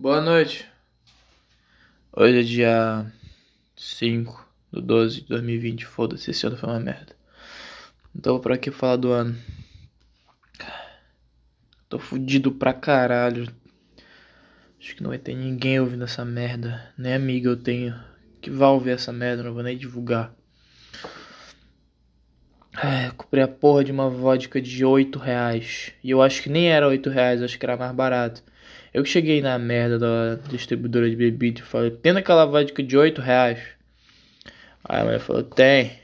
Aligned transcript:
Boa 0.00 0.20
noite. 0.20 0.64
Hoje 2.12 2.38
é 2.38 2.42
dia 2.44 3.12
5 3.76 4.48
do 4.70 4.80
12 4.80 5.22
de 5.22 5.26
2020. 5.26 5.86
Foda-se, 5.86 6.30
esse 6.30 6.46
ano 6.46 6.56
foi 6.56 6.68
uma 6.68 6.78
merda. 6.78 7.16
Então 8.14 8.34
vou 8.34 8.40
pra 8.40 8.54
aqui 8.54 8.70
falar 8.70 8.94
do 8.94 9.10
ano. 9.10 9.36
Tô 11.88 11.98
fudido 11.98 12.52
pra 12.52 12.72
caralho. 12.72 13.52
Acho 14.78 14.94
que 14.94 15.02
não 15.02 15.10
vai 15.10 15.18
ter 15.18 15.34
ninguém 15.34 15.80
ouvindo 15.80 16.04
essa 16.04 16.24
merda. 16.24 16.92
Nem 16.96 17.14
amiga 17.14 17.48
eu 17.48 17.56
tenho 17.56 17.92
que 18.40 18.50
vai 18.50 18.68
ouvir 18.68 18.90
essa 18.90 19.12
merda, 19.12 19.42
não 19.42 19.52
vou 19.52 19.64
nem 19.64 19.76
divulgar. 19.76 20.32
É, 22.80 23.10
comprei 23.16 23.42
a 23.42 23.48
porra 23.48 23.82
de 23.82 23.90
uma 23.90 24.08
vodka 24.08 24.60
de 24.60 24.84
8 24.84 25.18
reais. 25.18 25.92
E 26.04 26.10
eu 26.12 26.22
acho 26.22 26.40
que 26.40 26.48
nem 26.48 26.70
era 26.70 26.86
8 26.86 27.10
reais, 27.10 27.42
acho 27.42 27.58
que 27.58 27.66
era 27.66 27.76
mais 27.76 27.90
barato. 27.90 28.44
Eu 28.92 29.02
que 29.02 29.08
cheguei 29.08 29.42
na 29.42 29.58
merda 29.58 29.98
da 29.98 30.34
distribuidora 30.48 31.08
de 31.08 31.16
bebida 31.16 31.60
e 31.60 31.62
falei, 31.62 31.90
tem 31.90 32.16
aquela 32.16 32.46
vodka 32.46 32.82
de 32.82 32.96
8 32.96 33.20
reais? 33.20 33.58
Aí 34.84 35.00
a 35.00 35.04
mulher 35.04 35.20
falou, 35.20 35.42
tem. 35.42 36.00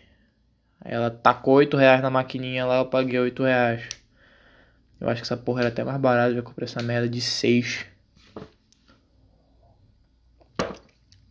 Aí 0.80 0.92
ela 0.92 1.10
tacou 1.10 1.54
8 1.54 1.76
reais 1.76 2.02
na 2.02 2.10
maquininha 2.10 2.66
lá, 2.66 2.78
eu 2.78 2.86
paguei 2.86 3.18
8 3.18 3.42
reais. 3.42 3.88
Eu 5.00 5.08
acho 5.08 5.22
que 5.22 5.26
essa 5.26 5.36
porra 5.36 5.62
era 5.62 5.68
até 5.68 5.82
mais 5.82 5.98
barata, 5.98 6.34
eu 6.34 6.42
comprei 6.42 6.66
essa 6.66 6.82
merda 6.82 7.08
de 7.08 7.20
6. 7.20 7.86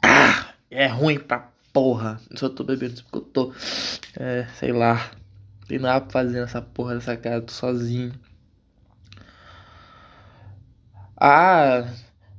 Ah, 0.02 0.54
é 0.72 0.88
ruim 0.88 1.20
pra 1.20 1.50
porra. 1.72 2.20
Eu 2.30 2.38
só 2.38 2.50
tô 2.50 2.64
bebendo 2.64 3.02
porque 3.04 3.18
eu 3.18 3.22
tô, 3.22 3.54
é, 4.20 4.46
sei 4.60 4.72
lá. 4.72 5.12
Tem 5.68 5.80
nada 5.80 6.02
pra 6.02 6.12
fazer 6.12 6.42
nessa 6.42 6.62
porra 6.62 6.96
dessa 6.96 7.16
casa, 7.16 7.42
tô 7.42 7.54
sozinho. 7.54 8.14
Ah, 11.26 11.86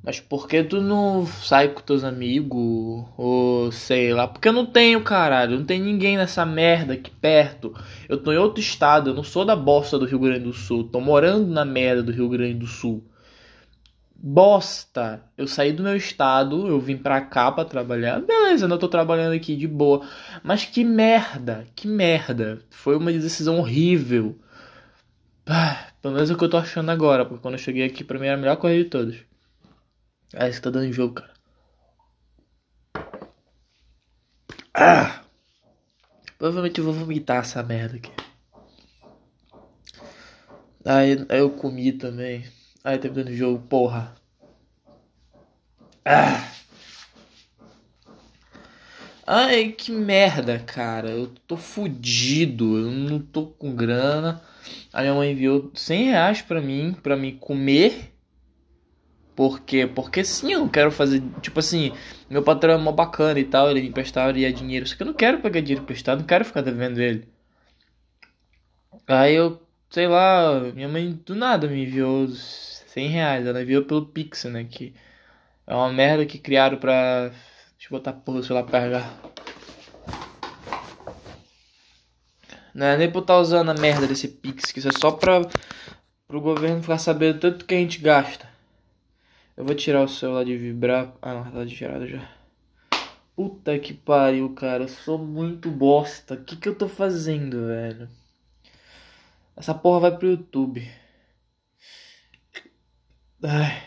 mas 0.02 0.20
por 0.20 0.46
que 0.46 0.62
tu 0.62 0.78
não 0.78 1.26
sai 1.26 1.68
com 1.68 1.80
teus 1.80 2.04
amigos? 2.04 3.06
Ou 3.16 3.72
sei 3.72 4.12
lá, 4.12 4.28
porque 4.28 4.46
eu 4.46 4.52
não 4.52 4.66
tenho, 4.66 5.02
caralho. 5.02 5.58
Não 5.58 5.64
tem 5.64 5.80
ninguém 5.80 6.18
nessa 6.18 6.44
merda 6.44 6.92
aqui 6.92 7.10
perto. 7.10 7.74
Eu 8.06 8.22
tô 8.22 8.30
em 8.30 8.36
outro 8.36 8.60
estado, 8.60 9.08
eu 9.08 9.14
não 9.14 9.24
sou 9.24 9.42
da 9.42 9.56
bosta 9.56 9.98
do 9.98 10.04
Rio 10.04 10.18
Grande 10.18 10.44
do 10.44 10.52
Sul. 10.52 10.84
Tô 10.84 11.00
morando 11.00 11.46
na 11.46 11.64
merda 11.64 12.02
do 12.02 12.12
Rio 12.12 12.28
Grande 12.28 12.58
do 12.58 12.66
Sul. 12.66 13.02
Bosta! 14.14 15.22
Eu 15.36 15.46
saí 15.48 15.72
do 15.72 15.82
meu 15.82 15.96
estado, 15.96 16.66
eu 16.68 16.78
vim 16.78 16.98
pra 16.98 17.22
cá 17.22 17.50
pra 17.50 17.64
trabalhar. 17.64 18.20
Beleza, 18.20 18.66
eu 18.66 18.78
tô 18.78 18.88
trabalhando 18.88 19.32
aqui 19.32 19.56
de 19.56 19.66
boa. 19.66 20.02
Mas 20.42 20.66
que 20.66 20.84
merda, 20.84 21.64
que 21.74 21.88
merda. 21.88 22.60
Foi 22.68 22.96
uma 22.98 23.10
decisão 23.10 23.58
horrível. 23.58 24.36
Ah, 25.46 25.92
pelo 26.00 26.14
menos 26.14 26.30
é 26.30 26.34
o 26.34 26.38
que 26.38 26.44
eu 26.44 26.50
tô 26.50 26.56
achando 26.56 26.90
agora, 26.90 27.24
porque 27.24 27.42
quando 27.42 27.54
eu 27.54 27.58
cheguei 27.58 27.84
aqui, 27.84 28.02
pra 28.02 28.18
mim 28.18 28.26
era 28.26 28.36
a 28.36 28.40
melhor 28.40 28.56
corrida 28.56 28.84
de 28.84 28.90
todas. 28.90 29.16
Ah, 30.34 30.48
isso 30.48 30.62
tá 30.62 30.70
dando 30.70 30.92
jogo, 30.92 31.14
cara. 31.14 31.34
Ah! 34.72 35.22
Provavelmente 36.38 36.78
eu 36.78 36.84
vou 36.84 36.94
vomitar 36.94 37.38
essa 37.38 37.62
merda 37.62 37.96
aqui. 37.96 38.10
Aí, 40.84 41.24
aí 41.28 41.38
eu 41.38 41.50
comi 41.50 41.92
também. 41.92 42.44
Aí 42.82 42.98
tá 42.98 43.08
me 43.08 43.14
dando 43.14 43.32
jogo, 43.34 43.66
porra. 43.66 44.14
Ah! 46.04 46.50
Ai, 49.26 49.72
que 49.72 49.90
merda, 49.90 50.58
cara. 50.58 51.10
Eu 51.10 51.28
tô 51.46 51.56
fudido. 51.56 52.76
Eu 52.78 52.90
não 52.90 53.18
tô 53.18 53.46
com 53.46 53.74
grana. 53.74 54.42
A 54.92 55.02
minha 55.02 55.14
mãe 55.14 55.32
enviou 55.32 55.70
100 55.74 56.04
reais 56.04 56.42
pra 56.42 56.60
mim, 56.60 56.96
pra 57.02 57.16
me 57.16 57.32
comer. 57.32 58.12
Por 59.36 59.60
quê? 59.60 59.86
Porque 59.86 60.24
sim, 60.24 60.52
eu 60.52 60.60
não 60.60 60.68
quero 60.68 60.90
fazer. 60.92 61.22
Tipo 61.42 61.58
assim, 61.58 61.92
meu 62.30 62.42
patrão 62.42 62.74
é 62.74 62.78
mó 62.78 62.92
bacana 62.92 63.38
e 63.40 63.44
tal, 63.44 63.70
ele 63.70 63.82
me 63.82 63.88
emprestaria 63.88 64.52
dinheiro. 64.52 64.86
Só 64.86 64.96
que 64.96 65.02
eu 65.02 65.06
não 65.06 65.14
quero 65.14 65.40
pegar 65.40 65.60
dinheiro 65.60 65.82
emprestado, 65.82 66.20
não 66.20 66.26
quero 66.26 66.44
ficar 66.44 66.62
devendo 66.62 67.00
ele. 67.00 67.28
Aí 69.06 69.34
eu, 69.34 69.60
sei 69.90 70.06
lá, 70.06 70.60
minha 70.74 70.88
mãe 70.88 71.12
do 71.26 71.34
nada 71.34 71.66
me 71.66 71.84
enviou 71.84 72.28
100 72.28 73.08
reais. 73.08 73.46
Ela 73.46 73.62
enviou 73.62 73.84
pelo 73.84 74.06
Pix, 74.06 74.44
né? 74.44 74.64
Que 74.64 74.94
é 75.66 75.74
uma 75.74 75.92
merda 75.92 76.24
que 76.26 76.38
criaram 76.38 76.78
pra. 76.78 77.28
Deixa 77.28 77.88
eu 77.92 77.98
botar 77.98 78.12
porra 78.12 78.42
celular 78.42 78.62
pra 78.64 78.80
carregar. 78.80 79.33
Não 82.74 82.86
é 82.86 82.96
nem 82.96 83.10
pra 83.10 83.20
estar 83.20 83.38
usando 83.38 83.70
a 83.70 83.74
merda 83.74 84.06
desse 84.06 84.26
Pix, 84.26 84.72
que 84.72 84.80
isso 84.80 84.88
é 84.88 84.92
só 84.92 85.12
pra 85.12 85.42
pro 86.26 86.40
governo 86.40 86.82
ficar 86.82 86.98
sabendo 86.98 87.38
tanto 87.38 87.64
que 87.64 87.74
a 87.74 87.78
gente 87.78 88.00
gasta. 88.00 88.48
Eu 89.56 89.64
vou 89.64 89.74
tirar 89.74 90.02
o 90.02 90.08
celular 90.08 90.44
de 90.44 90.56
vibrar. 90.56 91.14
Ah, 91.22 91.34
não, 91.34 91.50
tá 91.52 91.64
de 91.64 91.76
tirado 91.76 92.08
já. 92.08 92.28
Puta 93.36 93.78
que 93.78 93.94
pariu, 93.94 94.52
cara. 94.54 94.84
Eu 94.84 94.88
sou 94.88 95.16
muito 95.16 95.70
bosta. 95.70 96.34
O 96.34 96.44
que 96.44 96.56
que 96.56 96.68
eu 96.68 96.74
tô 96.74 96.88
fazendo, 96.88 97.68
velho? 97.68 98.08
Essa 99.56 99.72
porra 99.72 100.00
vai 100.00 100.18
pro 100.18 100.30
YouTube. 100.30 100.90
Ai. 103.44 103.82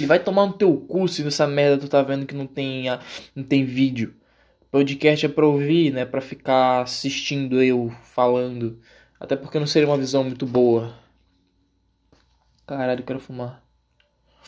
E 0.00 0.06
vai 0.06 0.18
tomar 0.18 0.46
no 0.46 0.54
teu 0.54 0.74
cu 0.76 1.06
se 1.06 1.22
nessa 1.22 1.46
merda 1.46 1.78
tu 1.78 1.88
tá 1.88 2.02
vendo 2.02 2.26
que 2.26 2.34
não 2.34 2.46
tem, 2.46 2.86
não 3.34 3.44
tem 3.44 3.64
vídeo. 3.64 4.14
Podcast 4.74 5.24
é 5.24 5.28
pra 5.28 5.46
ouvir, 5.46 5.92
né? 5.92 6.04
Pra 6.04 6.20
ficar 6.20 6.82
assistindo 6.82 7.62
eu 7.62 7.94
falando. 8.02 8.80
Até 9.20 9.36
porque 9.36 9.56
não 9.56 9.68
seria 9.68 9.88
uma 9.88 9.96
visão 9.96 10.24
muito 10.24 10.44
boa. 10.44 10.98
Caralho, 12.66 12.98
eu 12.98 13.06
quero 13.06 13.20
fumar. 13.20 13.62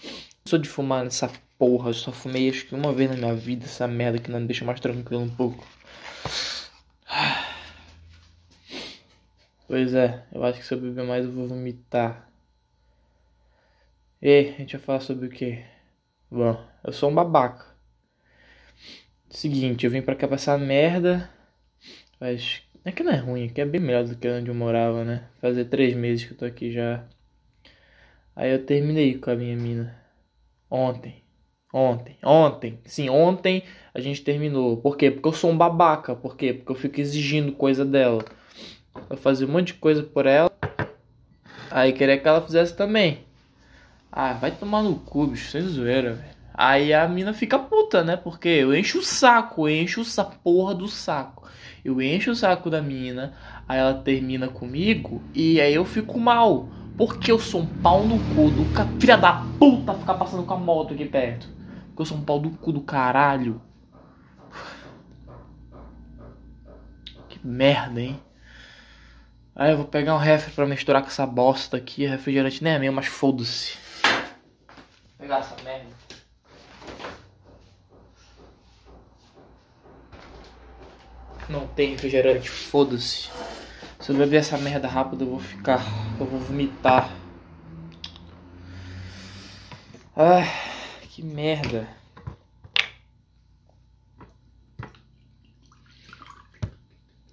Não 0.03 0.49
sou 0.49 0.59
de 0.59 0.69
fumar 0.69 1.05
nessa 1.05 1.31
porra. 1.57 1.91
Eu 1.91 1.95
só 1.95 2.11
fumei 2.11 2.51
acho 2.51 2.67
que 2.67 2.75
uma 2.75 2.93
vez 2.93 3.09
na 3.09 3.17
minha 3.17 3.37
vida. 3.37 3.67
Essa 3.67 3.87
merda 3.87 4.19
que 4.19 4.29
não 4.29 4.41
me 4.41 4.49
deixa 4.49 4.65
mais 4.65 4.81
tranquilo 4.81 5.23
um 5.23 5.31
pouco. 5.31 5.65
Pois 9.69 9.95
é, 9.95 10.25
eu 10.33 10.45
acho 10.45 10.59
que 10.59 10.67
se 10.67 10.75
eu 10.75 10.81
beber 10.81 11.05
mais 11.05 11.25
eu 11.25 11.31
vou 11.31 11.47
vomitar. 11.47 12.29
E 14.21 14.39
a 14.57 14.59
gente 14.59 14.77
vai 14.77 14.85
falar 14.85 15.01
sobre 15.01 15.27
o 15.27 15.31
que? 15.31 15.65
Bom, 16.29 16.61
eu 16.83 16.93
sou 16.93 17.11
um 17.11 17.15
babaca. 17.15 17.76
Seguinte, 19.29 19.85
eu 19.85 19.91
vim 19.91 20.03
pra 20.03 20.15
cá 20.15 20.27
pra 20.27 20.37
essa 20.37 20.57
merda. 20.57 21.29
Mas 22.21 22.63
é 22.85 22.93
que 22.93 23.03
não 23.03 23.13
é 23.13 23.17
ruim, 23.17 23.49
que 23.49 23.61
é 23.61 23.67
bem 23.67 23.81
melhor 23.81 24.05
do 24.05 24.17
que 24.17 24.29
onde 24.29 24.49
eu 24.49 24.55
morava, 24.55 25.05
né? 25.05 25.29
Fazer 25.41 25.65
três 25.67 25.95
meses 25.95 26.25
que 26.25 26.33
eu 26.33 26.39
tô 26.39 26.45
aqui 26.45 26.71
já. 26.71 27.05
Aí 28.35 28.53
eu 28.53 28.65
terminei 28.65 29.19
com 29.19 29.31
a 29.31 29.35
minha 29.35 29.57
mina. 29.57 29.97
Ontem. 30.71 31.23
Ontem. 31.73 32.17
Ontem. 32.23 32.79
Sim, 32.85 33.09
ontem 33.09 33.63
a 33.93 34.01
gente 34.01 34.23
terminou. 34.23 34.77
Por 34.77 34.97
quê? 34.97 35.11
Porque 35.11 35.29
eu 35.29 35.33
sou 35.33 35.51
um 35.51 35.57
babaca. 35.57 36.15
Por 36.15 36.37
quê? 36.37 36.53
Porque 36.53 36.71
eu 36.73 36.77
fico 36.77 37.01
exigindo 37.01 37.53
coisa 37.53 37.85
dela. 37.85 38.25
Eu 39.11 39.17
fazia 39.17 39.47
um 39.47 39.51
monte 39.51 39.69
de 39.69 39.75
coisa 39.75 40.03
por 40.03 40.27
ela. 40.27 40.51
Aí 41.71 41.93
queria 41.93 42.19
que 42.19 42.29
ela 42.29 42.41
fizesse 42.41 42.77
também. 42.77 43.25
Ah, 44.11 44.33
vai 44.33 44.51
tomar 44.51 44.83
no 44.83 44.97
cu, 44.97 45.27
bicho, 45.27 45.51
sem 45.51 45.63
zoeira, 45.63 46.15
velho. 46.15 46.36
Aí 46.59 46.95
a 46.95 47.07
mina 47.07 47.35
fica 47.35 47.59
puta, 47.59 48.03
né? 48.03 48.17
Porque 48.17 48.49
eu 48.49 48.75
encho 48.75 49.01
o 49.01 49.03
saco, 49.03 49.69
eu 49.69 49.83
encho 49.83 50.01
essa 50.01 50.25
porra 50.25 50.75
do 50.75 50.89
saco. 50.89 51.47
Eu 51.85 52.01
encho 52.01 52.31
o 52.31 52.35
saco 52.35 52.71
da 52.71 52.81
mina, 52.81 53.35
aí 53.69 53.79
ela 53.79 53.93
termina 53.93 54.49
comigo 54.49 55.23
e 55.35 55.61
aí 55.61 55.75
eu 55.75 55.85
fico 55.85 56.19
mal. 56.19 56.69
Porque 56.97 57.31
eu 57.31 57.39
sou 57.39 57.61
um 57.61 57.67
pau 57.67 58.05
no 58.05 58.19
cu 58.35 58.51
do 58.51 58.73
ca... 58.73 58.87
filha 58.99 59.19
da 59.19 59.45
puta 59.59 59.93
ficar 59.93 60.15
passando 60.15 60.45
com 60.45 60.55
a 60.55 60.59
moto 60.59 60.95
aqui 60.95 61.05
perto. 61.05 61.47
Porque 61.89 62.01
eu 62.01 62.07
sou 62.07 62.17
um 62.17 62.25
pau 62.25 62.41
do 62.41 62.49
cu 62.49 62.73
do 62.73 62.81
caralho. 62.81 63.61
Que 67.29 67.39
merda, 67.47 68.01
hein? 68.01 68.19
Aí 69.55 69.73
eu 69.73 69.77
vou 69.77 69.87
pegar 69.87 70.15
um 70.15 70.19
refri 70.19 70.53
pra 70.53 70.65
misturar 70.65 71.03
com 71.03 71.09
essa 71.09 71.27
bosta 71.27 71.77
aqui. 71.77 72.07
Refrigerante 72.07 72.65
nem 72.65 72.73
é 72.73 72.79
meu, 72.79 72.93
mas 72.95 73.07
foda-se. 73.07 73.77
Pegar 75.19 75.41
essa 75.41 75.55
merda. 75.63 76.16
Não 81.49 81.67
tem 81.67 81.91
refrigerante, 81.91 82.51
foda-se. 82.51 83.31
Se 84.01 84.11
eu 84.11 84.17
beber 84.17 84.39
essa 84.39 84.59
merda 84.59 84.89
rápido, 84.89 85.25
eu 85.25 85.31
vou 85.31 85.41
ficar. 85.41 85.85
Eu 86.19 86.27
vou 86.27 86.41
vomitar. 86.41 87.11
Ah, 90.17 90.43
que 91.03 91.23
merda. 91.23 91.89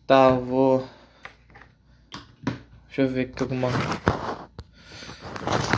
Tá, 0.06 0.30
eu 0.30 0.46
vou. 0.46 0.88
Deixa 2.88 3.02
eu 3.02 3.10
ver 3.10 3.22
aqui 3.22 3.42
alguma. 3.42 3.70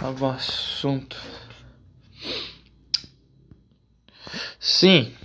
Algum 0.04 0.28
assunto. 0.28 1.16
Sim. 4.60 5.16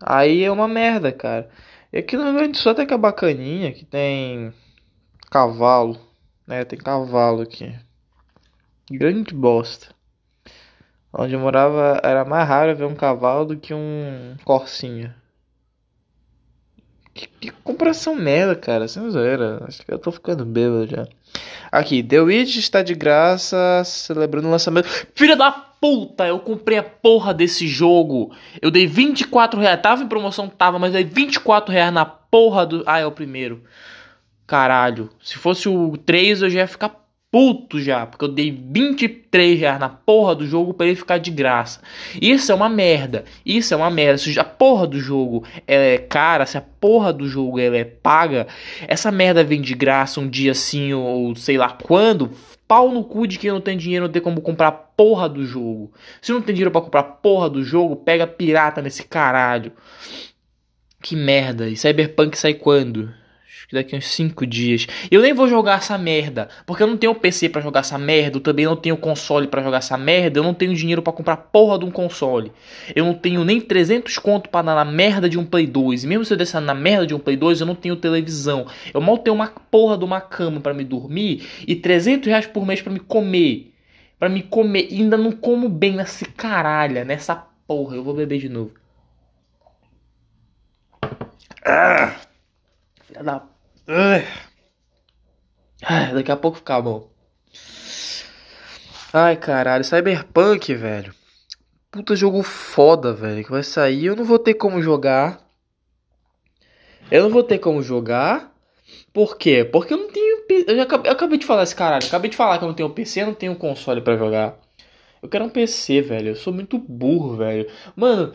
Aí 0.00 0.44
é 0.44 0.52
uma 0.52 0.68
merda, 0.68 1.10
cara. 1.10 1.50
E 1.92 1.98
aqui 1.98 2.16
no 2.16 2.24
Rio 2.24 2.34
Grande 2.34 2.52
do 2.52 2.58
Sul 2.58 2.72
até 2.72 2.84
que 2.84 2.92
é 2.92 2.98
bacaninha, 2.98 3.72
que 3.72 3.84
tem 3.84 4.52
cavalo, 5.30 5.98
né? 6.46 6.64
Tem 6.64 6.78
cavalo 6.78 7.42
aqui. 7.42 7.74
Grande 8.90 9.34
bosta. 9.34 9.94
Onde 11.12 11.34
eu 11.34 11.40
morava 11.40 11.98
era 12.02 12.24
mais 12.24 12.46
raro 12.46 12.76
ver 12.76 12.84
um 12.84 12.94
cavalo 12.94 13.46
do 13.46 13.56
que 13.56 13.72
um 13.72 14.36
corsinha. 14.44 15.16
Que, 17.14 17.26
que 17.26 17.50
comparação 17.50 18.14
merda, 18.14 18.54
cara. 18.54 18.86
Sem 18.86 19.08
zoeira. 19.10 19.64
Acho 19.66 19.84
que 19.84 19.92
eu 19.92 19.98
tô 19.98 20.12
ficando 20.12 20.44
bêbado 20.44 20.86
já. 20.86 21.08
Aqui, 21.72 22.02
The 22.02 22.20
Witch 22.20 22.56
está 22.56 22.82
de 22.82 22.94
graça, 22.94 23.82
celebrando 23.84 24.48
o 24.48 24.50
lançamento. 24.50 24.88
Filha 25.14 25.36
da 25.36 25.67
puta, 25.80 26.26
eu 26.26 26.38
comprei 26.38 26.78
a 26.78 26.82
porra 26.82 27.32
desse 27.32 27.66
jogo. 27.66 28.34
Eu 28.60 28.70
dei 28.70 28.86
24 28.86 29.60
reais. 29.60 29.80
Tava 29.80 30.02
em 30.02 30.08
promoção, 30.08 30.48
tava, 30.48 30.78
mas 30.78 30.92
dei 30.92 31.04
24 31.04 31.72
reais 31.72 31.92
na 31.92 32.04
porra 32.04 32.66
do. 32.66 32.82
Ah, 32.86 32.98
é 32.98 33.06
o 33.06 33.12
primeiro. 33.12 33.62
Caralho. 34.46 35.10
Se 35.22 35.36
fosse 35.36 35.68
o 35.68 35.96
3, 35.96 36.42
eu 36.42 36.50
já 36.50 36.60
ia 36.60 36.66
ficar 36.66 37.07
puto 37.30 37.80
já, 37.80 38.06
porque 38.06 38.24
eu 38.24 38.28
dei 38.28 38.50
23 38.50 39.60
reais 39.60 39.78
na 39.78 39.88
porra 39.88 40.34
do 40.34 40.46
jogo 40.46 40.72
para 40.72 40.86
ele 40.86 40.96
ficar 40.96 41.18
de 41.18 41.30
graça. 41.30 41.80
Isso 42.20 42.50
é 42.50 42.54
uma 42.54 42.68
merda. 42.68 43.24
Isso 43.44 43.74
é 43.74 43.76
uma 43.76 43.90
merda. 43.90 44.18
Se 44.18 44.38
a 44.38 44.44
porra 44.44 44.86
do 44.86 44.98
jogo 44.98 45.44
é 45.66 45.98
cara, 45.98 46.46
se 46.46 46.56
a 46.56 46.60
porra 46.60 47.12
do 47.12 47.28
jogo 47.28 47.58
é 47.58 47.84
paga, 47.84 48.46
essa 48.86 49.10
merda 49.12 49.44
vem 49.44 49.60
de 49.60 49.74
graça 49.74 50.20
um 50.20 50.28
dia 50.28 50.52
assim 50.52 50.92
ou 50.94 51.34
sei 51.36 51.58
lá 51.58 51.70
quando. 51.70 52.30
Pau 52.66 52.90
no 52.92 53.02
cu 53.02 53.26
de 53.26 53.38
quem 53.38 53.50
não 53.50 53.62
tem 53.62 53.78
dinheiro, 53.78 54.06
não 54.06 54.12
tem 54.12 54.20
como 54.20 54.42
comprar 54.42 54.72
porra 54.72 55.28
do 55.28 55.44
jogo. 55.44 55.92
Se 56.20 56.32
não 56.32 56.42
tem 56.42 56.54
dinheiro 56.54 56.70
para 56.70 56.82
comprar 56.82 57.02
porra 57.02 57.48
do 57.48 57.64
jogo, 57.64 57.96
pega 57.96 58.26
pirata 58.26 58.82
nesse 58.82 59.04
caralho. 59.04 59.72
Que 61.02 61.16
merda. 61.16 61.68
E 61.68 61.76
Cyberpunk 61.76 62.36
sai 62.36 62.54
quando? 62.54 63.10
Que 63.68 63.74
daqui 63.74 63.94
uns 63.94 64.06
5 64.06 64.46
dias. 64.46 64.86
Eu 65.10 65.20
nem 65.20 65.34
vou 65.34 65.46
jogar 65.46 65.76
essa 65.76 65.98
merda, 65.98 66.48
porque 66.64 66.82
eu 66.82 66.86
não 66.86 66.96
tenho 66.96 67.14
PC 67.14 67.50
para 67.50 67.60
jogar 67.60 67.80
essa 67.80 67.98
merda, 67.98 68.38
eu 68.38 68.40
também 68.40 68.64
não 68.64 68.74
tenho 68.74 68.96
console 68.96 69.46
para 69.46 69.62
jogar 69.62 69.78
essa 69.78 69.98
merda, 69.98 70.38
eu 70.38 70.42
não 70.42 70.54
tenho 70.54 70.74
dinheiro 70.74 71.02
para 71.02 71.12
comprar 71.12 71.36
porra 71.36 71.78
de 71.78 71.84
um 71.84 71.90
console. 71.90 72.50
Eu 72.96 73.04
não 73.04 73.12
tenho 73.12 73.44
nem 73.44 73.60
300 73.60 74.16
conto 74.18 74.48
para 74.48 74.62
dar 74.62 74.74
na 74.74 74.90
merda 74.90 75.28
de 75.28 75.38
um 75.38 75.44
Play 75.44 75.66
2. 75.66 76.04
E 76.04 76.06
mesmo 76.06 76.24
se 76.24 76.32
eu 76.32 76.38
descer 76.38 76.62
na 76.62 76.74
merda 76.74 77.06
de 77.06 77.14
um 77.14 77.18
Play 77.18 77.36
2, 77.36 77.60
eu 77.60 77.66
não 77.66 77.74
tenho 77.74 77.94
televisão. 77.94 78.66
Eu 78.92 79.02
mal 79.02 79.18
tenho 79.18 79.36
uma 79.36 79.48
porra 79.48 79.98
de 79.98 80.04
uma 80.04 80.20
cama 80.20 80.60
para 80.60 80.72
me 80.72 80.82
dormir 80.82 81.46
e 81.66 81.76
300 81.76 82.26
reais 82.26 82.46
por 82.46 82.64
mês 82.64 82.80
para 82.80 82.92
me 82.92 83.00
comer. 83.00 83.74
Para 84.18 84.30
me 84.30 84.42
comer, 84.42 84.88
e 84.90 84.96
ainda 85.02 85.16
não 85.16 85.30
como 85.30 85.68
bem 85.68 85.94
nessa 85.94 86.24
caralha, 86.24 87.04
nessa 87.04 87.36
porra. 87.66 87.96
Eu 87.96 88.02
vou 88.02 88.14
beber 88.14 88.38
de 88.38 88.48
novo. 88.48 88.72
Ah, 91.64 92.16
filha 93.04 93.22
da 93.22 93.42
Ai, 93.88 94.26
daqui 96.12 96.30
a 96.30 96.36
pouco 96.36 96.58
fica 96.58 96.80
bom. 96.80 97.10
Ai, 99.14 99.34
caralho, 99.36 99.82
Cyberpunk, 99.82 100.74
velho. 100.74 101.14
Puta 101.90 102.14
jogo 102.14 102.42
foda, 102.42 103.14
velho, 103.14 103.42
que 103.42 103.50
vai 103.50 103.62
sair. 103.62 104.04
Eu 104.04 104.16
não 104.16 104.24
vou 104.24 104.38
ter 104.38 104.54
como 104.54 104.82
jogar. 104.82 105.40
Eu 107.10 107.22
não 107.22 107.30
vou 107.30 107.42
ter 107.42 107.58
como 107.58 107.82
jogar. 107.82 108.52
Por 109.10 109.38
quê? 109.38 109.64
Porque 109.64 109.94
eu 109.94 109.98
não 109.98 110.12
tenho. 110.12 110.44
Eu, 110.66 110.76
já 110.76 110.82
acabei, 110.82 111.10
eu 111.10 111.14
acabei 111.14 111.38
de 111.38 111.46
falar 111.46 111.62
esse 111.62 111.74
caralho. 111.74 112.06
Acabei 112.06 112.30
de 112.30 112.36
falar 112.36 112.58
que 112.58 112.64
eu 112.64 112.68
não 112.68 112.74
tenho 112.74 112.90
PC, 112.90 113.22
eu 113.22 113.26
não 113.28 113.34
tenho 113.34 113.56
console 113.56 114.02
para 114.02 114.18
jogar. 114.18 114.58
Eu 115.22 115.30
quero 115.30 115.46
um 115.46 115.50
PC, 115.50 116.02
velho. 116.02 116.28
Eu 116.28 116.36
sou 116.36 116.52
muito 116.52 116.78
burro, 116.78 117.36
velho. 117.36 117.66
Mano, 117.96 118.34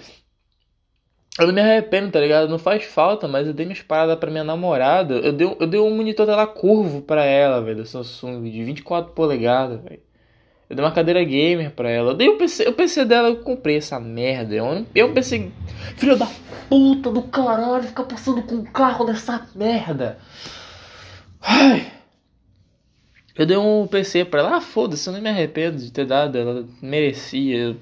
eu 1.40 1.48
não 1.48 1.54
me 1.54 1.62
arrependo, 1.62 2.12
tá 2.12 2.20
ligado? 2.20 2.48
Não 2.48 2.60
faz 2.60 2.84
falta, 2.84 3.28
mas 3.28 3.48
eu 3.48 3.54
dei 3.54 3.66
minhas 3.66 3.82
paradas 3.82 4.18
pra 4.18 4.30
minha 4.30 4.44
namorada. 4.44 5.16
Eu 5.16 5.34
dei, 5.34 5.58
eu 5.60 5.68
dei 5.68 5.80
um 5.80 5.96
monitor 5.96 6.26
dela 6.26 6.46
curvo 6.46 7.02
pra 7.02 7.26
ela, 7.26 7.62
velho, 7.62 7.78
da 7.78 7.86
Samsung, 7.86 8.44
de 8.44 8.64
24 8.64 9.14
polegadas, 9.14 9.82
velho. 9.82 10.02
Eu 10.70 10.76
dei 10.76 10.86
uma 10.86 10.92
cadeira 10.92 11.24
gamer 11.24 11.72
pra 11.72 11.90
ela. 11.90 12.12
Eu 12.12 12.16
dei 12.16 12.30
o 12.30 12.38
PC, 12.38 12.68
o 12.68 12.74
PC 12.74 13.06
dela, 13.06 13.30
eu 13.30 13.38
comprei 13.38 13.78
essa 13.78 14.00
merda. 14.00 14.56
É 14.56 15.04
um 15.04 15.14
PC. 15.14 15.52
Filho 15.98 16.18
da 16.18 16.28
puta 16.70 17.12
do 17.12 17.24
caralho, 17.24 17.84
ficar 17.84 18.04
passando 18.04 18.42
com 18.44 18.56
o 18.56 18.64
carro 18.64 19.06
dessa 19.06 19.48
merda. 19.56 20.20
Ai. 21.42 21.92
Eu 23.36 23.46
dei 23.48 23.58
um 23.58 23.88
PC 23.88 24.26
pra 24.26 24.42
ela. 24.42 24.58
Ah, 24.58 24.62
foda-se, 24.62 25.08
eu 25.10 25.14
não 25.14 25.22
me 25.22 25.30
arrependo 25.30 25.78
de 25.78 25.92
ter 25.92 26.06
dado. 26.06 26.38
Ela 26.38 26.66
merecia. 26.82 27.76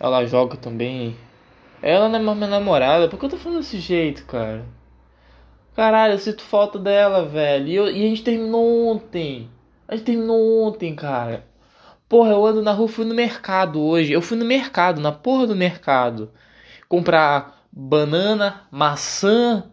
Ela 0.00 0.24
joga 0.26 0.56
também. 0.56 1.16
Ela 1.82 2.08
não 2.08 2.18
é 2.18 2.22
mais 2.22 2.36
minha 2.36 2.50
namorada. 2.50 3.08
Por 3.08 3.18
que 3.18 3.26
eu 3.26 3.30
tô 3.30 3.36
falando 3.36 3.58
desse 3.58 3.78
jeito, 3.78 4.24
cara? 4.24 4.64
Caralho, 5.74 6.14
eu 6.14 6.18
sinto 6.18 6.42
falta 6.42 6.78
dela, 6.78 7.26
velho. 7.26 7.68
E, 7.68 7.74
eu, 7.74 7.86
e, 7.88 8.06
a 8.06 8.08
gente 8.08 8.22
terminou 8.22 8.88
ontem. 8.88 9.50
A 9.86 9.94
gente 9.94 10.06
terminou 10.06 10.66
ontem, 10.66 10.94
cara. 10.94 11.46
Porra, 12.08 12.30
eu 12.30 12.46
ando 12.46 12.62
na 12.62 12.72
rua, 12.72 12.88
fui 12.88 13.04
no 13.04 13.14
mercado 13.14 13.80
hoje. 13.80 14.12
Eu 14.12 14.22
fui 14.22 14.36
no 14.38 14.44
mercado, 14.44 15.00
na 15.00 15.12
porra 15.12 15.46
do 15.46 15.54
mercado. 15.54 16.30
Comprar 16.88 17.62
banana, 17.70 18.62
maçã, 18.70 19.70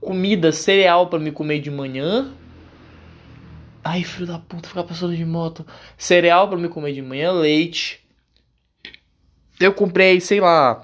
comida, 0.00 0.52
cereal 0.52 1.08
para 1.08 1.18
me 1.18 1.32
comer 1.32 1.60
de 1.60 1.70
manhã. 1.70 2.30
Ai, 3.82 4.02
filho 4.04 4.26
da 4.26 4.38
puta, 4.38 4.68
ficar 4.68 4.84
passando 4.84 5.16
de 5.16 5.24
moto. 5.24 5.66
Cereal 5.96 6.48
para 6.48 6.58
me 6.58 6.68
comer 6.68 6.92
de 6.92 7.00
manhã, 7.00 7.32
leite. 7.32 8.04
Eu 9.58 9.72
comprei, 9.72 10.20
sei 10.20 10.40
lá, 10.40 10.82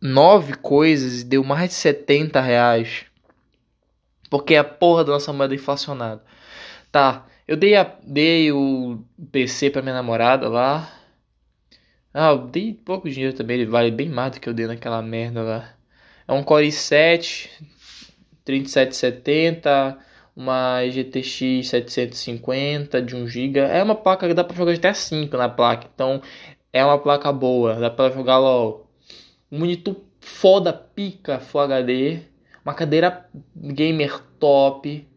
nove 0.00 0.54
coisas 0.54 1.22
e 1.22 1.24
deu 1.24 1.42
mais 1.44 1.70
de 1.70 1.74
70 1.74 2.40
reais. 2.40 3.06
Porque 4.30 4.54
a 4.54 4.64
porra 4.64 5.04
da 5.04 5.12
nossa 5.12 5.32
moeda 5.32 5.54
é 5.54 5.56
inflacionada. 5.56 6.22
Tá, 6.92 7.26
eu 7.46 7.56
dei, 7.56 7.76
a, 7.76 7.84
dei 8.04 8.52
o 8.52 9.02
PC 9.32 9.70
pra 9.70 9.82
minha 9.82 9.94
namorada 9.94 10.48
lá. 10.48 10.90
Ah, 12.12 12.30
eu 12.30 12.38
dei 12.46 12.74
pouco 12.74 13.08
dinheiro 13.08 13.36
também, 13.36 13.60
ele 13.60 13.70
vale 13.70 13.90
bem 13.90 14.08
mais 14.08 14.32
do 14.32 14.40
que 14.40 14.48
eu 14.48 14.54
dei 14.54 14.66
naquela 14.66 15.02
merda 15.02 15.42
lá. 15.42 15.74
É 16.26 16.32
um 16.32 16.42
Core 16.42 16.68
i7 16.68 17.48
3770, 18.44 19.98
uma 20.34 20.80
GTX 20.88 21.68
750 21.68 23.02
de 23.02 23.16
1GB. 23.16 23.58
É 23.58 23.82
uma 23.82 23.94
placa 23.94 24.26
que 24.26 24.34
dá 24.34 24.44
pra 24.44 24.56
jogar 24.56 24.72
até 24.74 24.92
5 24.94 25.36
na 25.36 25.48
placa, 25.48 25.88
então 25.94 26.22
é 26.72 26.84
uma 26.84 26.98
placa 26.98 27.32
boa, 27.32 27.74
dá 27.76 27.90
pra 27.90 28.10
jogar 28.10 28.38
LOL 28.38 28.87
um 29.50 29.58
monitor 29.58 29.96
foda, 30.20 30.72
pica 30.72 31.38
Full 31.40 31.60
HD, 31.60 32.22
uma 32.64 32.74
cadeira 32.74 33.28
gamer 33.54 34.20
top. 34.38 35.08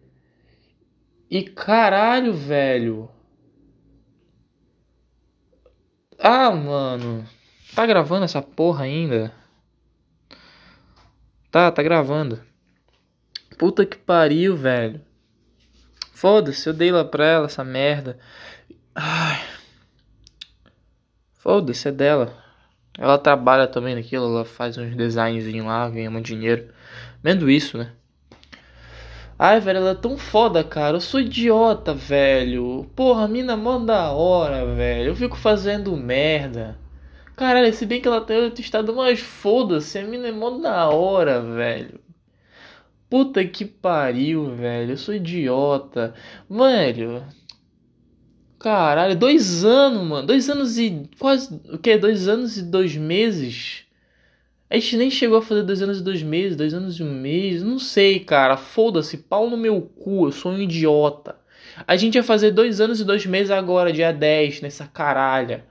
E 1.30 1.44
caralho, 1.44 2.34
velho. 2.34 3.10
Ah, 6.20 6.52
mano. 6.52 7.26
Tá 7.74 7.86
gravando 7.86 8.26
essa 8.26 8.42
porra 8.42 8.84
ainda? 8.84 9.34
Tá, 11.50 11.72
tá 11.72 11.82
gravando. 11.82 12.42
Puta 13.58 13.86
que 13.86 13.98
pariu, 13.98 14.56
velho. 14.56 15.02
Foda-se, 16.14 16.68
eu 16.68 16.74
dei 16.74 16.92
lá 16.92 17.04
pra 17.04 17.26
ela 17.26 17.46
essa 17.48 17.64
merda. 17.64 18.20
Ai. 18.94 19.42
Foda-se, 21.34 21.88
é 21.88 21.92
dela. 21.92 22.38
Ela 22.98 23.18
trabalha 23.18 23.68
também 23.68 23.96
naquilo, 23.96 24.26
ela 24.26 24.46
faz 24.46 24.78
uns 24.78 24.96
designs 24.96 25.46
lá, 25.64 25.90
ganha 25.90 26.12
muito 26.12 26.26
dinheiro. 26.26 26.68
Vendo 27.24 27.50
isso, 27.50 27.78
né? 27.78 27.92
Ai, 29.44 29.60
velho, 29.60 29.78
ela 29.78 29.92
é 29.92 29.96
tão 29.96 30.18
foda, 30.18 30.64
cara. 30.64 30.98
Eu 30.98 31.02
sou 31.02 31.20
idiota, 31.20 31.94
velho. 31.96 32.86
Porra, 32.96 33.26
a 33.26 33.28
mina 33.28 33.54
é 33.54 33.56
mó 33.56 33.80
da 33.80 34.12
hora, 34.12 34.66
velho. 34.76 35.10
Eu 35.10 35.16
fico 35.16 35.36
fazendo 35.36 35.98
merda. 35.98 36.78
Caralho, 37.36 37.74
se 37.74 37.86
bem 37.86 38.00
que 38.00 38.08
ela 38.08 38.22
tem 38.22 38.38
outro 38.38 38.62
estado, 38.62 38.96
mas 38.96 39.20
foda-se, 39.20 39.98
a 39.98 40.04
mina 40.04 40.28
é 40.28 40.32
mó 40.32 40.52
da 40.60 40.90
hora, 40.90 41.42
velho. 41.42 42.00
Puta 43.10 43.44
que 43.46 43.66
pariu, 43.66 44.56
velho. 44.56 44.92
Eu 44.92 44.98
sou 44.98 45.16
idiota. 45.16 46.14
Velho, 46.50 47.24
Caralho, 48.62 49.16
dois 49.16 49.66
anos, 49.66 50.08
mano. 50.08 50.28
Dois 50.28 50.48
anos 50.48 50.78
e. 50.78 51.10
Quase. 51.20 51.60
O 51.72 51.80
que? 51.80 51.98
Dois 51.98 52.28
anos 52.28 52.58
e 52.58 52.62
dois 52.62 52.96
meses? 52.96 53.86
A 54.70 54.76
gente 54.76 54.98
nem 54.98 55.10
chegou 55.10 55.40
a 55.40 55.42
fazer 55.42 55.64
dois 55.64 55.82
anos 55.82 56.00
e 56.00 56.04
dois 56.04 56.22
meses, 56.22 56.56
dois 56.56 56.74
anos 56.74 57.00
e 57.00 57.04
um 57.04 57.12
mês. 57.12 57.64
Não 57.64 57.80
sei, 57.80 58.20
cara. 58.20 58.56
Foda-se, 58.58 59.18
pau 59.18 59.50
no 59.50 59.58
meu 59.58 59.82
cu. 59.82 60.28
Eu 60.28 60.32
sou 60.32 60.52
um 60.52 60.60
idiota. 60.60 61.36
A 61.88 61.96
gente 61.98 62.16
ia 62.16 62.24
fazer 62.24 62.52
dois 62.52 62.80
anos 62.80 63.00
e 63.00 63.06
dois 63.06 63.26
meses 63.26 63.50
agora, 63.50 63.92
dia 63.92 64.12
10, 64.12 64.62
nessa 64.62 64.86
caralha. 64.88 65.66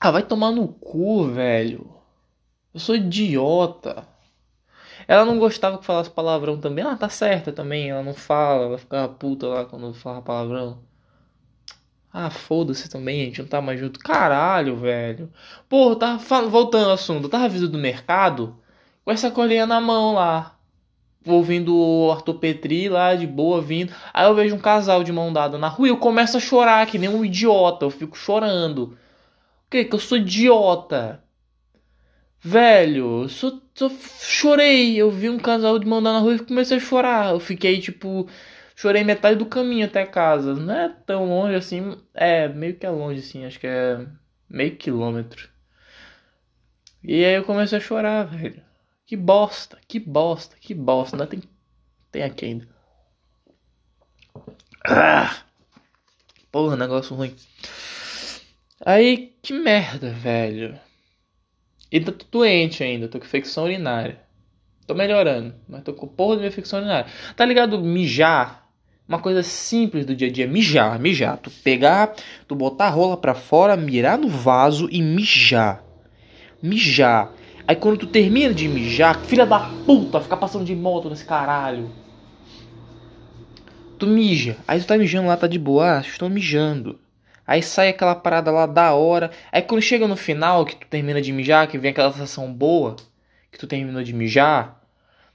Ah, 0.00 0.10
vai 0.10 0.22
tomar 0.22 0.50
no 0.50 0.68
cu, 0.68 1.28
velho. 1.28 1.88
Eu 2.74 2.80
sou 2.80 2.96
idiota. 2.96 4.06
Ela 5.08 5.24
não 5.24 5.38
gostava 5.38 5.78
que 5.78 5.86
falasse 5.86 6.10
palavrão 6.10 6.58
também. 6.58 6.84
Ah, 6.84 6.96
tá 6.96 7.08
certa 7.08 7.52
também. 7.52 7.90
Ela 7.90 8.02
não 8.02 8.14
fala, 8.14 8.64
ela 8.66 8.78
ficava 8.78 9.08
puta 9.12 9.46
lá 9.46 9.64
quando 9.64 9.94
fala 9.94 10.22
palavrão. 10.22 10.85
Ah, 12.18 12.30
foda-se 12.30 12.88
também, 12.88 13.20
a 13.20 13.24
gente 13.26 13.42
não 13.42 13.48
tá 13.48 13.60
mais 13.60 13.78
junto. 13.78 14.00
Caralho, 14.00 14.74
velho. 14.76 15.30
Pô, 15.68 15.94
tava 15.94 16.18
voltando 16.48 16.86
ao 16.86 16.94
assunto. 16.94 17.24
Eu 17.24 17.28
tava 17.28 17.46
vindo 17.48 17.68
do 17.68 17.76
mercado 17.78 18.56
com 19.04 19.10
essa 19.12 19.30
colinha 19.30 19.66
na 19.66 19.80
mão 19.82 20.14
lá. 20.14 20.56
ouvindo 21.26 21.76
o 21.76 22.10
Arthur 22.12 22.34
Petri 22.38 22.88
lá 22.88 23.14
de 23.14 23.26
boa 23.26 23.60
vindo. 23.60 23.92
Aí 24.14 24.26
eu 24.26 24.34
vejo 24.34 24.54
um 24.54 24.58
casal 24.58 25.04
de 25.04 25.12
mão 25.12 25.30
dada 25.32 25.58
na 25.58 25.68
rua 25.68 25.88
e 25.88 25.90
eu 25.90 25.98
começo 25.98 26.36
a 26.38 26.40
chorar 26.40 26.86
que 26.86 26.98
nem 26.98 27.08
um 27.08 27.24
idiota. 27.24 27.84
Eu 27.84 27.90
fico 27.90 28.16
chorando. 28.16 28.96
O 29.66 29.70
que? 29.70 29.84
Que 29.84 29.94
eu 29.94 29.98
sou 30.00 30.16
idiota. 30.18 31.22
Velho, 32.40 33.24
eu 33.24 33.88
chorei. 34.20 34.96
Eu 34.96 35.10
vi 35.10 35.28
um 35.28 35.38
casal 35.38 35.78
de 35.78 35.86
mão 35.86 36.02
dada 36.02 36.16
na 36.18 36.22
rua 36.22 36.36
e 36.36 36.38
comecei 36.38 36.76
a 36.78 36.80
chorar. 36.80 37.32
Eu 37.32 37.40
fiquei 37.40 37.78
tipo. 37.80 38.26
Chorei 38.76 39.02
metade 39.02 39.38
do 39.38 39.46
caminho 39.46 39.86
até 39.86 40.04
casa. 40.04 40.54
Não 40.54 40.74
é 40.74 40.90
tão 41.06 41.26
longe 41.26 41.54
assim. 41.54 41.96
É, 42.12 42.46
meio 42.46 42.76
que 42.76 42.84
é 42.84 42.90
longe 42.90 43.20
assim. 43.20 43.44
Acho 43.46 43.58
que 43.58 43.66
é 43.66 44.06
meio 44.48 44.76
quilômetro. 44.76 45.48
E 47.02 47.24
aí 47.24 47.34
eu 47.34 47.44
comecei 47.44 47.78
a 47.78 47.80
chorar, 47.80 48.24
velho. 48.24 48.62
Que 49.06 49.16
bosta, 49.16 49.78
que 49.88 49.98
bosta, 49.98 50.56
que 50.60 50.74
bosta. 50.74 51.16
Ainda 51.16 51.26
tem, 51.26 51.42
tem 52.12 52.22
aqui 52.22 52.44
ainda. 52.44 52.68
Ah! 54.86 55.42
Porra, 56.52 56.76
negócio 56.76 57.16
ruim. 57.16 57.34
Aí, 58.84 59.34
que 59.40 59.54
merda, 59.54 60.10
velho. 60.10 60.78
E 61.90 61.98
tô 62.00 62.12
doente 62.30 62.82
ainda, 62.84 63.08
tô 63.08 63.18
com 63.18 63.24
infecção 63.24 63.64
urinária. 63.64 64.20
Tô 64.86 64.94
melhorando, 64.94 65.54
mas 65.68 65.82
tô 65.82 65.94
com 65.94 66.06
porra 66.06 66.34
de 66.34 66.40
minha 66.40 66.48
infecção 66.48 66.80
urinária. 66.80 67.10
Tá 67.34 67.44
ligado? 67.44 67.80
Mijar. 67.80 68.65
Uma 69.08 69.20
coisa 69.20 69.42
simples 69.42 70.04
do 70.04 70.16
dia 70.16 70.28
a 70.28 70.32
dia. 70.32 70.46
Mijar, 70.46 70.98
mijar. 70.98 71.38
Tu 71.38 71.50
pegar, 71.50 72.14
tu 72.48 72.54
botar 72.54 72.86
a 72.86 72.90
rola 72.90 73.16
pra 73.16 73.34
fora, 73.34 73.76
mirar 73.76 74.18
no 74.18 74.28
vaso 74.28 74.88
e 74.90 75.00
mijar. 75.00 75.84
Mijar. 76.62 77.32
Aí 77.68 77.76
quando 77.76 77.98
tu 77.98 78.06
termina 78.06 78.54
de 78.54 78.68
mijar, 78.68 79.20
filha 79.20 79.46
da 79.46 79.58
puta, 79.84 80.20
ficar 80.20 80.36
passando 80.36 80.64
de 80.64 80.74
moto 80.74 81.08
nesse 81.10 81.24
caralho. 81.24 81.90
Tu 83.98 84.06
mija. 84.06 84.56
Aí 84.68 84.80
tu 84.80 84.86
tá 84.86 84.98
mijando 84.98 85.28
lá, 85.28 85.36
tá 85.36 85.46
de 85.46 85.58
boa. 85.58 85.98
Ah, 85.98 86.00
estou 86.00 86.28
mijando. 86.28 86.98
Aí 87.46 87.62
sai 87.62 87.88
aquela 87.88 88.14
parada 88.14 88.50
lá 88.50 88.66
da 88.66 88.92
hora. 88.92 89.30
Aí 89.50 89.62
quando 89.62 89.80
chega 89.80 90.06
no 90.06 90.16
final, 90.16 90.64
que 90.64 90.76
tu 90.76 90.86
termina 90.86 91.22
de 91.22 91.32
mijar, 91.32 91.68
que 91.68 91.78
vem 91.78 91.92
aquela 91.92 92.12
sensação 92.12 92.52
boa, 92.52 92.96
que 93.50 93.58
tu 93.58 93.66
terminou 93.66 94.02
de 94.02 94.12
mijar. 94.12 94.80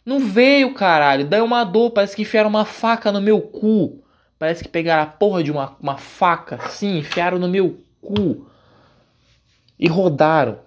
Não 0.05 0.20
veio, 0.20 0.74
caralho. 0.74 1.27
Daí 1.27 1.41
uma 1.41 1.63
dor, 1.63 1.91
parece 1.91 2.15
que 2.15 2.24
enfiaram 2.24 2.50
uma 2.50 2.65
faca 2.65 3.12
no 3.12 3.22
meu 3.22 3.41
cu. 3.41 4.03
Parece 4.39 4.63
que 4.63 4.70
pegaram 4.70 5.03
a 5.03 5.05
porra 5.05 5.43
de 5.43 5.51
uma, 5.51 5.77
uma 5.79 5.98
faca, 5.98 6.58
sim, 6.70 6.98
enfiaram 6.98 7.38
no 7.38 7.48
meu 7.48 7.79
cu. 8.01 8.48
E 9.77 9.88
rodaram. 9.88 10.60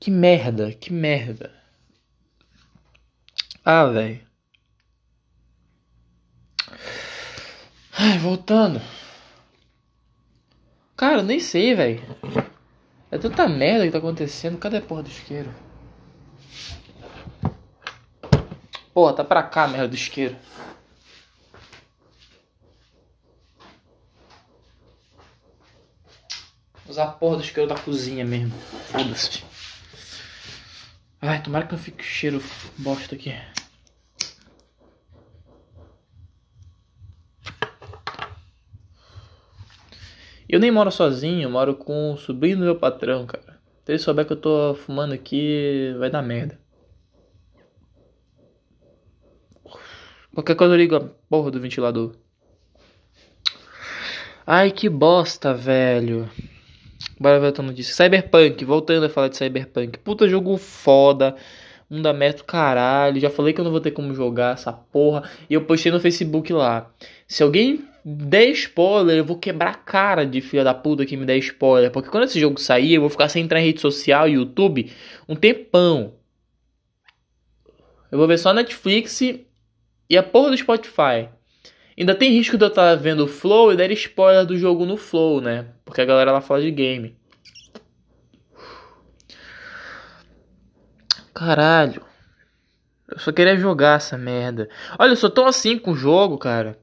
Que 0.00 0.10
merda, 0.10 0.72
que 0.72 0.92
merda. 0.92 1.52
Ah, 3.64 3.84
velho. 3.86 4.26
Ai, 7.98 8.18
voltando. 8.18 8.80
Cara, 10.96 11.22
nem 11.22 11.40
sei, 11.40 11.74
velho. 11.74 12.02
É 13.10 13.18
tanta 13.18 13.48
merda 13.48 13.84
que 13.84 13.92
tá 13.92 13.98
acontecendo. 13.98 14.58
Cadê 14.58 14.78
a 14.78 14.82
porra 14.82 15.02
do 15.02 15.10
isqueiro? 15.10 15.65
Porra, 18.96 19.12
tá 19.12 19.22
pra 19.22 19.42
cá 19.42 19.68
merda 19.68 19.88
do 19.88 19.94
isqueiro. 19.94 20.34
Usar 26.88 27.04
a 27.04 27.08
porra 27.08 27.36
do 27.36 27.42
isqueiro 27.42 27.68
da 27.68 27.78
cozinha 27.78 28.24
mesmo. 28.24 28.58
Foda-se. 28.90 29.44
Ai, 31.20 31.42
tomara 31.42 31.66
que 31.66 31.72
não 31.72 31.78
fique 31.78 32.02
cheiro 32.02 32.42
bosta 32.78 33.14
aqui. 33.14 33.34
Eu 40.48 40.58
nem 40.58 40.70
moro 40.70 40.90
sozinho, 40.90 41.42
eu 41.42 41.50
moro 41.50 41.76
com 41.76 42.14
o 42.14 42.16
sobrinho 42.16 42.56
do 42.56 42.64
meu 42.64 42.78
patrão, 42.78 43.26
cara. 43.26 43.60
Se 43.84 43.92
ele 43.92 43.98
souber 43.98 44.26
que 44.26 44.32
eu 44.32 44.40
tô 44.40 44.74
fumando 44.74 45.12
aqui, 45.12 45.94
vai 45.98 46.08
dar 46.08 46.22
merda. 46.22 46.65
Qualquer 50.36 50.54
coisa 50.54 50.74
eu 50.74 50.78
ligo 50.78 50.94
a 50.94 51.00
porra 51.30 51.50
do 51.50 51.58
ventilador. 51.58 52.12
Ai, 54.46 54.70
que 54.70 54.86
bosta, 54.86 55.54
velho. 55.54 56.28
Bora 57.18 57.40
ver 57.40 57.46
outra 57.46 57.62
notícia. 57.62 57.94
Cyberpunk, 57.94 58.62
voltando 58.62 59.06
a 59.06 59.08
falar 59.08 59.28
de 59.28 59.38
Cyberpunk. 59.38 59.98
Puta 60.00 60.28
jogo 60.28 60.58
foda. 60.58 61.34
Um 61.90 62.02
da 62.02 62.12
meta 62.12 62.44
caralho. 62.44 63.18
Já 63.18 63.30
falei 63.30 63.54
que 63.54 63.62
eu 63.62 63.64
não 63.64 63.70
vou 63.70 63.80
ter 63.80 63.92
como 63.92 64.12
jogar 64.12 64.52
essa 64.52 64.74
porra. 64.74 65.22
E 65.48 65.54
eu 65.54 65.62
postei 65.62 65.90
no 65.90 65.98
Facebook 65.98 66.52
lá. 66.52 66.90
Se 67.26 67.42
alguém 67.42 67.88
der 68.04 68.50
spoiler, 68.50 69.16
eu 69.16 69.24
vou 69.24 69.38
quebrar 69.38 69.70
a 69.70 69.74
cara 69.74 70.26
de 70.26 70.42
filha 70.42 70.62
da 70.62 70.74
puta 70.74 71.06
que 71.06 71.16
me 71.16 71.24
der 71.24 71.38
spoiler. 71.38 71.90
Porque 71.90 72.10
quando 72.10 72.24
esse 72.24 72.38
jogo 72.38 72.60
sair, 72.60 72.92
eu 72.92 73.00
vou 73.00 73.08
ficar 73.08 73.30
sem 73.30 73.42
entrar 73.42 73.58
em 73.58 73.64
rede 73.64 73.80
social 73.80 74.28
e 74.28 74.32
YouTube 74.32 74.92
um 75.26 75.34
tempão. 75.34 76.12
Eu 78.12 78.18
vou 78.18 78.28
ver 78.28 78.36
só 78.36 78.52
Netflix 78.52 79.22
a 80.14 80.22
porra 80.22 80.50
do 80.50 80.58
Spotify. 80.58 81.28
Ainda 81.98 82.14
tem 82.14 82.30
risco 82.30 82.58
de 82.58 82.64
eu 82.64 82.68
estar 82.68 82.94
vendo 82.96 83.24
o 83.24 83.28
Flow 83.28 83.72
e 83.72 83.76
dar 83.76 83.90
spoiler 83.90 84.44
do 84.44 84.58
jogo 84.58 84.84
no 84.84 84.98
Flow, 84.98 85.40
né? 85.40 85.66
Porque 85.84 86.02
a 86.02 86.04
galera 86.04 86.30
lá 86.30 86.42
fala 86.42 86.60
de 86.60 86.70
game. 86.70 87.16
Caralho. 91.32 92.02
Eu 93.08 93.18
só 93.18 93.32
queria 93.32 93.56
jogar 93.56 93.96
essa 93.96 94.18
merda. 94.18 94.68
Olha, 94.98 95.12
eu 95.12 95.16
sou 95.16 95.30
tão 95.30 95.46
assim 95.46 95.78
com 95.78 95.92
o 95.92 95.96
jogo, 95.96 96.36
cara. 96.36 96.78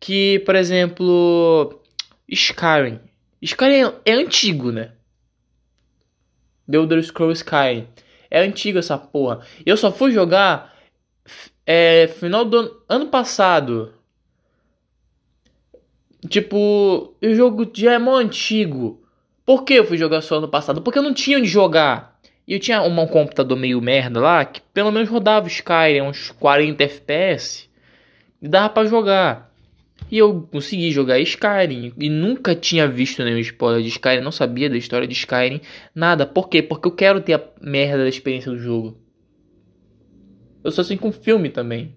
Que, 0.00 0.40
por 0.40 0.56
exemplo. 0.56 1.80
Skyrim. 2.28 2.98
Skyrim 3.40 3.92
é, 4.04 4.12
antigo, 4.12 4.72
né? 4.72 4.92
The 6.68 6.76
Elder 6.76 7.02
Scrolls 7.04 7.42
Skyrim. 7.42 7.86
É 8.30 8.40
antigo 8.40 8.78
essa 8.78 8.98
porra. 8.98 9.40
Eu 9.64 9.76
só 9.76 9.92
fui 9.92 10.10
jogar. 10.10 10.75
É, 11.64 12.08
final 12.08 12.44
do 12.44 12.56
ano, 12.58 12.70
ano 12.88 13.06
passado. 13.08 13.92
Tipo, 16.28 17.14
o 17.22 17.34
jogo 17.34 17.70
já 17.74 17.94
é 17.94 17.98
mó 17.98 18.16
antigo. 18.16 19.02
Por 19.44 19.64
que 19.64 19.74
eu 19.74 19.84
fui 19.84 19.96
jogar 19.96 20.20
só 20.22 20.38
ano 20.38 20.48
passado? 20.48 20.82
Porque 20.82 20.98
eu 20.98 21.02
não 21.02 21.14
tinha 21.14 21.38
onde 21.38 21.48
jogar. 21.48 22.18
E 22.46 22.52
eu 22.54 22.60
tinha 22.60 22.82
um 22.82 23.06
computador 23.06 23.56
meio 23.56 23.80
merda 23.80 24.20
lá, 24.20 24.44
que 24.44 24.60
pelo 24.72 24.92
menos 24.92 25.08
rodava 25.08 25.48
Skyrim, 25.48 26.02
uns 26.02 26.30
40 26.30 26.82
FPS. 26.82 27.68
E 28.40 28.48
dava 28.48 28.68
pra 28.68 28.84
jogar. 28.84 29.52
E 30.10 30.18
eu 30.18 30.48
consegui 30.52 30.90
jogar 30.92 31.18
Skyrim. 31.20 31.92
E 31.98 32.08
nunca 32.08 32.54
tinha 32.54 32.86
visto 32.86 33.24
nenhum 33.24 33.38
spoiler 33.38 33.82
de 33.82 33.88
Skyrim. 33.88 34.20
Não 34.20 34.32
sabia 34.32 34.70
da 34.70 34.76
história 34.76 35.06
de 35.06 35.14
Skyrim. 35.14 35.60
Nada. 35.94 36.26
Por 36.26 36.48
quê? 36.48 36.62
Porque 36.62 36.86
eu 36.86 36.92
quero 36.92 37.20
ter 37.20 37.34
a 37.34 37.42
merda 37.60 38.04
da 38.04 38.08
experiência 38.08 38.50
do 38.52 38.58
jogo. 38.58 38.96
Eu 40.66 40.72
sou 40.72 40.82
assim 40.82 40.96
com 40.96 41.12
filme 41.12 41.48
também. 41.48 41.94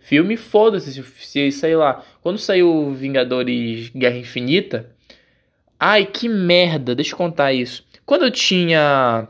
Filme, 0.00 0.38
foda-se 0.38 0.90
se, 0.90 1.02
se, 1.02 1.52
sei 1.52 1.76
lá. 1.76 2.02
Quando 2.22 2.38
saiu 2.38 2.94
Vingadores 2.94 3.90
Guerra 3.90 4.16
Infinita. 4.16 4.90
Ai, 5.78 6.06
que 6.06 6.30
merda, 6.30 6.94
deixa 6.94 7.12
eu 7.12 7.18
contar 7.18 7.52
isso. 7.52 7.84
Quando 8.06 8.24
eu 8.24 8.30
tinha, 8.30 9.28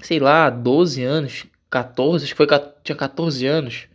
sei 0.00 0.18
lá, 0.18 0.50
12 0.50 1.04
anos, 1.04 1.46
14, 1.70 2.24
acho 2.24 2.34
que 2.34 2.36
foi, 2.36 2.48
tinha 2.82 2.96
14 2.96 3.46
anos. 3.46 3.86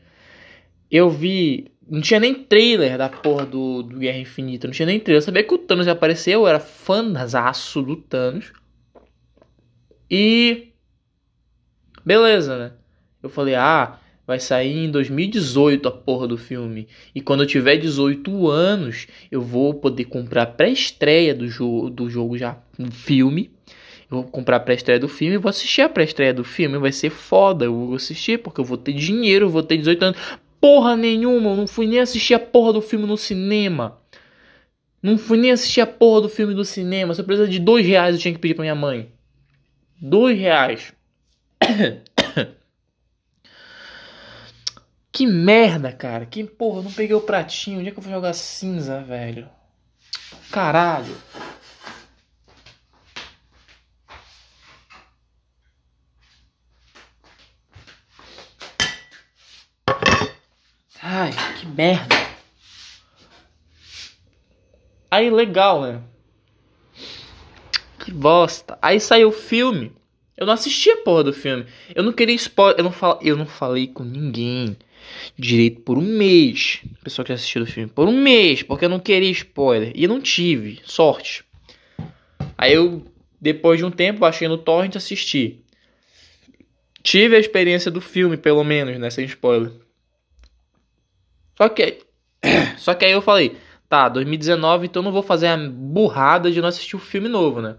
Eu 0.89 1.09
vi. 1.09 1.69
Não 1.89 1.99
tinha 1.99 2.21
nem 2.21 2.33
trailer 2.33 2.97
da 2.97 3.09
porra 3.09 3.45
do, 3.45 3.83
do 3.83 3.97
Guerra 3.99 4.19
Infinita. 4.19 4.65
Não 4.65 4.73
tinha 4.73 4.85
nem 4.85 4.97
trailer. 4.97 5.21
Eu 5.21 5.25
sabia 5.25 5.43
que 5.43 5.53
o 5.53 5.57
Thanos 5.57 5.89
apareceu, 5.89 6.39
eu 6.39 6.47
era 6.47 6.61
fãzaço 6.61 7.81
do 7.81 7.97
Thanos. 7.97 8.53
E. 10.09 10.71
Beleza, 12.05 12.57
né? 12.57 12.71
Eu 13.21 13.29
falei, 13.29 13.55
ah, 13.55 13.99
Vai 14.27 14.41
sair 14.41 14.83
em 14.83 14.91
2018 14.91 15.87
a 15.87 15.91
porra 15.91 16.27
do 16.27 16.37
filme. 16.37 16.89
E 17.15 17.21
quando 17.21 17.43
eu 17.43 17.47
tiver 17.47 17.77
18 17.77 18.49
anos, 18.49 19.07
eu 19.31 19.41
vou 19.41 19.73
poder 19.73 20.03
comprar 20.03 20.47
pré-estreia 20.47 21.33
do, 21.33 21.47
jo 21.47 21.89
do 21.89 22.09
jogo 22.09 22.37
já 22.37 22.57
no 22.77 22.91
filme. 22.91 23.49
Eu 24.11 24.21
vou 24.21 24.23
comprar 24.25 24.57
a 24.57 24.59
pré-estreia 24.59 24.99
do 24.99 25.07
filme 25.07 25.35
e 25.35 25.37
vou 25.37 25.49
assistir 25.49 25.81
a 25.81 25.87
pré-estreia 25.87 26.33
do 26.33 26.43
filme. 26.43 26.77
Vai 26.77 26.91
ser 26.91 27.09
foda. 27.09 27.63
Eu 27.63 27.73
vou 27.73 27.95
assistir 27.95 28.39
porque 28.39 28.59
eu 28.59 28.65
vou 28.65 28.77
ter 28.77 28.91
dinheiro, 28.91 29.45
eu 29.45 29.49
vou 29.49 29.63
ter 29.63 29.77
18 29.77 30.03
anos. 30.03 30.19
Porra 30.59 30.97
nenhuma, 30.97 31.51
eu 31.51 31.55
não 31.55 31.67
fui 31.67 31.87
nem 31.87 32.01
assistir 32.01 32.33
a 32.33 32.39
porra 32.39 32.73
do 32.73 32.81
filme 32.81 33.05
no 33.05 33.15
cinema. 33.15 33.97
Não 35.01 35.17
fui 35.17 35.37
nem 35.37 35.51
assistir 35.51 35.79
a 35.79 35.87
porra 35.87 36.23
do 36.23 36.29
filme 36.29 36.53
no 36.53 36.65
cinema. 36.65 37.13
Se 37.13 37.21
eu 37.21 37.47
de 37.47 37.59
dois 37.59 37.85
reais, 37.85 38.13
eu 38.13 38.19
tinha 38.19 38.33
que 38.33 38.41
pedir 38.41 38.55
pra 38.55 38.63
minha 38.63 38.75
mãe. 38.75 39.09
Dois 40.01 40.37
reais. 40.37 40.93
Que 45.17 45.25
merda, 45.25 45.91
cara. 45.91 46.27
Que 46.27 46.43
porra, 46.43 46.83
não 46.83 46.93
peguei 46.93 47.15
o 47.15 47.21
pratinho. 47.21 47.79
Onde 47.79 47.89
é 47.89 47.91
que 47.91 47.97
eu 47.97 48.03
vou 48.03 48.13
jogar 48.13 48.33
cinza, 48.33 49.01
velho? 49.01 49.49
Caralho. 50.51 51.17
Ai, 61.01 61.31
que 61.59 61.65
merda. 61.65 62.15
Aí, 65.09 65.31
legal, 65.31 65.81
né? 65.81 66.03
Que 68.05 68.11
bosta. 68.11 68.77
Aí 68.79 68.99
saiu 68.99 69.29
o 69.29 69.31
filme. 69.31 69.91
Eu 70.37 70.45
não 70.45 70.53
assisti 70.53 70.91
a 70.91 70.97
porra 70.97 71.23
do 71.23 71.33
filme. 71.33 71.65
Eu 71.95 72.03
não 72.03 72.13
queria 72.13 72.35
spoiler. 72.35 72.77
Eu 72.77 72.83
não, 72.83 72.91
fal... 72.91 73.17
eu 73.23 73.35
não 73.35 73.47
falei 73.47 73.87
com 73.87 74.03
ninguém 74.03 74.77
direito 75.37 75.81
por 75.81 75.97
um 75.97 76.01
mês. 76.01 76.81
Pessoal 77.03 77.25
que 77.25 77.33
assistiu 77.33 77.63
o 77.63 77.65
filme. 77.65 77.89
Por 77.89 78.07
um 78.07 78.21
mês. 78.21 78.63
Porque 78.63 78.85
eu 78.85 78.89
não 78.89 78.99
queria 78.99 79.29
spoiler. 79.31 79.91
E 79.95 80.03
eu 80.03 80.09
não 80.09 80.21
tive. 80.21 80.79
Sorte. 80.85 81.43
Aí 82.57 82.73
eu, 82.73 83.05
depois 83.39 83.79
de 83.79 83.85
um 83.85 83.91
tempo, 83.91 84.19
baixei 84.19 84.47
no 84.47 84.57
torrent 84.57 84.95
e 84.95 84.97
assisti. 84.97 85.61
Tive 87.03 87.35
a 87.35 87.39
experiência 87.39 87.89
do 87.89 88.01
filme, 88.01 88.35
pelo 88.37 88.63
menos, 88.63 88.97
né? 88.99 89.09
Sem 89.09 89.25
spoiler. 89.25 89.71
Só 91.55 91.69
que. 91.69 91.99
Só 92.77 92.93
que 92.93 93.05
aí 93.05 93.11
eu 93.11 93.21
falei. 93.21 93.57
Tá, 93.89 94.09
2019, 94.09 94.87
então 94.87 95.01
não 95.01 95.13
vou 95.13 95.23
fazer 95.23 95.47
a 95.47 95.57
burrada 95.57 96.51
de 96.51 96.59
não 96.59 96.67
assistir 96.67 96.97
o 96.97 96.99
filme 96.99 97.29
novo, 97.29 97.61
né? 97.61 97.77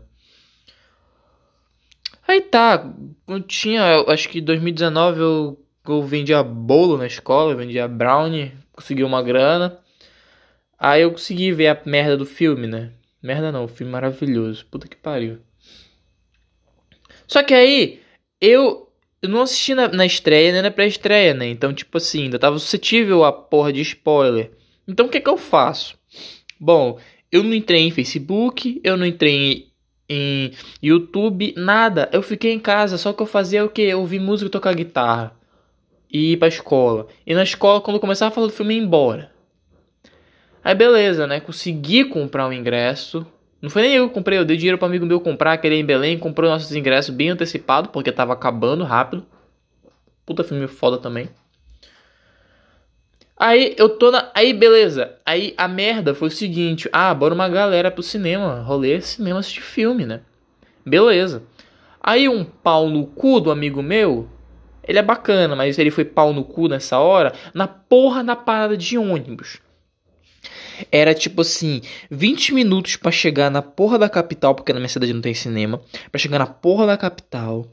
Aí 2.26 2.40
tá, 2.40 2.90
eu 3.26 3.40
tinha, 3.42 3.80
eu 3.92 4.10
acho 4.10 4.28
que 4.28 4.40
2019 4.40 5.20
eu, 5.20 5.66
eu 5.90 6.02
vendia 6.02 6.42
bolo 6.42 6.96
na 6.96 7.06
escola, 7.06 7.54
vendia 7.54 7.88
brownie, 7.88 8.52
consegui 8.72 9.04
uma 9.04 9.22
grana. 9.22 9.78
Aí 10.78 11.02
eu 11.02 11.10
consegui 11.10 11.52
ver 11.52 11.68
a 11.68 11.82
merda 11.84 12.16
do 12.16 12.24
filme, 12.26 12.66
né? 12.66 12.92
Merda 13.22 13.50
não, 13.50 13.66
filme 13.66 13.90
maravilhoso. 13.90 14.64
Puta 14.70 14.86
que 14.86 14.96
pariu. 14.96 15.38
Só 17.26 17.42
que 17.42 17.52
aí, 17.52 18.00
eu, 18.40 18.88
eu 19.20 19.28
não 19.28 19.42
assisti 19.42 19.74
na, 19.74 19.88
na 19.88 20.06
estreia 20.06 20.52
nem 20.52 20.62
na 20.62 20.70
pré-estreia, 20.70 21.34
né? 21.34 21.48
Então, 21.48 21.74
tipo 21.74 21.98
assim, 21.98 22.24
ainda 22.24 22.38
tava 22.38 22.58
suscetível 22.58 23.24
a 23.24 23.32
porra 23.32 23.72
de 23.72 23.80
spoiler. 23.80 24.52
Então, 24.86 25.06
o 25.06 25.08
que 25.08 25.20
que 25.20 25.28
eu 25.28 25.36
faço? 25.36 25.98
Bom, 26.58 26.98
eu 27.30 27.42
não 27.42 27.54
entrei 27.54 27.82
em 27.82 27.90
Facebook, 27.90 28.80
eu 28.84 28.96
não 28.96 29.04
entrei 29.04 29.68
em 30.08 30.52
YouTube, 30.82 31.54
nada. 31.56 32.08
Eu 32.12 32.22
fiquei 32.22 32.52
em 32.52 32.60
casa, 32.60 32.96
só 32.96 33.12
que 33.12 33.20
eu 33.20 33.26
fazia 33.26 33.64
o 33.64 33.68
que? 33.68 33.92
Ouvir 33.94 34.20
música, 34.20 34.50
tocar 34.50 34.74
guitarra 34.74 35.37
e 36.10 36.32
ir 36.32 36.36
pra 36.36 36.48
escola. 36.48 37.06
E 37.26 37.34
na 37.34 37.42
escola, 37.42 37.80
quando 37.80 38.00
começava 38.00 38.30
a 38.30 38.34
falar 38.34 38.46
do 38.46 38.52
filme, 38.52 38.74
ia 38.74 38.82
embora. 38.82 39.30
Aí 40.62 40.74
beleza, 40.74 41.26
né? 41.26 41.40
Consegui 41.40 42.04
comprar 42.04 42.46
um 42.46 42.52
ingresso. 42.52 43.26
Não 43.60 43.70
foi 43.70 43.82
nem 43.82 43.94
eu 43.94 44.08
que 44.08 44.14
comprei, 44.14 44.38
eu 44.38 44.44
dei 44.44 44.56
dinheiro 44.56 44.78
para 44.78 44.86
amigo 44.86 45.06
meu 45.06 45.20
comprar, 45.20 45.58
querer 45.58 45.76
em 45.76 45.84
Belém, 45.84 46.18
comprou 46.18 46.48
nossos 46.48 46.74
ingressos 46.74 47.14
bem 47.14 47.30
antecipado, 47.30 47.88
porque 47.88 48.12
tava 48.12 48.32
acabando 48.32 48.84
rápido. 48.84 49.26
Puta 50.24 50.44
filme 50.44 50.68
foda 50.68 50.98
também. 50.98 51.28
Aí 53.38 53.74
eu 53.78 53.88
tô 53.88 54.10
na. 54.10 54.30
Aí 54.34 54.52
beleza. 54.52 55.14
Aí 55.24 55.54
a 55.56 55.68
merda 55.68 56.14
foi 56.14 56.28
o 56.28 56.30
seguinte: 56.30 56.88
ah, 56.92 57.14
bora 57.14 57.34
uma 57.34 57.48
galera 57.48 57.90
pro 57.90 58.02
cinema. 58.02 58.60
Rolê 58.60 59.00
cinema 59.00 59.40
assistir 59.40 59.62
filme, 59.62 60.04
né? 60.04 60.20
Beleza. 60.84 61.42
Aí 62.00 62.28
um 62.28 62.44
pau 62.44 62.88
no 62.88 63.06
cu 63.06 63.40
do 63.40 63.50
amigo 63.50 63.82
meu. 63.82 64.28
Ele 64.88 64.98
é 64.98 65.02
bacana, 65.02 65.54
mas 65.54 65.78
ele 65.78 65.90
foi 65.90 66.04
pau 66.04 66.32
no 66.32 66.42
cu 66.42 66.66
nessa 66.66 66.98
hora. 66.98 67.34
Na 67.52 67.68
porra 67.68 68.24
da 68.24 68.34
parada 68.34 68.76
de 68.76 68.96
ônibus. 68.96 69.58
Era 70.90 71.12
tipo 71.12 71.42
assim, 71.42 71.82
20 72.10 72.54
minutos 72.54 72.96
para 72.96 73.10
chegar 73.10 73.50
na 73.50 73.60
porra 73.60 73.98
da 73.98 74.08
capital, 74.08 74.54
porque 74.54 74.72
na 74.72 74.78
minha 74.78 74.88
cidade 74.88 75.12
não 75.12 75.20
tem 75.20 75.34
cinema. 75.34 75.80
para 76.10 76.18
chegar 76.18 76.38
na 76.38 76.46
porra 76.46 76.86
da 76.86 76.96
capital. 76.96 77.66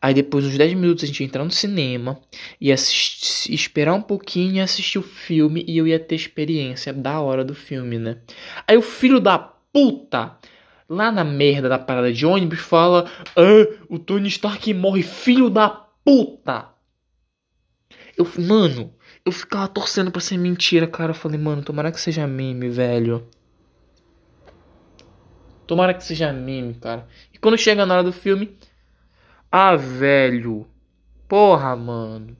Aí 0.00 0.14
depois, 0.14 0.44
uns 0.44 0.56
10 0.56 0.74
minutos, 0.74 1.04
a 1.04 1.06
gente 1.06 1.20
ia 1.20 1.26
entrar 1.26 1.44
no 1.44 1.50
cinema 1.50 2.20
e 2.60 2.70
esperar 2.70 3.94
um 3.94 4.02
pouquinho 4.02 4.54
e 4.54 4.60
assistir 4.60 4.98
o 4.98 5.02
filme 5.02 5.64
e 5.66 5.76
eu 5.76 5.86
ia 5.88 5.98
ter 5.98 6.14
experiência 6.14 6.92
da 6.92 7.20
hora 7.20 7.44
do 7.44 7.54
filme, 7.54 7.98
né? 7.98 8.18
Aí 8.66 8.76
o 8.76 8.82
filho 8.82 9.18
da 9.18 9.38
puta, 9.38 10.36
lá 10.88 11.10
na 11.10 11.24
merda 11.24 11.68
da 11.68 11.80
parada 11.80 12.12
de 12.12 12.24
ônibus, 12.24 12.60
fala: 12.60 13.10
Ah, 13.36 13.76
o 13.88 13.98
Tony 13.98 14.28
Stark 14.28 14.72
morre, 14.72 15.02
filho 15.02 15.50
da 15.50 15.87
puta! 16.08 16.70
Eu, 18.16 18.26
mano, 18.38 18.94
eu 19.26 19.30
ficava 19.30 19.68
torcendo 19.68 20.10
pra 20.10 20.22
ser 20.22 20.38
mentira, 20.38 20.86
cara. 20.86 21.10
Eu 21.10 21.14
falei, 21.14 21.38
mano, 21.38 21.62
tomara 21.62 21.92
que 21.92 22.00
seja 22.00 22.26
meme, 22.26 22.70
velho. 22.70 23.28
Tomara 25.66 25.92
que 25.92 26.02
seja 26.02 26.32
meme, 26.32 26.72
cara. 26.74 27.06
E 27.30 27.36
quando 27.36 27.58
chega 27.58 27.84
na 27.84 27.92
hora 27.92 28.02
do 28.02 28.12
filme, 28.12 28.56
ah, 29.52 29.76
velho. 29.76 30.66
Porra, 31.28 31.76
mano. 31.76 32.34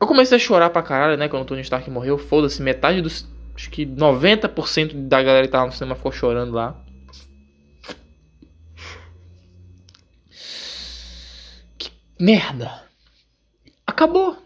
Eu 0.00 0.06
comecei 0.06 0.36
a 0.36 0.40
chorar 0.40 0.70
pra 0.70 0.80
caralho, 0.80 1.18
né? 1.18 1.28
Quando 1.28 1.42
o 1.42 1.46
Tony 1.46 1.62
Stark 1.62 1.90
morreu. 1.90 2.16
Foda-se, 2.18 2.62
metade 2.62 3.02
dos. 3.02 3.28
Acho 3.56 3.68
que 3.68 3.84
90% 3.84 5.08
da 5.08 5.20
galera 5.24 5.46
que 5.46 5.52
tava 5.52 5.66
no 5.66 5.72
cinema 5.72 5.96
ficou 5.96 6.12
chorando 6.12 6.52
lá. 6.52 6.85
Merda. 12.18 12.84
Acabou. 13.86 14.36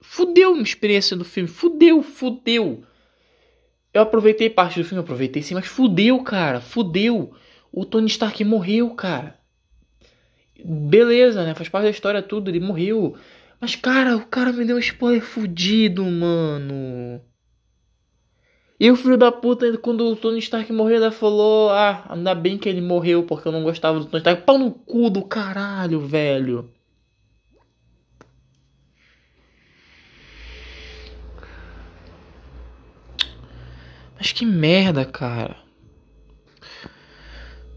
Fudeu 0.00 0.54
a 0.54 0.62
experiência 0.62 1.16
do 1.16 1.24
filme. 1.24 1.48
Fudeu, 1.48 2.02
fudeu. 2.02 2.84
Eu 3.92 4.02
aproveitei 4.02 4.50
parte 4.50 4.80
do 4.80 4.84
filme, 4.84 5.02
aproveitei 5.02 5.42
sim, 5.42 5.54
mas 5.54 5.66
fudeu, 5.66 6.22
cara. 6.22 6.60
Fudeu. 6.60 7.34
O 7.72 7.84
Tony 7.84 8.06
Stark 8.06 8.42
morreu, 8.44 8.90
cara 8.94 9.38
beleza, 10.64 11.44
né? 11.44 11.54
Faz 11.54 11.68
parte 11.68 11.84
da 11.84 11.90
história 11.90 12.22
tudo, 12.22 12.50
ele 12.50 12.60
morreu. 12.60 13.16
Mas, 13.60 13.74
cara, 13.76 14.16
o 14.16 14.26
cara 14.26 14.52
me 14.52 14.64
deu 14.64 14.76
um 14.76 14.80
spoiler 14.80 15.22
fudido, 15.22 16.04
mano. 16.04 17.20
E 18.80 18.90
o 18.90 18.96
filho 18.96 19.16
da 19.16 19.32
puta, 19.32 19.76
quando 19.78 20.06
o 20.06 20.14
Tony 20.14 20.38
Stark 20.38 20.72
morreu, 20.72 20.96
ainda 20.96 21.10
falou: 21.10 21.70
Ah, 21.70 22.04
ainda 22.08 22.34
bem 22.34 22.56
que 22.56 22.68
ele 22.68 22.80
morreu 22.80 23.24
porque 23.24 23.48
eu 23.48 23.52
não 23.52 23.64
gostava 23.64 23.98
do 23.98 24.06
Tony 24.06 24.18
Stark. 24.18 24.42
Pau 24.42 24.56
no 24.56 24.70
cu 24.70 25.10
do 25.10 25.24
caralho, 25.24 26.00
velho. 26.00 26.70
Mas 34.18 34.32
que 34.32 34.44
merda, 34.44 35.04
cara. 35.04 35.56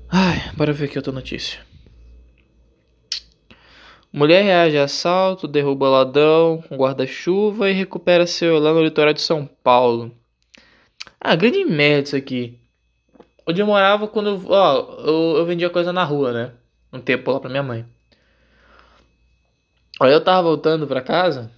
Ai, 0.09 0.51
bora 0.57 0.73
ver 0.73 0.85
aqui 0.85 0.97
outra 0.97 1.13
notícia. 1.13 1.59
Mulher 4.11 4.43
reage 4.43 4.77
a 4.77 4.83
assalto, 4.83 5.47
derruba 5.47 5.87
ladrão 5.87 6.61
com 6.67 6.75
guarda-chuva 6.75 7.69
e 7.69 7.73
recupera 7.73 8.27
seu 8.27 8.59
lá 8.59 8.73
no 8.73 8.83
litoral 8.83 9.13
de 9.13 9.21
São 9.21 9.45
Paulo. 9.45 10.11
Ah, 11.19 11.35
grande 11.35 11.63
merda 11.63 12.07
isso 12.07 12.15
aqui. 12.15 12.59
Onde 13.47 13.61
eu 13.61 13.65
morava 13.65 14.07
quando 14.07 14.29
eu, 14.31 14.45
ó, 14.49 14.97
eu, 15.05 15.37
eu 15.37 15.45
vendia 15.45 15.69
coisa 15.69 15.93
na 15.93 16.03
rua, 16.03 16.33
né? 16.33 16.51
Um 16.91 16.99
tempo 16.99 17.31
lá 17.31 17.39
pra 17.39 17.49
minha 17.49 17.63
mãe. 17.63 17.85
Aí 20.01 20.11
eu 20.11 20.21
tava 20.21 20.41
voltando 20.41 20.87
pra 20.87 21.01
casa. 21.01 21.51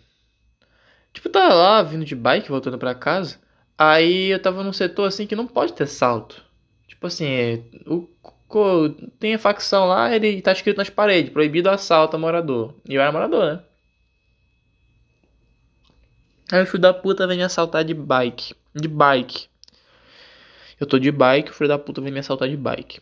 Tipo, 1.13 1.29
tava 1.29 1.53
lá 1.53 1.81
vindo 1.81 2.05
de 2.05 2.15
bike 2.15 2.49
voltando 2.49 2.77
pra 2.77 2.93
casa. 2.93 3.39
Aí 3.77 4.27
eu 4.29 4.41
tava 4.41 4.63
num 4.63 4.73
setor 4.73 5.07
assim 5.07 5.27
que 5.27 5.35
não 5.35 5.47
pode 5.47 5.73
ter 5.73 5.87
salto. 5.87 6.43
Tipo 6.87 7.07
assim, 7.07 7.25
é, 7.25 7.63
o 7.87 8.07
tem 9.19 9.33
a 9.33 9.39
facção 9.39 9.87
lá, 9.87 10.13
ele 10.13 10.41
tá 10.41 10.51
escrito 10.51 10.77
nas 10.77 10.89
paredes, 10.89 11.31
proibido 11.31 11.69
assalto 11.69 12.15
a 12.15 12.19
morador. 12.19 12.75
E 12.87 12.93
eu 12.93 13.01
era 13.01 13.11
morador, 13.11 13.53
né? 13.53 13.63
Aí 16.51 16.61
o 16.61 16.65
filho 16.67 16.81
da 16.81 16.93
puta 16.93 17.25
vem 17.25 17.37
me 17.37 17.43
assaltar 17.43 17.83
de 17.83 17.93
bike. 17.93 18.53
De 18.75 18.87
bike. 18.87 19.47
Eu 20.79 20.85
tô 20.85 20.99
de 20.99 21.11
bike, 21.11 21.49
o 21.49 21.53
filho 21.53 21.67
da 21.67 21.79
puta 21.79 22.01
vem 22.01 22.11
me 22.11 22.19
assaltar 22.19 22.47
de 22.47 22.57
bike. 22.57 23.01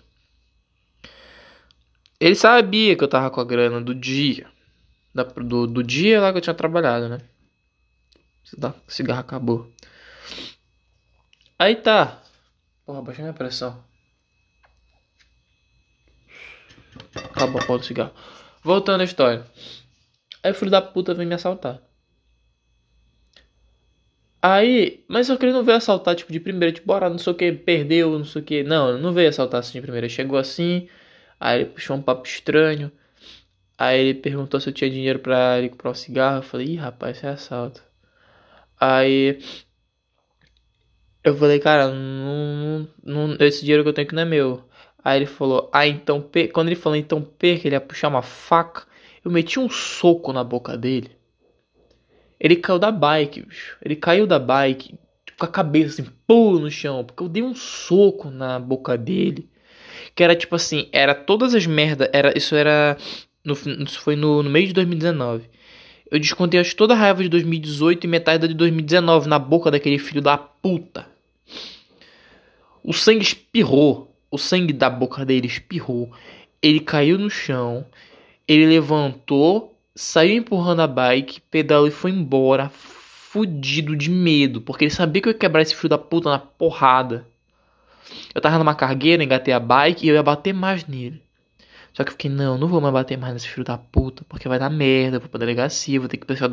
Ele 2.20 2.36
sabia 2.36 2.96
que 2.96 3.04
eu 3.04 3.08
tava 3.08 3.30
com 3.30 3.42
a 3.42 3.46
grana 3.46 3.82
do 3.82 3.94
dia. 3.94 4.48
Da, 5.14 5.24
do, 5.24 5.68
do 5.68 5.84
dia 5.84 6.22
lá 6.22 6.32
que 6.32 6.38
eu 6.38 6.42
tinha 6.42 6.54
trabalhado, 6.54 7.10
né? 7.10 7.18
O 8.58 8.92
cigarro 8.92 9.20
acabou. 9.20 9.70
Aí 11.62 11.76
tá. 11.76 12.20
Porra, 12.84 13.04
baixei 13.04 13.24
minha 13.24 13.36
pressão. 13.36 13.84
Acabou 17.14 17.62
a 17.62 17.66
pau 17.68 17.78
do 17.78 17.86
cigarro. 17.86 18.12
Voltando 18.64 19.02
à 19.02 19.04
história. 19.04 19.46
Aí 20.42 20.52
o 20.52 20.56
filho 20.56 20.72
da 20.72 20.82
puta 20.82 21.14
vem 21.14 21.28
me 21.28 21.36
assaltar. 21.36 21.80
Aí, 24.42 25.06
mas 25.08 25.28
só 25.28 25.38
que 25.38 25.46
ele 25.46 25.54
não 25.54 25.64
veio 25.64 25.78
assaltar, 25.78 26.16
tipo, 26.16 26.32
de 26.32 26.40
primeira, 26.40 26.74
tipo, 26.74 26.88
bora, 26.88 27.08
não 27.12 27.20
sei 27.20 27.32
o 27.32 27.36
que, 27.36 27.52
perdeu, 27.52 28.18
não 28.18 28.26
sei 28.26 28.42
o 28.42 28.46
que. 28.46 28.64
Não, 28.64 28.98
não 28.98 29.14
veio 29.14 29.30
assaltar 29.30 29.60
assim 29.60 29.74
de 29.74 29.82
primeira. 29.82 30.08
Ele 30.08 30.14
chegou 30.14 30.40
assim, 30.40 30.90
aí 31.40 31.60
ele 31.60 31.70
puxou 31.70 31.96
um 31.96 32.02
papo 32.02 32.26
estranho. 32.26 32.92
Aí 33.78 34.00
ele 34.00 34.20
perguntou 34.20 34.60
se 34.60 34.68
eu 34.68 34.74
tinha 34.74 34.90
dinheiro 34.90 35.20
pra 35.20 35.60
ele 35.60 35.70
comprar 35.70 35.92
um 35.92 35.94
cigarro. 35.94 36.38
Eu 36.38 36.44
falei, 36.44 36.70
ih, 36.70 36.76
rapaz, 36.78 37.18
isso 37.18 37.28
é 37.28 37.30
assalto. 37.30 37.84
Aí 38.80 39.38
eu 41.24 41.36
falei, 41.36 41.60
cara, 41.60 41.90
não, 41.90 42.88
não, 43.04 43.36
esse 43.40 43.62
dinheiro 43.62 43.84
que 43.84 43.90
eu 43.90 43.94
tenho 43.94 44.08
aqui 44.08 44.16
não 44.16 44.24
é 44.24 44.26
meu. 44.26 44.64
Aí 45.04 45.20
ele 45.20 45.26
falou, 45.26 45.70
ah, 45.74 45.88
então, 45.88 46.24
quando 46.54 46.68
ele 46.68 46.76
falou 46.76 46.96
então 46.96 47.22
perca, 47.22 47.68
ele 47.68 47.76
ia 47.76 47.82
puxar 47.82 48.08
uma 48.08 48.22
faca. 48.22 48.86
Eu 49.24 49.32
meti 49.32 49.60
um 49.60 49.70
soco 49.70 50.34
na 50.34 50.44
boca 50.44 50.78
dele. 50.78 51.12
Ele 52.40 52.56
caiu 52.56 52.80
da 52.80 52.92
bike, 52.92 53.44
bicho. 53.44 53.78
Ele 53.84 53.96
caiu 53.96 54.26
da 54.26 54.40
bike 54.40 54.96
com 55.38 55.46
a 55.46 55.48
cabeça 55.48 56.02
assim, 56.02 56.12
pô, 56.26 56.58
no 56.60 56.72
chão. 56.72 57.04
Porque 57.04 57.22
eu 57.22 57.30
dei 57.30 57.44
um 57.44 57.54
soco 57.54 58.32
na 58.32 58.60
boca 58.60 58.98
dele. 58.98 59.48
Que 60.16 60.24
era 60.24 60.36
tipo 60.36 60.56
assim, 60.56 60.90
era 60.92 61.14
todas 61.14 61.54
as 61.54 61.68
merdas. 61.68 62.10
Era, 62.12 62.36
isso 62.36 62.56
era. 62.56 62.98
No, 63.44 63.54
isso 63.54 64.00
foi 64.02 64.16
no, 64.16 64.42
no 64.42 64.50
mês 64.50 64.70
de 64.70 64.74
2019. 64.74 65.50
Eu 66.10 66.20
descontei 66.20 66.60
acho, 66.60 66.76
toda 66.76 66.94
a 66.94 66.98
raiva 66.98 67.24
de 67.24 67.30
2018 67.30 68.04
e 68.04 68.08
metade 68.08 68.42
da 68.42 68.48
de 68.48 68.54
2019 68.54 69.30
na 69.30 69.40
boca 69.40 69.72
daquele 69.72 69.98
filho 69.98 70.22
da 70.22 70.38
puta. 70.38 71.11
O 72.84 72.94
sangue 72.94 73.24
espirrou. 73.24 74.16
O 74.30 74.38
sangue 74.38 74.74
da 74.74 74.90
boca 74.90 75.26
dele 75.26 75.48
espirrou. 75.48 76.12
Ele 76.62 76.80
caiu 76.80 77.18
no 77.18 77.30
chão. 77.30 77.86
Ele 78.48 78.66
levantou, 78.66 79.80
saiu 79.96 80.38
empurrando 80.38 80.82
a 80.82 80.88
bike, 80.88 81.42
pedalou 81.42 81.88
e 81.88 81.92
foi 81.92 82.12
embora, 82.12 82.70
fudido 82.70 83.96
de 83.96 84.10
medo, 84.10 84.60
porque 84.62 84.84
ele 84.84 84.92
sabia 84.92 85.22
que 85.22 85.30
eu 85.30 85.32
ia 85.32 85.38
quebrar 85.38 85.62
esse 85.62 85.76
filho 85.76 85.90
da 85.90 85.98
puta 85.98 86.30
na 86.30 86.40
porrada. 86.40 87.26
Eu 88.36 88.42
tava 88.42 88.58
numa 88.58 88.76
cargueira, 88.76 89.24
engatei 89.24 89.54
a 89.54 89.60
bike 89.60 90.06
e 90.06 90.10
eu 90.10 90.16
ia 90.16 90.24
bater 90.24 90.54
mais 90.54 90.86
nele. 90.86 91.22
Só 91.94 92.04
que 92.04 92.10
eu 92.10 92.14
fiquei, 92.14 92.32
não, 92.32 92.58
não 92.58 92.68
vou 92.68 92.82
mais 92.82 92.94
bater 92.94 93.18
mais 93.18 93.34
nesse 93.34 93.48
filho 93.48 93.66
da 93.66 93.78
puta, 93.78 94.26
porque 94.28 94.48
vai 94.48 94.60
dar 94.60 94.70
merda, 94.70 95.20
vou 95.20 95.30
pra 95.30 95.40
delegacia, 95.40 96.00
vou 96.00 96.10
ter 96.10 96.18
que 96.18 96.26
pensar. 96.26 96.50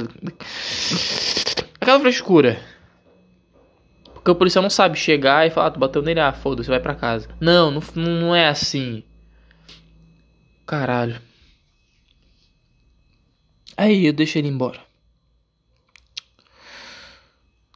Aquela 1.81 2.01
frescura. 2.01 2.61
Porque 4.29 4.37
o 4.37 4.41
policial 4.41 4.63
não 4.63 4.69
sabe 4.69 4.99
chegar 4.99 5.47
e 5.47 5.51
falar, 5.51 5.69
ah, 5.69 5.71
tu 5.71 5.81
bateu 5.81 6.03
nele, 6.03 6.21
ah, 6.21 6.35
foda-se, 6.35 6.69
vai 6.69 6.79
pra 6.79 6.95
casa. 6.95 7.27
Não, 7.41 7.71
não, 7.71 7.81
não 7.95 8.37
é 8.37 8.47
assim. 8.47 9.03
Caralho. 10.67 11.19
Aí 13.75 14.05
eu 14.05 14.13
deixei 14.13 14.43
ele 14.43 14.49
embora. 14.49 14.79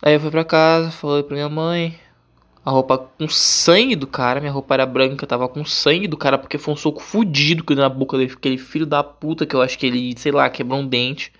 Aí 0.02 0.12
eu 0.12 0.20
fui 0.20 0.30
pra 0.30 0.44
casa, 0.44 0.90
falei 0.90 1.22
pra 1.22 1.36
minha 1.36 1.48
mãe. 1.48 1.98
A 2.62 2.70
roupa 2.70 2.98
com 2.98 3.26
sangue 3.30 3.96
do 3.96 4.06
cara, 4.06 4.38
minha 4.38 4.52
roupa 4.52 4.74
era 4.74 4.84
branca, 4.84 5.26
tava 5.26 5.48
com 5.48 5.64
sangue 5.64 6.06
do 6.06 6.18
cara 6.18 6.36
porque 6.36 6.58
foi 6.58 6.74
um 6.74 6.76
soco 6.76 7.00
fudido 7.00 7.64
que 7.64 7.74
na 7.74 7.88
boca 7.88 8.18
dele, 8.18 8.30
aquele 8.30 8.58
filho 8.58 8.84
da 8.84 9.02
puta 9.02 9.46
que 9.46 9.56
eu 9.56 9.62
acho 9.62 9.78
que 9.78 9.86
ele, 9.86 10.14
sei 10.18 10.32
lá, 10.32 10.50
quebrou 10.50 10.80
um 10.80 10.86
dente. 10.86 11.32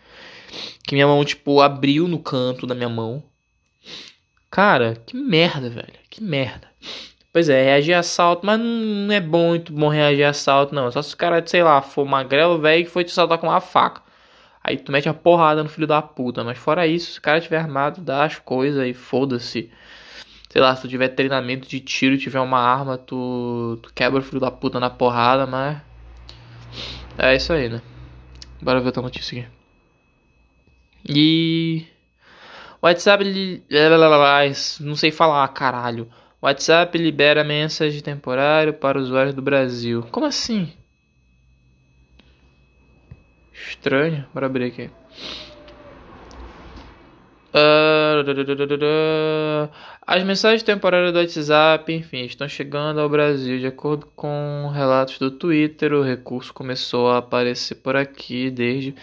Que 0.83 0.95
minha 0.95 1.07
mão, 1.07 1.23
tipo, 1.23 1.61
abriu 1.61 2.09
no 2.09 2.19
canto 2.19 2.67
da 2.67 2.75
minha 2.75 2.89
mão. 2.89 3.23
Cara, 4.53 4.97
que 5.07 5.17
merda, 5.17 5.71
velho. 5.71 5.95
Que 6.11 6.23
merda. 6.23 6.69
Pois 7.33 7.49
é, 7.49 7.65
reagir 7.65 7.95
a 7.95 8.01
assalto, 8.01 8.45
mas 8.45 8.61
não 8.61 9.11
é 9.11 9.19
bom, 9.19 9.49
muito 9.49 9.73
bom 9.73 9.89
reagir 9.89 10.25
a 10.25 10.29
assalto, 10.29 10.75
não. 10.75 10.93
Só 10.93 11.01
se 11.01 11.15
o 11.15 11.17
cara, 11.17 11.43
sei 11.47 11.63
lá, 11.63 11.81
for 11.81 12.05
magrelo, 12.05 12.61
velho, 12.61 12.85
que 12.85 12.91
foi 12.91 13.03
te 13.03 13.11
assaltar 13.11 13.39
com 13.39 13.47
uma 13.49 13.63
faca. 13.63 14.03
Aí 14.63 14.77
tu 14.77 14.93
mete 14.93 15.09
a 15.09 15.15
porrada 15.15 15.63
no 15.63 15.71
filho 15.71 15.87
da 15.87 16.03
puta. 16.03 16.45
Mas 16.45 16.59
fora 16.59 16.87
isso, 16.87 17.13
se 17.13 17.19
o 17.19 17.23
cara 17.23 17.41
tiver 17.41 17.57
armado, 17.57 18.03
dá 18.03 18.25
as 18.25 18.39
coisas 18.39 18.87
e 18.87 18.93
foda-se. 18.93 19.71
Sei 20.51 20.61
lá, 20.61 20.77
se 20.77 20.83
tu 20.83 20.89
tiver 20.89 21.09
treinamento 21.09 21.67
de 21.67 21.81
tiro 21.81 22.19
tiver 22.19 22.41
uma 22.41 22.59
arma, 22.59 22.99
tu, 22.99 23.79
tu 23.83 23.91
quebra 23.95 24.21
o 24.21 24.23
filho 24.23 24.39
da 24.39 24.51
puta 24.51 24.79
na 24.79 24.91
porrada, 24.91 25.47
mas. 25.47 25.79
É 27.17 27.35
isso 27.35 27.55
aí, 27.55 27.71
né? 27.71 27.81
Bora 28.61 28.81
ver 28.81 28.87
outra 28.89 29.01
notícia 29.01 29.41
aqui. 29.41 29.49
E. 31.09 31.87
WhatsApp. 32.83 33.63
Não 34.81 34.97
sei 34.97 35.13
falar, 35.13 35.47
caralho. 35.49 36.11
WhatsApp 36.41 36.99
libera 36.99 37.45
mensagem 37.45 38.01
temporário 38.01 38.75
para 38.75 38.99
usuários 38.99 39.35
do 39.35 39.41
Brasil. 39.43 40.03
Como 40.11 40.27
assim? 40.27 40.73
Estranho. 43.53 44.27
Bora 44.35 44.47
abrir 44.47 44.65
aqui. 44.65 44.91
As 50.05 50.25
mensagens 50.25 50.63
temporárias 50.63 51.13
do 51.13 51.19
WhatsApp, 51.19 51.93
enfim, 51.93 52.25
estão 52.25 52.49
chegando 52.49 52.99
ao 52.99 53.11
Brasil. 53.11 53.59
De 53.59 53.67
acordo 53.67 54.07
com 54.17 54.73
relatos 54.75 55.19
do 55.19 55.31
Twitter, 55.31 55.93
o 55.93 56.03
recurso 56.03 56.53
começou 56.53 57.11
a 57.11 57.19
aparecer 57.19 57.75
por 57.77 57.95
aqui 57.95 58.51
desde. 58.51 58.95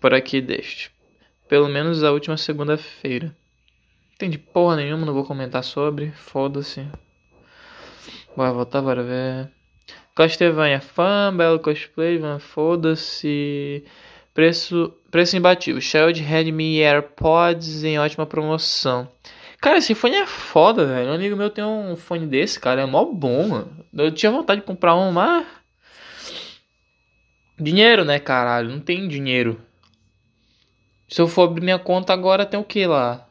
Por 0.00 0.14
aqui 0.14 0.40
desde. 0.40 0.91
Pelo 1.52 1.68
menos 1.68 2.02
a 2.02 2.10
última 2.10 2.38
segunda-feira. 2.38 3.36
Entendi 4.14 4.38
porra 4.38 4.76
nenhuma, 4.76 5.04
não 5.04 5.12
vou 5.12 5.22
comentar 5.22 5.62
sobre. 5.62 6.10
Foda-se. 6.12 6.82
Bora 8.34 8.54
voltar, 8.54 8.80
bora 8.80 9.02
ver. 9.02 9.50
Castevanha, 10.14 10.80
fã, 10.80 11.30
belo 11.36 11.60
cosplay, 11.60 12.18
foda-se. 12.40 13.84
Preço, 14.32 14.94
preço 15.10 15.36
imbatível. 15.36 15.78
Shield 15.78 16.22
Redmi 16.22 16.82
AirPods 16.82 17.84
em 17.84 17.98
ótima 17.98 18.24
promoção. 18.24 19.06
Cara, 19.60 19.76
esse 19.76 19.94
fone 19.94 20.16
é 20.16 20.26
foda, 20.26 20.86
velho. 20.86 21.10
Um 21.10 21.14
amigo 21.16 21.36
meu 21.36 21.50
tem 21.50 21.62
um 21.62 21.96
fone 21.96 22.26
desse, 22.26 22.58
cara. 22.58 22.80
É 22.80 22.86
mó 22.86 23.04
bom, 23.04 23.48
mano. 23.48 23.84
Eu 23.92 24.10
tinha 24.10 24.32
vontade 24.32 24.62
de 24.62 24.66
comprar 24.66 24.94
um, 24.94 25.12
mas. 25.12 25.46
Dinheiro, 27.60 28.06
né, 28.06 28.18
caralho? 28.18 28.70
Não 28.70 28.80
tem 28.80 29.06
dinheiro. 29.06 29.60
Se 31.12 31.20
eu 31.20 31.28
for 31.28 31.42
abrir 31.42 31.62
minha 31.62 31.78
conta 31.78 32.10
agora, 32.14 32.46
tem 32.46 32.58
o 32.58 32.64
que 32.64 32.86
lá? 32.86 33.28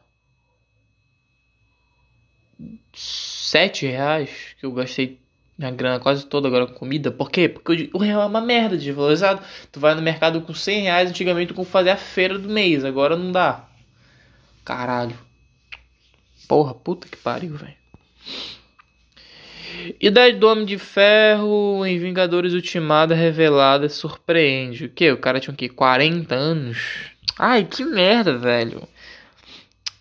Sete 2.94 3.86
reais 3.86 4.54
que 4.60 4.64
eu 4.64 4.70
gastei 4.70 5.18
minha 5.58 5.72
grana 5.72 5.98
quase 5.98 6.24
toda 6.24 6.46
agora 6.46 6.68
com 6.68 6.74
comida. 6.74 7.10
Por 7.10 7.28
quê? 7.28 7.48
Porque 7.48 7.90
o 7.92 7.98
real 7.98 8.22
é 8.22 8.26
uma 8.26 8.40
merda 8.40 8.78
de 8.78 8.92
valorizado. 8.92 9.42
Tu 9.72 9.80
vai 9.80 9.96
no 9.96 10.00
mercado 10.00 10.40
com 10.42 10.54
100 10.54 10.82
reais, 10.82 11.10
antigamente 11.10 11.52
tu 11.52 11.64
fazer 11.64 11.90
a 11.90 11.96
feira 11.96 12.38
do 12.38 12.48
mês, 12.48 12.84
agora 12.84 13.16
não 13.16 13.32
dá. 13.32 13.68
Caralho. 14.64 15.18
Porra, 16.46 16.74
puta 16.74 17.08
que 17.08 17.16
pariu, 17.16 17.56
velho. 17.56 17.74
Ideia 20.00 20.32
do 20.32 20.46
Homem 20.46 20.64
de 20.64 20.78
Ferro 20.78 21.84
em 21.84 21.98
Vingadores 21.98 22.54
Ultimada 22.54 23.12
revelada 23.12 23.88
surpreende. 23.88 24.84
O 24.84 24.88
que? 24.88 25.10
O 25.10 25.18
cara 25.18 25.40
tinha 25.40 25.52
o 25.52 25.56
quê? 25.56 25.68
40 25.68 26.32
anos? 26.32 27.11
Ai, 27.38 27.64
que 27.64 27.84
merda, 27.84 28.36
velho. 28.36 28.86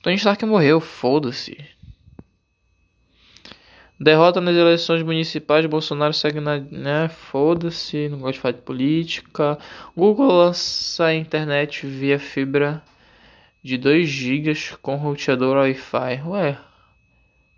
Tony 0.02 0.15
Stark 0.15 0.46
morreu, 0.46 0.80
foda-se. 0.80 1.58
Derrota 4.00 4.41
nas 4.41 4.56
eleições 4.56 5.04
municipais, 5.04 5.65
Bolsonaro 5.67 6.12
segue 6.12 6.39
na. 6.39 6.58
né? 6.58 7.08
Foda-se, 7.08 8.10
não 8.10 8.17
gosta 8.17 8.34
de 8.34 8.39
falar 8.39 8.54
de 8.54 8.62
política. 8.62 9.60
Google 9.96 10.32
lança 10.32 11.06
a 11.06 11.13
internet 11.13 11.86
via 11.86 12.17
fibra 12.17 12.82
de 13.63 13.78
2 13.78 14.10
GB 14.10 14.54
com 14.82 14.96
roteador 14.96 15.58
Wi-Fi. 15.58 16.24
Ué, 16.26 16.58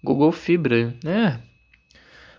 Google 0.03 0.33
Fibra, 0.33 0.93
né? 1.01 1.39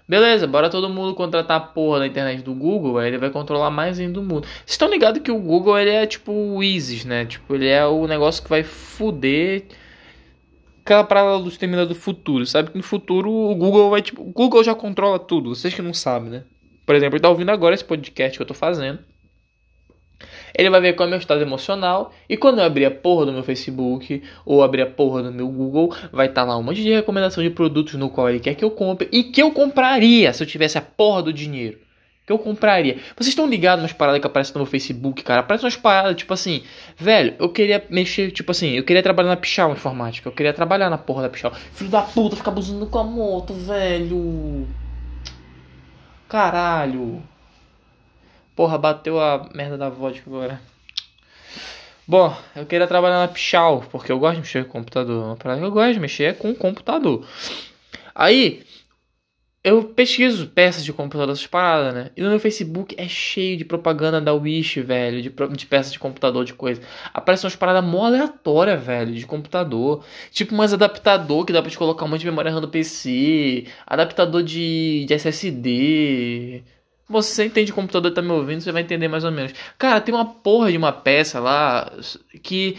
Beleza, 0.07 0.47
bora 0.47 0.69
todo 0.69 0.89
mundo 0.89 1.15
contratar 1.15 1.57
a 1.57 1.61
porra 1.61 2.01
da 2.01 2.07
internet 2.07 2.43
do 2.43 2.55
Google, 2.55 2.99
aí 2.99 3.09
ele 3.09 3.19
vai 3.19 3.31
controlar 3.31 3.71
mais 3.71 3.99
ainda 3.99 4.21
o 4.21 4.23
mundo. 4.23 4.47
Vocês 4.47 4.73
estão 4.73 4.91
ligados 4.91 5.23
que 5.23 5.31
o 5.31 5.39
Google 5.39 5.79
ele 5.79 5.91
é 5.91 6.07
tipo 6.07 6.31
o 6.31 6.63
ISIS, 6.63 7.07
né? 7.07 7.25
Tipo, 7.25 7.55
ele 7.55 7.69
é 7.69 7.87
o 7.87 8.07
negócio 8.07 8.43
que 8.43 8.51
vai 8.51 8.63
fuder 8.63 9.65
aquela 10.85 11.05
parada 11.05 11.39
do 11.39 11.49
Exterminador 11.49 11.95
do 11.95 11.99
Futuro, 11.99 12.45
sabe? 12.45 12.71
Que 12.71 12.77
no 12.77 12.83
futuro 12.83 13.31
o 13.31 13.55
Google 13.55 13.89
vai, 13.89 14.03
tipo, 14.03 14.21
o 14.21 14.31
Google 14.31 14.63
já 14.63 14.75
controla 14.75 15.19
tudo, 15.19 15.55
vocês 15.55 15.73
que 15.73 15.81
não 15.81 15.95
sabem, 15.95 16.31
né? 16.31 16.45
Por 16.85 16.95
exemplo, 16.95 17.17
ele 17.17 17.23
tá 17.23 17.31
ouvindo 17.31 17.51
agora 17.51 17.75
esse 17.75 17.85
podcast 17.85 18.37
que 18.37 18.43
eu 18.43 18.47
tô 18.47 18.53
fazendo. 18.53 18.99
Ele 20.57 20.71
vai 20.71 20.81
ver 20.81 20.93
qual 20.95 21.07
é 21.07 21.09
o 21.09 21.11
meu 21.11 21.19
estado 21.19 21.43
emocional. 21.43 22.13
E 22.29 22.37
quando 22.37 22.59
eu 22.59 22.65
abrir 22.65 22.85
a 22.85 22.91
porra 22.91 23.27
do 23.27 23.33
meu 23.33 23.43
Facebook 23.43 24.23
ou 24.47 24.63
abrir 24.63 24.83
a 24.83 24.87
porra 24.87 25.23
do 25.23 25.33
meu 25.33 25.49
Google, 25.49 25.95
vai 26.13 26.27
estar 26.27 26.43
tá 26.43 26.49
lá 26.49 26.57
um 26.57 26.63
monte 26.63 26.83
de 26.83 26.93
recomendação 26.93 27.43
de 27.43 27.51
produtos 27.51 27.95
no 27.95 28.09
qual 28.09 28.29
ele 28.29 28.41
quer 28.41 28.55
que 28.55 28.65
eu 28.65 28.71
compre 28.71 29.09
e 29.11 29.25
que 29.25 29.43
eu 29.43 29.51
compraria 29.51 30.33
se 30.33 30.43
eu 30.43 30.47
tivesse 30.47 30.79
a 30.79 30.83
porra 30.83 31.23
do 31.23 31.33
dinheiro 31.33 31.79
que 32.27 32.33
eu 32.33 32.39
compraria. 32.39 32.97
Vocês 33.17 33.29
estão 33.29 33.47
ligados 33.47 33.83
nas 33.83 33.93
paradas 33.93 34.21
que 34.21 34.27
aparecem 34.27 34.55
no 34.55 34.61
meu 34.61 34.67
Facebook, 34.67 35.23
cara? 35.23 35.41
Aparecem 35.41 35.67
umas 35.67 35.77
paradas, 35.77 36.17
tipo 36.17 36.33
assim, 36.33 36.63
velho, 36.97 37.35
eu 37.39 37.51
queria 37.51 37.85
mexer, 37.91 38.31
tipo 38.31 38.51
assim, 38.51 38.71
eu 38.71 38.83
queria 38.83 39.03
trabalhar 39.03 39.29
na 39.29 39.37
Pichal 39.37 39.73
Informática, 39.73 40.29
eu 40.29 40.33
queria 40.33 40.53
trabalhar 40.53 40.89
na 40.89 40.97
porra 40.97 41.23
da 41.23 41.29
Pichal. 41.29 41.53
Filho 41.53 41.91
da 41.91 42.03
puta, 42.03 42.37
ficar 42.37 42.51
abusando 42.51 42.87
com 42.87 42.99
a 42.99 43.05
moto, 43.05 43.53
velho. 43.53 44.67
Caralho. 46.29 47.23
Porra, 48.55 48.79
bateu 48.79 49.21
a 49.21 49.49
merda 49.55 49.77
da 49.77 49.89
vodka 49.89 50.31
agora. 50.31 50.61
Bom, 52.07 52.37
eu 52.55 52.67
queria 52.67 52.87
trabalhar 52.87 53.21
na 53.21 53.29
Pichal, 53.29 53.83
porque 53.91 54.13
eu 54.13 54.19
gosto 54.19 54.35
de 54.35 54.41
mexer 54.43 54.65
com 54.67 54.79
computador. 54.81 55.37
Eu 55.61 55.71
gosto 55.71 55.95
de 55.95 56.01
mexer 56.01 56.25
é 56.25 56.33
com 56.35 56.55
computador. 56.55 57.27
Aí, 58.15 58.63
eu 59.65 59.83
pesquiso 59.83 60.47
peças 60.49 60.85
de 60.85 60.93
computador, 60.93 61.33
essas 61.33 61.47
paradas, 61.47 61.95
né? 61.95 62.11
E 62.15 62.23
no 62.23 62.29
meu 62.29 62.39
Facebook 62.39 62.95
é 62.99 63.09
cheio 63.09 63.57
de 63.57 63.65
propaganda 63.65 64.21
da 64.21 64.35
Wish, 64.35 64.83
velho, 64.83 65.23
de, 65.23 65.31
de 65.31 65.67
peças 65.67 65.91
de 65.91 65.99
computador, 65.99 66.45
de 66.45 66.53
coisa. 66.53 66.83
Aparecem 67.15 67.47
umas 67.47 67.57
paradas 67.57 67.83
mó 67.83 68.05
aleatórias, 68.05 68.85
velho, 68.85 69.15
de 69.15 69.25
computador. 69.25 70.05
Tipo, 70.31 70.55
mais 70.55 70.75
adaptador 70.75 71.47
que 71.47 71.53
dá 71.55 71.63
pra 71.63 71.71
te 71.71 71.79
colocar 71.79 72.05
um 72.05 72.09
monte 72.09 72.21
de 72.21 72.27
memória 72.27 72.53
RAM 72.53 72.69
PC, 72.69 73.67
adaptador 73.87 74.43
de, 74.43 75.07
de 75.09 75.15
SSD. 75.15 76.63
Você 77.09 77.45
entende 77.45 77.73
computador 77.73 78.11
tá 78.13 78.23
me 78.23 78.31
ouvindo, 78.31 78.63
você 78.63 78.73
vai 78.73 78.83
entender 78.83 79.09
mais 79.09 79.25
ou 79.25 79.31
menos. 79.31 79.53
Cara, 79.79 80.01
tem 80.01 80.15
uma 80.15 80.25
porra 80.25 80.71
de 80.71 80.79
uma 80.79 80.93
peça 80.93 81.39
lá 81.39 81.93
que 82.43 82.77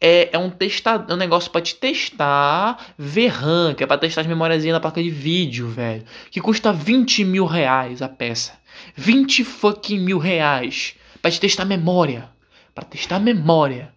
é, 0.00 0.30
é 0.32 0.38
um 0.38 0.50
testador, 0.50 1.10
é 1.10 1.14
um 1.14 1.16
negócio 1.16 1.50
para 1.50 1.60
te 1.60 1.74
testar 1.74 2.78
VRAM, 2.98 3.74
que 3.74 3.84
é 3.84 3.86
pra 3.86 3.98
testar 3.98 4.22
as 4.22 4.26
memóriazinhas 4.26 4.74
na 4.74 4.80
placa 4.80 5.02
de 5.02 5.10
vídeo, 5.10 5.68
velho. 5.68 6.04
Que 6.30 6.40
custa 6.40 6.72
20 6.72 7.24
mil 7.24 7.44
reais 7.44 8.00
a 8.00 8.08
peça. 8.08 8.52
20 8.94 9.44
fucking 9.44 9.98
mil 9.98 10.18
reais. 10.18 10.94
Pra 11.20 11.30
te 11.30 11.40
testar 11.40 11.64
memória. 11.64 12.28
Pra 12.74 12.84
testar 12.84 13.18
memória. 13.18 13.92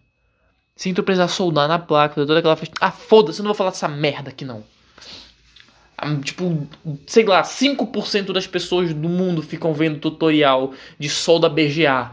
Sem 0.76 0.94
tu 0.94 1.02
precisar 1.02 1.28
soldar 1.28 1.68
na 1.68 1.78
placa, 1.78 2.14
toda 2.14 2.38
aquela. 2.38 2.58
Ah, 2.80 2.90
foda-se, 2.90 3.40
eu 3.40 3.44
não 3.44 3.50
vou 3.50 3.56
falar 3.56 3.70
dessa 3.70 3.88
merda 3.88 4.30
aqui 4.30 4.44
não. 4.44 4.64
Ah, 6.02 6.16
tipo, 6.16 6.66
sei 7.06 7.26
lá, 7.26 7.42
5% 7.42 8.32
das 8.32 8.46
pessoas 8.46 8.94
do 8.94 9.06
mundo 9.06 9.42
ficam 9.42 9.74
vendo 9.74 9.98
tutorial 9.98 10.72
de 10.98 11.10
solda 11.10 11.46
BGA. 11.46 12.12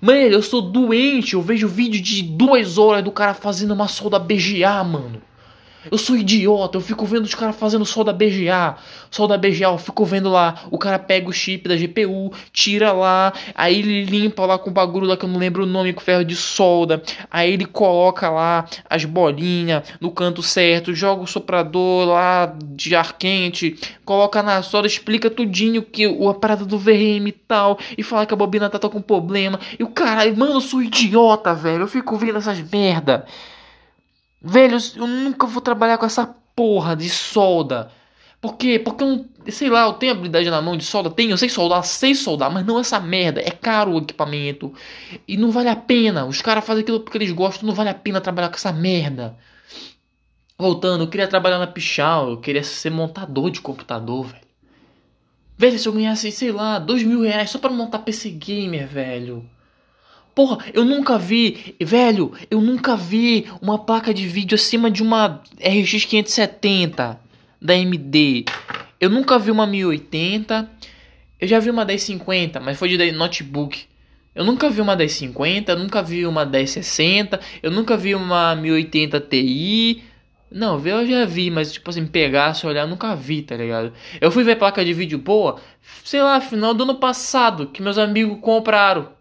Mano, 0.00 0.20
eu 0.20 0.42
sou 0.42 0.62
doente, 0.62 1.34
eu 1.34 1.42
vejo 1.42 1.66
vídeo 1.66 2.00
de 2.00 2.22
duas 2.22 2.78
horas 2.78 3.02
do 3.02 3.10
cara 3.10 3.34
fazendo 3.34 3.74
uma 3.74 3.88
solda 3.88 4.16
BGA, 4.20 4.84
mano. 4.84 5.20
Eu 5.90 5.98
sou 5.98 6.16
idiota, 6.16 6.76
eu 6.76 6.80
fico 6.80 7.06
vendo 7.06 7.24
os 7.24 7.34
caras 7.34 7.56
fazendo 7.56 7.84
solda 7.84 8.12
BGA. 8.12 8.76
Solda 9.10 9.38
BGA, 9.38 9.66
eu 9.66 9.78
fico 9.78 10.04
vendo 10.04 10.28
lá, 10.28 10.62
o 10.70 10.78
cara 10.78 10.98
pega 10.98 11.28
o 11.28 11.32
chip 11.32 11.68
da 11.68 11.76
GPU, 11.76 12.32
tira 12.52 12.92
lá, 12.92 13.32
aí 13.54 13.78
ele 13.78 14.04
limpa 14.04 14.44
lá 14.44 14.58
com 14.58 14.70
o 14.70 14.72
bagulho 14.72 15.06
lá 15.06 15.16
que 15.16 15.24
eu 15.24 15.28
não 15.28 15.38
lembro 15.38 15.62
o 15.62 15.66
nome, 15.66 15.92
com 15.92 16.00
ferro 16.00 16.24
de 16.24 16.34
solda. 16.34 17.02
Aí 17.30 17.52
ele 17.52 17.64
coloca 17.64 18.28
lá 18.28 18.66
as 18.90 19.04
bolinhas 19.04 19.82
no 20.00 20.10
canto 20.10 20.42
certo, 20.42 20.94
joga 20.94 21.22
o 21.22 21.26
soprador 21.26 22.06
lá 22.06 22.54
de 22.64 22.94
ar 22.94 23.16
quente, 23.16 23.78
coloca 24.04 24.42
na 24.42 24.62
solda, 24.62 24.86
explica 24.86 25.30
tudinho 25.30 25.82
que 25.82 26.06
o 26.06 26.32
parada 26.34 26.64
do 26.64 26.78
VRM 26.78 27.28
e 27.28 27.32
tal, 27.32 27.78
e 27.96 28.02
fala 28.02 28.26
que 28.26 28.34
a 28.34 28.36
bobina 28.36 28.68
tá, 28.68 28.78
tá 28.78 28.88
com 28.88 29.00
problema. 29.00 29.58
E 29.78 29.82
o 29.82 29.88
cara, 29.88 30.30
mano, 30.34 30.54
eu 30.54 30.60
sou 30.60 30.82
idiota, 30.82 31.54
velho. 31.54 31.82
Eu 31.82 31.88
fico 31.88 32.16
vendo 32.16 32.38
essas 32.38 32.60
merda. 32.70 33.24
Velho, 34.48 34.78
eu 34.94 35.06
nunca 35.08 35.44
vou 35.44 35.60
trabalhar 35.60 35.98
com 35.98 36.06
essa 36.06 36.24
porra 36.54 36.94
de 36.94 37.10
solda. 37.10 37.90
Por 38.40 38.56
quê? 38.56 38.78
Porque 38.78 39.02
eu, 39.02 39.26
sei 39.50 39.68
lá, 39.68 39.86
eu 39.86 39.94
tenho 39.94 40.12
habilidade 40.12 40.48
na 40.48 40.62
mão 40.62 40.76
de 40.76 40.84
solda, 40.84 41.10
tenho, 41.10 41.32
eu 41.32 41.36
sei 41.36 41.48
soldar, 41.48 41.82
sei 41.82 42.14
soldar, 42.14 42.48
mas 42.52 42.64
não 42.64 42.78
essa 42.78 43.00
merda. 43.00 43.40
É 43.40 43.50
caro 43.50 43.92
o 43.92 43.98
equipamento. 43.98 44.72
E 45.26 45.36
não 45.36 45.50
vale 45.50 45.68
a 45.68 45.74
pena. 45.74 46.24
Os 46.26 46.40
caras 46.40 46.64
fazem 46.64 46.82
aquilo 46.82 47.00
porque 47.00 47.18
eles 47.18 47.32
gostam, 47.32 47.66
não 47.66 47.74
vale 47.74 47.90
a 47.90 47.94
pena 47.94 48.20
trabalhar 48.20 48.48
com 48.48 48.54
essa 48.54 48.72
merda. 48.72 49.36
Voltando, 50.56 51.02
eu 51.02 51.08
queria 51.08 51.26
trabalhar 51.26 51.58
na 51.58 51.66
Pichal, 51.66 52.30
eu 52.30 52.36
queria 52.40 52.62
ser 52.62 52.90
montador 52.90 53.50
de 53.50 53.60
computador, 53.60 54.26
velho. 54.26 54.46
Velho, 55.58 55.78
se 55.78 55.88
eu 55.88 55.92
ganhasse, 55.92 56.30
sei 56.30 56.52
lá, 56.52 56.78
dois 56.78 57.02
mil 57.02 57.22
reais 57.22 57.50
só 57.50 57.58
pra 57.58 57.70
montar 57.70 57.98
PC 57.98 58.30
Gamer, 58.30 58.86
velho. 58.86 59.44
Porra, 60.36 60.58
eu 60.74 60.84
nunca 60.84 61.16
vi, 61.16 61.74
velho, 61.80 62.30
eu 62.50 62.60
nunca 62.60 62.94
vi 62.94 63.46
uma 63.62 63.78
placa 63.78 64.12
de 64.12 64.28
vídeo 64.28 64.54
acima 64.54 64.90
de 64.90 65.02
uma 65.02 65.42
RX 65.58 66.04
570 66.04 67.18
da 67.58 67.72
AMD. 67.72 68.44
Eu 69.00 69.08
nunca 69.08 69.38
vi 69.38 69.50
uma 69.50 69.66
1080. 69.66 70.70
Eu 71.40 71.48
já 71.48 71.58
vi 71.58 71.70
uma 71.70 71.86
1050, 71.86 72.60
mas 72.60 72.78
foi 72.78 72.90
de 72.90 73.12
notebook. 73.12 73.86
Eu 74.34 74.44
nunca 74.44 74.68
vi 74.68 74.82
uma 74.82 74.94
1050, 74.94 75.72
eu 75.72 75.78
nunca 75.78 76.02
vi 76.02 76.26
uma 76.26 76.44
1060, 76.44 77.40
eu 77.62 77.70
nunca 77.70 77.96
vi 77.96 78.14
uma 78.14 78.54
1080 78.54 79.18
Ti. 79.20 80.04
Não, 80.50 80.78
eu 80.86 81.06
já 81.06 81.24
vi, 81.24 81.50
mas 81.50 81.72
tipo 81.72 81.88
assim, 81.88 82.06
pegar, 82.06 82.52
se 82.52 82.66
olhar, 82.66 82.86
nunca 82.86 83.16
vi, 83.16 83.40
tá 83.40 83.56
ligado? 83.56 83.90
Eu 84.20 84.30
fui 84.30 84.44
ver 84.44 84.56
placa 84.56 84.84
de 84.84 84.92
vídeo 84.92 85.16
boa, 85.16 85.58
sei 86.04 86.22
lá, 86.22 86.42
final 86.42 86.74
do 86.74 86.82
ano 86.82 86.96
passado, 86.96 87.68
que 87.68 87.80
meus 87.80 87.96
amigos 87.96 88.38
compraram. 88.42 89.15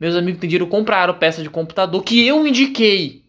Meus 0.00 0.16
amigos 0.16 0.40
dinheiro 0.40 0.66
compraram 0.66 1.12
peça 1.12 1.42
de 1.42 1.50
computador 1.50 2.02
que 2.02 2.26
eu 2.26 2.46
indiquei. 2.46 3.22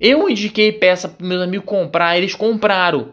Eu 0.00 0.28
indiquei 0.28 0.72
peça 0.72 1.08
para 1.08 1.26
meus 1.26 1.40
amigos 1.40 1.64
comprar, 1.64 2.16
eles 2.16 2.34
compraram. 2.34 3.10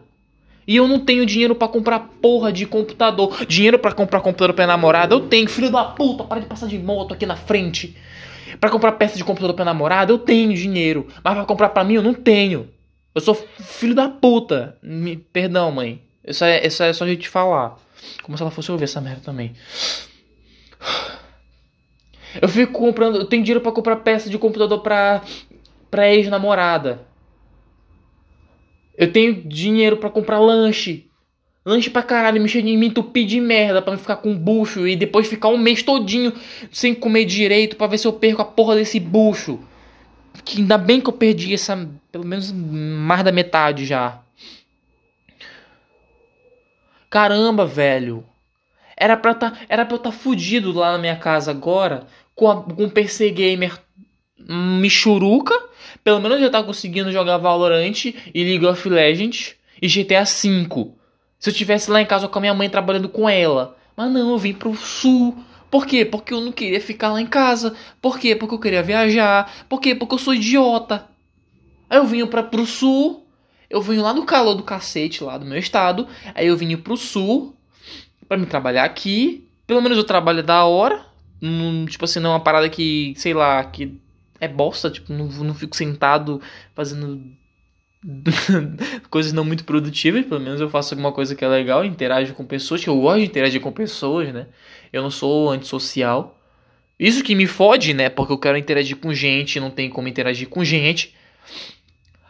E 0.66 0.76
eu 0.76 0.88
não 0.88 0.98
tenho 0.98 1.24
dinheiro 1.24 1.54
para 1.54 1.68
comprar 1.68 2.00
porra 2.20 2.52
de 2.52 2.66
computador. 2.66 3.46
Dinheiro 3.46 3.78
para 3.78 3.92
comprar 3.92 4.20
computador 4.20 4.54
pra 4.54 4.66
namorada, 4.66 5.14
eu 5.14 5.20
tenho. 5.20 5.48
Filho 5.48 5.70
da 5.70 5.84
puta, 5.84 6.24
para 6.24 6.40
de 6.40 6.46
passar 6.46 6.66
de 6.66 6.78
moto 6.78 7.14
aqui 7.14 7.24
na 7.24 7.36
frente. 7.36 7.96
Para 8.60 8.70
comprar 8.70 8.92
peça 8.92 9.16
de 9.16 9.24
computador 9.24 9.54
pra 9.54 9.64
namorada, 9.64 10.12
eu 10.12 10.18
tenho 10.18 10.52
dinheiro. 10.52 11.06
Mas 11.22 11.34
para 11.34 11.44
comprar 11.44 11.68
para 11.68 11.84
mim, 11.84 11.94
eu 11.94 12.02
não 12.02 12.12
tenho. 12.12 12.68
Eu 13.14 13.20
sou 13.20 13.34
filho 13.34 13.94
da 13.94 14.08
puta. 14.08 14.76
Me, 14.82 15.16
perdão, 15.16 15.70
mãe. 15.70 16.02
Isso 16.24 16.44
é, 16.44 16.66
isso 16.66 16.82
é 16.82 16.92
só 16.92 17.04
a 17.04 17.08
gente 17.08 17.28
falar. 17.28 17.76
Como 18.22 18.36
se 18.36 18.42
ela 18.42 18.50
fosse 18.50 18.70
ouvir 18.70 18.84
essa 18.84 19.00
merda 19.00 19.20
também. 19.24 19.54
Eu 22.40 22.48
fico 22.48 22.72
comprando, 22.72 23.16
eu 23.16 23.24
tenho 23.24 23.42
dinheiro 23.42 23.60
para 23.60 23.72
comprar 23.72 23.96
peça 23.96 24.30
de 24.30 24.38
computador 24.38 24.80
pra, 24.80 25.22
pra 25.90 26.12
ex-namorada. 26.12 27.06
Eu 28.96 29.12
tenho 29.12 29.34
dinheiro 29.44 29.96
para 29.96 30.10
comprar 30.10 30.38
lanche. 30.38 31.06
Lanche 31.64 31.90
pra 31.90 32.02
caralho, 32.02 32.40
me, 32.40 32.76
me 32.76 32.86
entupir 32.86 33.26
de 33.26 33.40
merda 33.40 33.82
pra 33.82 33.92
não 33.92 33.98
ficar 33.98 34.16
com 34.16 34.36
bucho 34.36 34.86
e 34.86 34.96
depois 34.96 35.26
ficar 35.26 35.48
um 35.48 35.58
mês 35.58 35.82
todinho 35.82 36.32
sem 36.70 36.94
comer 36.94 37.24
direito 37.24 37.76
para 37.76 37.88
ver 37.88 37.98
se 37.98 38.06
eu 38.06 38.12
perco 38.12 38.40
a 38.40 38.44
porra 38.44 38.76
desse 38.76 38.98
bucho. 38.98 39.60
Que 40.44 40.60
ainda 40.60 40.78
bem 40.78 41.00
que 41.00 41.08
eu 41.08 41.12
perdi 41.12 41.52
essa, 41.52 41.88
pelo 42.10 42.24
menos 42.24 42.52
mais 42.52 43.22
da 43.22 43.32
metade 43.32 43.84
já. 43.84 44.20
Caramba, 47.10 47.66
velho. 47.66 48.24
Era 48.96 49.16
pra, 49.16 49.34
tá, 49.34 49.52
era 49.68 49.84
pra 49.84 49.94
eu 49.94 49.98
estar 49.98 50.10
tá 50.10 50.16
fudido 50.16 50.72
lá 50.72 50.92
na 50.92 50.98
minha 50.98 51.16
casa 51.16 51.50
agora 51.50 52.06
com, 52.38 52.48
a, 52.48 52.62
com 52.62 52.84
um 52.84 52.88
PC 52.88 53.30
Gamer 53.30 53.76
Michuruca. 54.38 55.54
Pelo 56.04 56.20
menos 56.20 56.40
já 56.40 56.48
tá 56.48 56.62
conseguindo 56.62 57.10
jogar 57.10 57.36
Valorant 57.36 58.04
e 58.04 58.44
League 58.44 58.64
of 58.64 58.88
Legends 58.88 59.56
e 59.82 59.88
GTA 59.88 60.22
V. 60.22 60.92
Se 61.38 61.50
eu 61.50 61.54
tivesse 61.54 61.90
lá 61.90 62.00
em 62.00 62.06
casa 62.06 62.28
com 62.28 62.38
a 62.38 62.40
minha 62.40 62.54
mãe 62.54 62.70
trabalhando 62.70 63.08
com 63.08 63.28
ela. 63.28 63.76
Mas 63.96 64.12
não, 64.12 64.30
eu 64.30 64.38
vim 64.38 64.54
pro 64.54 64.74
sul. 64.76 65.36
Por 65.68 65.84
quê? 65.84 66.04
Porque 66.04 66.32
eu 66.32 66.40
não 66.40 66.52
queria 66.52 66.80
ficar 66.80 67.12
lá 67.12 67.20
em 67.20 67.26
casa. 67.26 67.74
Por 68.00 68.18
quê? 68.18 68.36
Porque 68.36 68.54
eu 68.54 68.60
queria 68.60 68.82
viajar. 68.82 69.52
Por 69.68 69.80
quê? 69.80 69.94
Porque 69.94 70.14
eu 70.14 70.18
sou 70.18 70.32
idiota. 70.32 71.06
Aí 71.90 71.98
eu 71.98 72.06
vim 72.06 72.24
para 72.24 72.44
pro 72.44 72.64
sul. 72.64 73.26
Eu 73.68 73.82
vim 73.82 73.98
lá 73.98 74.14
no 74.14 74.24
calor 74.24 74.54
do 74.54 74.62
cacete, 74.62 75.24
lá 75.24 75.36
do 75.36 75.44
meu 75.44 75.58
estado. 75.58 76.06
Aí 76.34 76.46
eu 76.46 76.56
vim 76.56 76.76
pro 76.76 76.96
sul 76.96 77.54
para 78.28 78.38
me 78.38 78.46
trabalhar 78.46 78.84
aqui. 78.84 79.44
Pelo 79.66 79.82
menos 79.82 79.98
eu 79.98 80.04
trabalho 80.04 80.42
da 80.42 80.64
hora. 80.64 81.07
Tipo 81.88 82.04
assim, 82.04 82.20
não 82.20 82.30
é 82.30 82.32
uma 82.34 82.40
parada 82.40 82.68
que, 82.68 83.14
sei 83.16 83.34
lá, 83.34 83.62
que 83.64 84.00
é 84.40 84.48
bosta. 84.48 84.90
Tipo, 84.90 85.12
não, 85.12 85.26
não 85.26 85.54
fico 85.54 85.76
sentado 85.76 86.40
fazendo 86.74 87.22
coisas 89.10 89.32
não 89.32 89.44
muito 89.44 89.64
produtivas. 89.64 90.26
Pelo 90.26 90.40
menos 90.40 90.60
eu 90.60 90.68
faço 90.68 90.94
alguma 90.94 91.12
coisa 91.12 91.34
que 91.34 91.44
é 91.44 91.48
legal, 91.48 91.84
interajo 91.84 92.34
com 92.34 92.44
pessoas. 92.44 92.82
Que 92.82 92.90
eu 92.90 93.00
gosto 93.00 93.20
de 93.20 93.26
interagir 93.26 93.60
com 93.60 93.72
pessoas, 93.72 94.32
né? 94.32 94.46
Eu 94.92 95.02
não 95.02 95.10
sou 95.10 95.50
antissocial. 95.50 96.38
Isso 96.98 97.22
que 97.22 97.34
me 97.34 97.46
fode, 97.46 97.94
né? 97.94 98.08
Porque 98.08 98.32
eu 98.32 98.38
quero 98.38 98.58
interagir 98.58 98.96
com 98.96 99.14
gente, 99.14 99.60
não 99.60 99.70
tem 99.70 99.88
como 99.88 100.08
interagir 100.08 100.48
com 100.48 100.64
gente. 100.64 101.14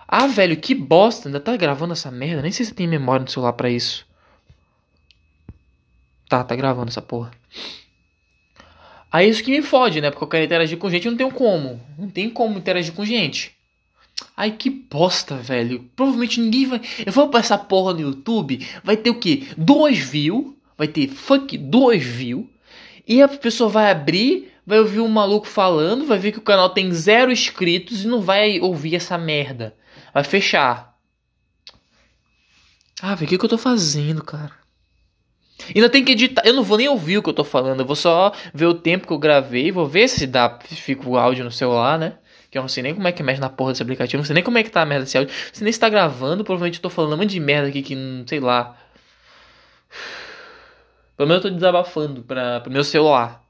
Ah, 0.07 0.27
velho, 0.27 0.57
que 0.57 0.75
bosta. 0.75 1.29
Ainda 1.29 1.40
tá 1.40 1.57
gravando 1.57 1.92
essa 1.94 2.11
merda. 2.11 2.42
Nem 2.42 2.53
sei 2.53 2.66
se 2.66 2.75
tem 2.75 2.87
memória 2.87 3.25
no 3.25 3.31
celular 3.31 3.55
para 3.55 3.71
isso. 3.71 4.07
Tá, 6.29 6.44
tá 6.44 6.55
gravando 6.55 6.88
essa 6.88 7.01
porra. 7.01 7.31
Aí 9.11 9.29
isso 9.29 9.42
que 9.42 9.51
me 9.51 9.62
fode, 9.62 10.01
né? 10.01 10.11
Porque 10.11 10.25
eu 10.25 10.29
quero 10.29 10.44
interagir 10.44 10.79
com 10.79 10.90
gente 10.90 11.07
e 11.07 11.11
não 11.11 11.16
tenho 11.16 11.31
como. 11.31 11.81
Não 11.99 12.09
tem 12.09 12.29
como 12.29 12.59
interagir 12.59 12.92
com 12.92 13.05
gente. 13.05 13.57
Ai, 14.37 14.53
que 14.53 14.68
bosta, 14.68 15.37
velho. 15.37 15.88
Provavelmente 15.97 16.40
ninguém 16.40 16.66
vai. 16.66 16.81
Eu 17.05 17.12
vou 17.12 17.29
pra 17.29 17.40
essa 17.40 17.57
porra 17.57 17.94
no 17.94 18.01
YouTube. 18.01 18.66
Vai 18.85 18.97
ter 18.97 19.11
o 19.11 19.18
quê? 19.18 19.44
Dois 19.57 19.99
views. 19.99 20.55
Vai 20.77 20.88
ter 20.88 21.09
fuck 21.09 21.57
dois 21.57 22.05
views. 22.05 22.47
E 23.07 23.23
a 23.23 23.29
pessoa 23.29 23.71
vai 23.71 23.90
abrir, 23.90 24.53
vai 24.66 24.79
ouvir 24.79 25.01
um 25.01 25.09
maluco 25.09 25.47
falando, 25.47 26.05
vai 26.05 26.18
ver 26.18 26.31
que 26.31 26.38
o 26.38 26.42
canal 26.42 26.68
tem 26.68 26.92
zero 26.92 27.33
inscritos 27.33 28.05
e 28.05 28.07
não 28.07 28.21
vai 28.21 28.61
ouvir 28.61 28.94
essa 28.94 29.16
merda. 29.16 29.75
Vai 30.12 30.23
fechar. 30.25 30.94
Ah, 33.01 33.14
velho, 33.14 33.27
o 33.27 33.29
que, 33.31 33.38
que 33.38 33.44
eu 33.44 33.49
tô 33.49 33.57
fazendo, 33.57 34.23
cara? 34.23 34.53
Ainda 35.74 35.88
tem 35.88 36.04
que 36.04 36.12
editar. 36.12 36.42
Eu 36.44 36.54
não 36.54 36.62
vou 36.62 36.78
nem 36.78 36.88
ouvir 36.88 37.18
o 37.18 37.22
que 37.22 37.28
eu 37.28 37.35
tô 37.35 37.44
falando. 37.44 37.81
Eu 37.81 37.87
vou 37.87 37.96
só 37.96 38.33
ver 38.52 38.66
o 38.66 38.74
tempo 38.74 39.07
que 39.07 39.12
eu 39.12 39.18
gravei. 39.18 39.70
Vou 39.70 39.87
ver 39.87 40.09
se 40.09 40.26
dá. 40.26 40.59
Fica 40.62 41.09
o 41.09 41.16
áudio 41.16 41.44
no 41.44 41.50
celular, 41.50 41.98
né? 41.98 42.18
Que 42.50 42.57
eu 42.57 42.62
não 42.62 42.68
sei 42.68 42.83
nem 42.83 42.94
como 42.94 43.07
é 43.07 43.12
que 43.12 43.22
mexe 43.22 43.40
na 43.40 43.50
porra 43.50 43.72
desse 43.72 43.83
aplicativo. 43.83 44.20
Não 44.20 44.26
sei 44.26 44.35
nem 44.35 44.42
como 44.42 44.59
é 44.59 44.62
que 44.62 44.70
tá 44.70 44.83
a 44.83 44.87
merda 44.87 45.04
desse 45.04 45.18
áudio. 45.18 45.35
Se 45.52 45.62
nem 45.62 45.70
está 45.70 45.88
gravando, 45.88 46.44
provavelmente 46.44 46.76
eu 46.78 46.83
tô 46.83 46.90
falando 46.90 47.14
um 47.14 47.16
monte 47.18 47.31
de 47.31 47.40
merda 47.40 47.68
aqui 47.68 47.83
que 47.83 47.94
não 47.94 48.26
sei 48.26 48.40
lá. 48.40 48.76
Pelo 51.16 51.28
menos 51.28 51.44
eu 51.44 51.50
tô 51.50 51.54
desabafando 51.54 52.22
pra, 52.22 52.61
pro 52.61 52.72
meu 52.72 52.85
celular. 52.85 53.42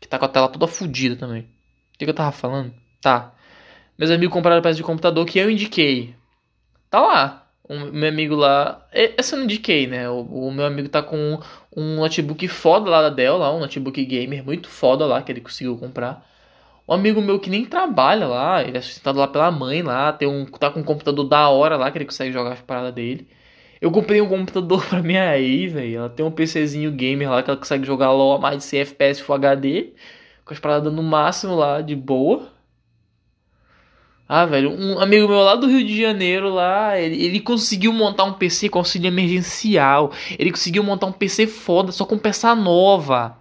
Que 0.00 0.08
tá 0.08 0.18
com 0.18 0.24
a 0.24 0.28
tela 0.28 0.48
toda 0.48 0.66
fodida 0.66 1.16
também. 1.16 1.42
O 1.42 1.98
que, 1.98 2.04
que 2.04 2.10
eu 2.10 2.14
tava 2.14 2.32
falando? 2.32 2.72
Tá. 3.00 3.32
Meus 3.96 4.10
amigos 4.10 4.32
compraram 4.32 4.62
peça 4.62 4.76
de 4.76 4.82
computador 4.82 5.24
que 5.26 5.38
eu 5.38 5.50
indiquei. 5.50 6.16
Tá 6.90 7.00
lá 7.00 7.41
um, 7.72 7.90
meu 7.92 8.08
amigo 8.08 8.34
lá. 8.34 8.86
Essa 8.92 9.34
eu 9.34 9.38
não 9.38 9.44
indiquei, 9.44 9.86
né? 9.86 10.08
O, 10.08 10.20
o, 10.20 10.52
meu 10.52 10.64
amigo 10.66 10.88
tá 10.88 11.02
com 11.02 11.40
um 11.76 11.96
notebook 11.96 12.46
foda 12.48 12.90
lá 12.90 13.02
da 13.02 13.08
Dell, 13.10 13.38
lá, 13.38 13.54
um 13.54 13.60
notebook 13.60 14.04
gamer 14.04 14.44
muito 14.44 14.68
foda 14.68 15.06
lá 15.06 15.22
que 15.22 15.32
ele 15.32 15.40
conseguiu 15.40 15.76
comprar. 15.78 16.26
Um 16.86 16.94
amigo 16.94 17.20
meu 17.22 17.38
que 17.40 17.48
nem 17.48 17.64
trabalha 17.64 18.26
lá, 18.26 18.62
ele 18.62 18.76
é 18.76 18.80
sustentado 18.80 19.18
lá 19.18 19.28
pela 19.28 19.50
mãe 19.50 19.82
lá, 19.82 20.12
tem 20.12 20.28
um, 20.28 20.44
tá 20.46 20.70
com 20.70 20.80
um 20.80 20.84
computador 20.84 21.24
da 21.28 21.48
hora 21.48 21.76
lá 21.76 21.90
que 21.90 21.98
ele 21.98 22.04
consegue 22.04 22.32
jogar 22.32 22.52
as 22.52 22.60
paradas 22.60 22.92
dele. 22.94 23.28
Eu 23.80 23.90
comprei 23.90 24.20
um 24.20 24.28
computador 24.28 24.84
pra 24.88 25.02
minha 25.02 25.38
ex, 25.38 25.72
velho. 25.72 25.98
Ela 25.98 26.10
tem 26.10 26.24
um 26.24 26.30
PCzinho 26.30 26.92
gamer 26.92 27.30
lá 27.30 27.42
que 27.42 27.50
ela 27.50 27.58
consegue 27.58 27.84
jogar 27.86 28.12
LOL 28.12 28.36
a 28.36 28.38
mais 28.38 28.58
de 28.58 28.64
100 28.64 28.80
FPS 28.80 29.22
Full 29.22 29.34
HD. 29.34 29.92
Com 30.44 30.54
as 30.54 30.60
paradas 30.60 30.92
no 30.92 31.02
máximo 31.02 31.54
lá, 31.56 31.80
de 31.80 31.96
boa. 31.96 32.48
Ah, 34.34 34.46
velho, 34.46 34.70
um 34.70 34.98
amigo 34.98 35.28
meu 35.28 35.40
lá 35.40 35.54
do 35.54 35.66
Rio 35.66 35.84
de 35.84 35.94
Janeiro, 35.94 36.48
lá, 36.48 36.98
ele, 36.98 37.22
ele 37.22 37.38
conseguiu 37.38 37.92
montar 37.92 38.24
um 38.24 38.32
PC 38.32 38.70
com 38.70 38.78
auxílio 38.78 39.06
emergencial. 39.06 40.10
Ele 40.38 40.50
conseguiu 40.50 40.82
montar 40.82 41.04
um 41.04 41.12
PC 41.12 41.46
foda, 41.46 41.92
só 41.92 42.06
com 42.06 42.16
peça 42.16 42.54
nova. 42.54 43.36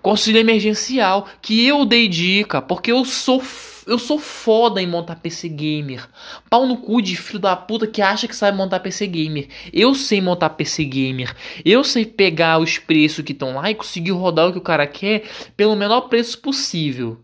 Com 0.00 0.10
auxílio 0.10 0.40
emergencial. 0.40 1.26
Que 1.42 1.66
eu 1.66 1.84
dei 1.84 2.06
dica, 2.06 2.62
porque 2.62 2.92
eu 2.92 3.04
sou 3.04 3.42
eu 3.84 3.98
sou 3.98 4.16
foda 4.16 4.80
em 4.80 4.86
montar 4.86 5.16
PC 5.16 5.48
gamer. 5.48 6.08
Pau 6.48 6.68
no 6.68 6.76
cu 6.76 7.02
de 7.02 7.16
filho 7.16 7.40
da 7.40 7.56
puta 7.56 7.88
que 7.88 8.00
acha 8.00 8.28
que 8.28 8.36
sabe 8.36 8.56
montar 8.56 8.78
PC 8.78 9.08
gamer. 9.08 9.48
Eu 9.72 9.92
sei 9.92 10.20
montar 10.20 10.50
PC 10.50 10.84
gamer. 10.84 11.34
Eu 11.64 11.82
sei 11.82 12.06
pegar 12.06 12.60
os 12.60 12.78
preços 12.78 13.24
que 13.24 13.32
estão 13.32 13.56
lá 13.56 13.72
e 13.72 13.74
conseguir 13.74 14.12
rodar 14.12 14.48
o 14.48 14.52
que 14.52 14.58
o 14.58 14.62
cara 14.62 14.86
quer 14.86 15.24
pelo 15.56 15.74
menor 15.74 16.02
preço 16.02 16.38
possível. 16.38 17.18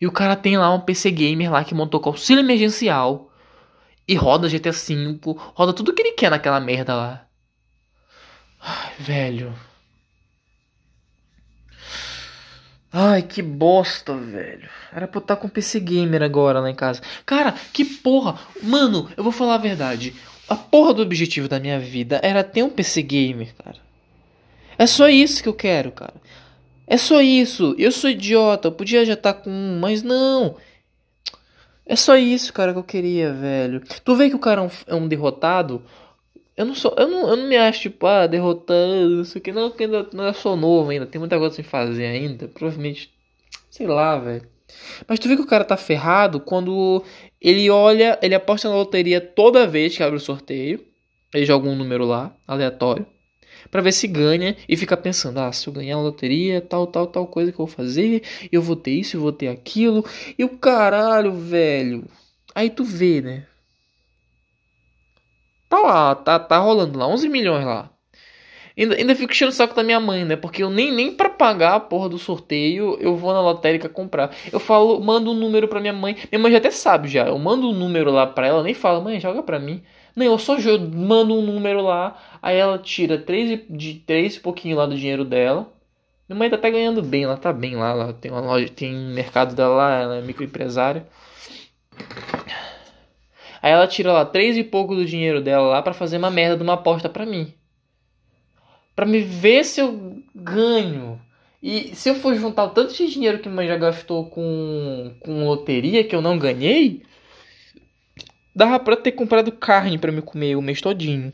E 0.00 0.06
o 0.06 0.12
cara 0.12 0.36
tem 0.36 0.56
lá 0.56 0.72
um 0.72 0.80
PC 0.80 1.10
gamer 1.10 1.50
lá 1.50 1.64
que 1.64 1.74
montou 1.74 2.00
com 2.00 2.10
auxílio 2.10 2.40
emergencial. 2.42 3.30
E 4.06 4.14
roda 4.14 4.48
GTA 4.48 4.72
V, 4.72 5.18
roda 5.54 5.72
tudo 5.72 5.92
que 5.92 6.00
ele 6.00 6.12
quer 6.12 6.30
naquela 6.30 6.60
merda 6.60 6.94
lá. 6.94 7.26
Ai, 8.60 8.92
velho. 8.98 9.54
Ai, 12.90 13.22
que 13.22 13.42
bosta, 13.42 14.16
velho. 14.16 14.68
Era 14.92 15.06
pra 15.06 15.18
eu 15.18 15.22
estar 15.22 15.36
com 15.36 15.48
PC 15.48 15.78
gamer 15.80 16.22
agora 16.22 16.58
lá 16.58 16.70
em 16.70 16.74
casa. 16.74 17.02
Cara, 17.26 17.52
que 17.72 17.84
porra. 17.84 18.38
Mano, 18.62 19.10
eu 19.16 19.22
vou 19.22 19.32
falar 19.32 19.56
a 19.56 19.58
verdade. 19.58 20.14
A 20.48 20.56
porra 20.56 20.94
do 20.94 21.02
objetivo 21.02 21.48
da 21.48 21.60
minha 21.60 21.78
vida 21.78 22.18
era 22.22 22.42
ter 22.42 22.62
um 22.62 22.70
PC 22.70 23.02
gamer, 23.02 23.54
cara. 23.62 23.76
É 24.78 24.86
só 24.86 25.08
isso 25.08 25.42
que 25.42 25.48
eu 25.48 25.54
quero, 25.54 25.92
cara. 25.92 26.14
É 26.88 26.96
só 26.96 27.20
isso. 27.20 27.74
Eu 27.78 27.92
sou 27.92 28.08
idiota. 28.08 28.68
Eu 28.68 28.72
podia 28.72 29.04
já 29.04 29.12
estar 29.12 29.34
tá 29.34 29.40
com 29.42 29.50
um, 29.50 29.78
mas 29.78 30.02
não. 30.02 30.56
É 31.84 31.94
só 31.94 32.16
isso, 32.16 32.52
cara, 32.52 32.72
que 32.72 32.78
eu 32.78 32.84
queria, 32.84 33.32
velho. 33.32 33.82
Tu 34.04 34.16
vê 34.16 34.30
que 34.30 34.36
o 34.36 34.38
cara 34.38 34.62
é 34.62 34.64
um, 34.64 34.70
é 34.86 34.94
um 34.94 35.06
derrotado. 35.06 35.82
Eu 36.56 36.64
não 36.64 36.74
sou. 36.74 36.94
Eu 36.96 37.06
não, 37.06 37.28
eu 37.28 37.36
não 37.36 37.46
me 37.46 37.56
acho, 37.56 37.82
tipo, 37.82 38.06
ah, 38.06 38.26
derrotando, 38.26 39.20
isso 39.20 39.36
aqui. 39.36 39.52
Não, 39.52 39.68
porque 39.68 39.84
ainda 39.84 40.08
não 40.12 40.32
só 40.32 40.56
novo 40.56 40.90
ainda. 40.90 41.06
Tem 41.06 41.18
muita 41.18 41.38
coisa 41.38 41.54
sem 41.54 41.64
fazer 41.64 42.06
ainda. 42.06 42.48
Provavelmente. 42.48 43.12
Sei 43.70 43.86
lá, 43.86 44.18
velho. 44.18 44.48
Mas 45.06 45.18
tu 45.18 45.28
vê 45.28 45.36
que 45.36 45.42
o 45.42 45.46
cara 45.46 45.64
tá 45.64 45.76
ferrado 45.76 46.40
quando 46.40 47.04
ele 47.40 47.70
olha, 47.70 48.18
ele 48.22 48.34
aposta 48.34 48.68
na 48.68 48.74
loteria 48.74 49.20
toda 49.20 49.66
vez 49.66 49.96
que 49.96 50.02
abre 50.02 50.16
o 50.16 50.20
sorteio. 50.20 50.84
Ele 51.34 51.44
joga 51.44 51.68
um 51.68 51.76
número 51.76 52.06
lá, 52.06 52.34
aleatório 52.46 53.06
para 53.70 53.82
ver 53.82 53.92
se 53.92 54.06
ganha 54.06 54.56
e 54.68 54.76
fica 54.76 54.96
pensando, 54.96 55.38
ah, 55.38 55.52
se 55.52 55.66
eu 55.66 55.72
ganhar 55.72 55.96
a 55.96 56.00
loteria, 56.00 56.60
tal, 56.60 56.86
tal, 56.86 57.06
tal 57.06 57.26
coisa 57.26 57.52
que 57.52 57.60
eu 57.60 57.66
vou 57.66 57.74
fazer, 57.74 58.22
eu 58.50 58.62
vou 58.62 58.76
ter 58.76 58.92
isso, 58.92 59.16
eu 59.16 59.20
vou 59.20 59.32
ter 59.32 59.48
aquilo, 59.48 60.04
e 60.38 60.44
o 60.44 60.48
caralho, 60.48 61.32
velho. 61.32 62.04
Aí 62.54 62.70
tu 62.70 62.84
vê, 62.84 63.20
né? 63.20 63.46
Tá 65.68 65.78
lá, 65.78 66.14
tá, 66.14 66.38
tá 66.38 66.58
rolando 66.58 66.98
lá, 66.98 67.06
11 67.06 67.28
milhões 67.28 67.64
lá. 67.64 67.90
Ainda, 68.78 68.94
ainda 68.94 69.14
fico 69.16 69.32
enchendo 69.32 69.50
o 69.50 69.54
saco 69.54 69.74
da 69.74 69.82
minha 69.82 69.98
mãe, 69.98 70.24
né? 70.24 70.36
Porque 70.36 70.62
eu 70.62 70.70
nem, 70.70 70.92
nem 70.92 71.12
pra 71.12 71.28
pagar 71.28 71.74
a 71.74 71.80
porra 71.80 72.08
do 72.08 72.16
sorteio 72.16 72.96
eu 73.00 73.16
vou 73.16 73.32
na 73.32 73.40
lotérica 73.40 73.88
comprar. 73.88 74.30
Eu 74.52 74.60
falo, 74.60 75.00
mando 75.00 75.32
um 75.32 75.34
número 75.34 75.66
pra 75.66 75.80
minha 75.80 75.92
mãe. 75.92 76.16
Minha 76.30 76.40
mãe 76.40 76.52
já 76.52 76.58
até 76.58 76.70
sabe 76.70 77.08
já. 77.08 77.26
Eu 77.26 77.36
mando 77.38 77.68
um 77.68 77.72
número 77.72 78.12
lá 78.12 78.24
pra 78.24 78.46
ela, 78.46 78.62
nem 78.62 78.74
falo, 78.74 79.02
mãe, 79.02 79.18
joga 79.18 79.42
pra 79.42 79.58
mim. 79.58 79.82
Não, 80.18 80.26
eu 80.26 80.36
só 80.36 80.56
mando 80.92 81.32
um 81.32 81.42
número 81.42 81.80
lá, 81.80 82.20
aí 82.42 82.56
ela 82.56 82.76
tira 82.76 83.18
três, 83.18 83.60
de 83.70 83.94
três 84.04 84.34
e 84.34 84.40
pouquinho 84.40 84.76
lá 84.76 84.84
do 84.84 84.96
dinheiro 84.96 85.24
dela. 85.24 85.72
Minha 86.28 86.36
mãe 86.36 86.50
tá 86.50 86.56
até 86.56 86.72
ganhando 86.72 87.00
bem, 87.00 87.22
ela 87.22 87.36
tá 87.36 87.52
bem 87.52 87.76
lá, 87.76 87.90
ela 87.90 88.12
tem 88.12 88.28
uma 88.32 88.40
loja, 88.40 88.68
tem 88.68 88.92
mercado 88.92 89.54
dela 89.54 89.76
lá, 89.76 89.94
ela 89.94 90.16
é 90.16 90.20
microempresária. 90.20 91.06
Aí 93.62 93.70
ela 93.70 93.86
tira 93.86 94.12
lá 94.12 94.24
três 94.24 94.56
e 94.56 94.64
pouco 94.64 94.96
do 94.96 95.04
dinheiro 95.04 95.40
dela 95.40 95.68
lá 95.68 95.82
para 95.82 95.94
fazer 95.94 96.16
uma 96.16 96.32
merda 96.32 96.56
de 96.56 96.64
uma 96.64 96.74
aposta 96.74 97.08
para 97.08 97.24
mim. 97.24 97.54
Pra 98.96 99.06
me 99.06 99.20
ver 99.20 99.64
se 99.64 99.80
eu 99.80 100.20
ganho. 100.34 101.20
E 101.62 101.94
se 101.94 102.08
eu 102.08 102.16
for 102.16 102.34
juntar 102.34 102.64
o 102.64 102.70
tanto 102.70 102.92
de 102.92 103.08
dinheiro 103.08 103.38
que 103.38 103.48
mãe 103.48 103.68
já 103.68 103.76
gastou 103.76 104.26
com, 104.26 105.14
com 105.20 105.46
loteria 105.46 106.02
que 106.02 106.16
eu 106.16 106.20
não 106.20 106.36
ganhei, 106.36 107.04
Dava 108.58 108.80
pra 108.80 108.96
ter 108.96 109.12
comprado 109.12 109.52
carne 109.52 109.98
para 109.98 110.10
me 110.10 110.20
comer 110.20 110.56
o 110.56 110.60
mês 110.60 110.80
todinho. 110.80 111.32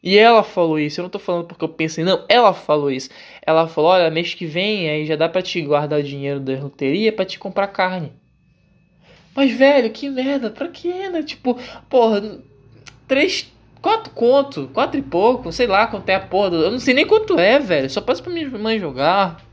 E 0.00 0.16
ela 0.16 0.44
falou 0.44 0.78
isso, 0.78 1.00
eu 1.00 1.02
não 1.02 1.10
tô 1.10 1.18
falando 1.18 1.46
porque 1.46 1.64
eu 1.64 1.68
pensei, 1.68 2.04
não, 2.04 2.24
ela 2.28 2.54
falou 2.54 2.92
isso. 2.92 3.10
Ela 3.44 3.66
falou, 3.66 3.90
olha, 3.90 4.08
mês 4.08 4.34
que 4.34 4.46
vem 4.46 4.88
aí 4.88 5.04
já 5.04 5.16
dá 5.16 5.28
pra 5.28 5.42
te 5.42 5.60
guardar 5.62 6.00
dinheiro 6.00 6.38
da 6.38 6.52
loteria 6.60 7.12
para 7.12 7.24
te 7.24 7.40
comprar 7.40 7.66
carne. 7.66 8.12
Mas, 9.34 9.50
velho, 9.50 9.90
que 9.90 10.08
merda, 10.08 10.48
pra 10.48 10.68
quê, 10.68 11.08
né? 11.08 11.24
Tipo, 11.24 11.58
porra, 11.88 12.38
três, 13.08 13.52
quatro 13.82 14.12
conto, 14.12 14.70
quatro 14.72 14.96
e 14.96 15.02
pouco, 15.02 15.50
sei 15.50 15.66
lá 15.66 15.88
quanto 15.88 16.08
é 16.08 16.14
a 16.14 16.20
porra. 16.20 16.54
Eu 16.54 16.70
não 16.70 16.78
sei 16.78 16.94
nem 16.94 17.04
quanto 17.04 17.36
é, 17.36 17.58
velho. 17.58 17.90
Só 17.90 18.00
passo 18.00 18.22
pra 18.22 18.32
minha 18.32 18.48
mãe 18.48 18.78
jogar. 18.78 19.44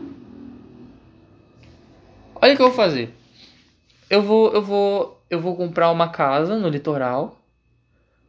Olha 2.37 2.55
o 2.55 2.57
que 2.57 2.63
eu 2.63 2.69
vou 2.69 2.77
fazer. 2.77 3.13
Eu 4.09 4.23
vou, 4.23 4.53
eu 4.53 4.63
vou, 4.63 5.21
eu 5.29 5.41
vou 5.41 5.57
comprar 5.57 5.91
uma 5.91 6.09
casa 6.09 6.57
no 6.57 6.69
litoral. 6.69 7.37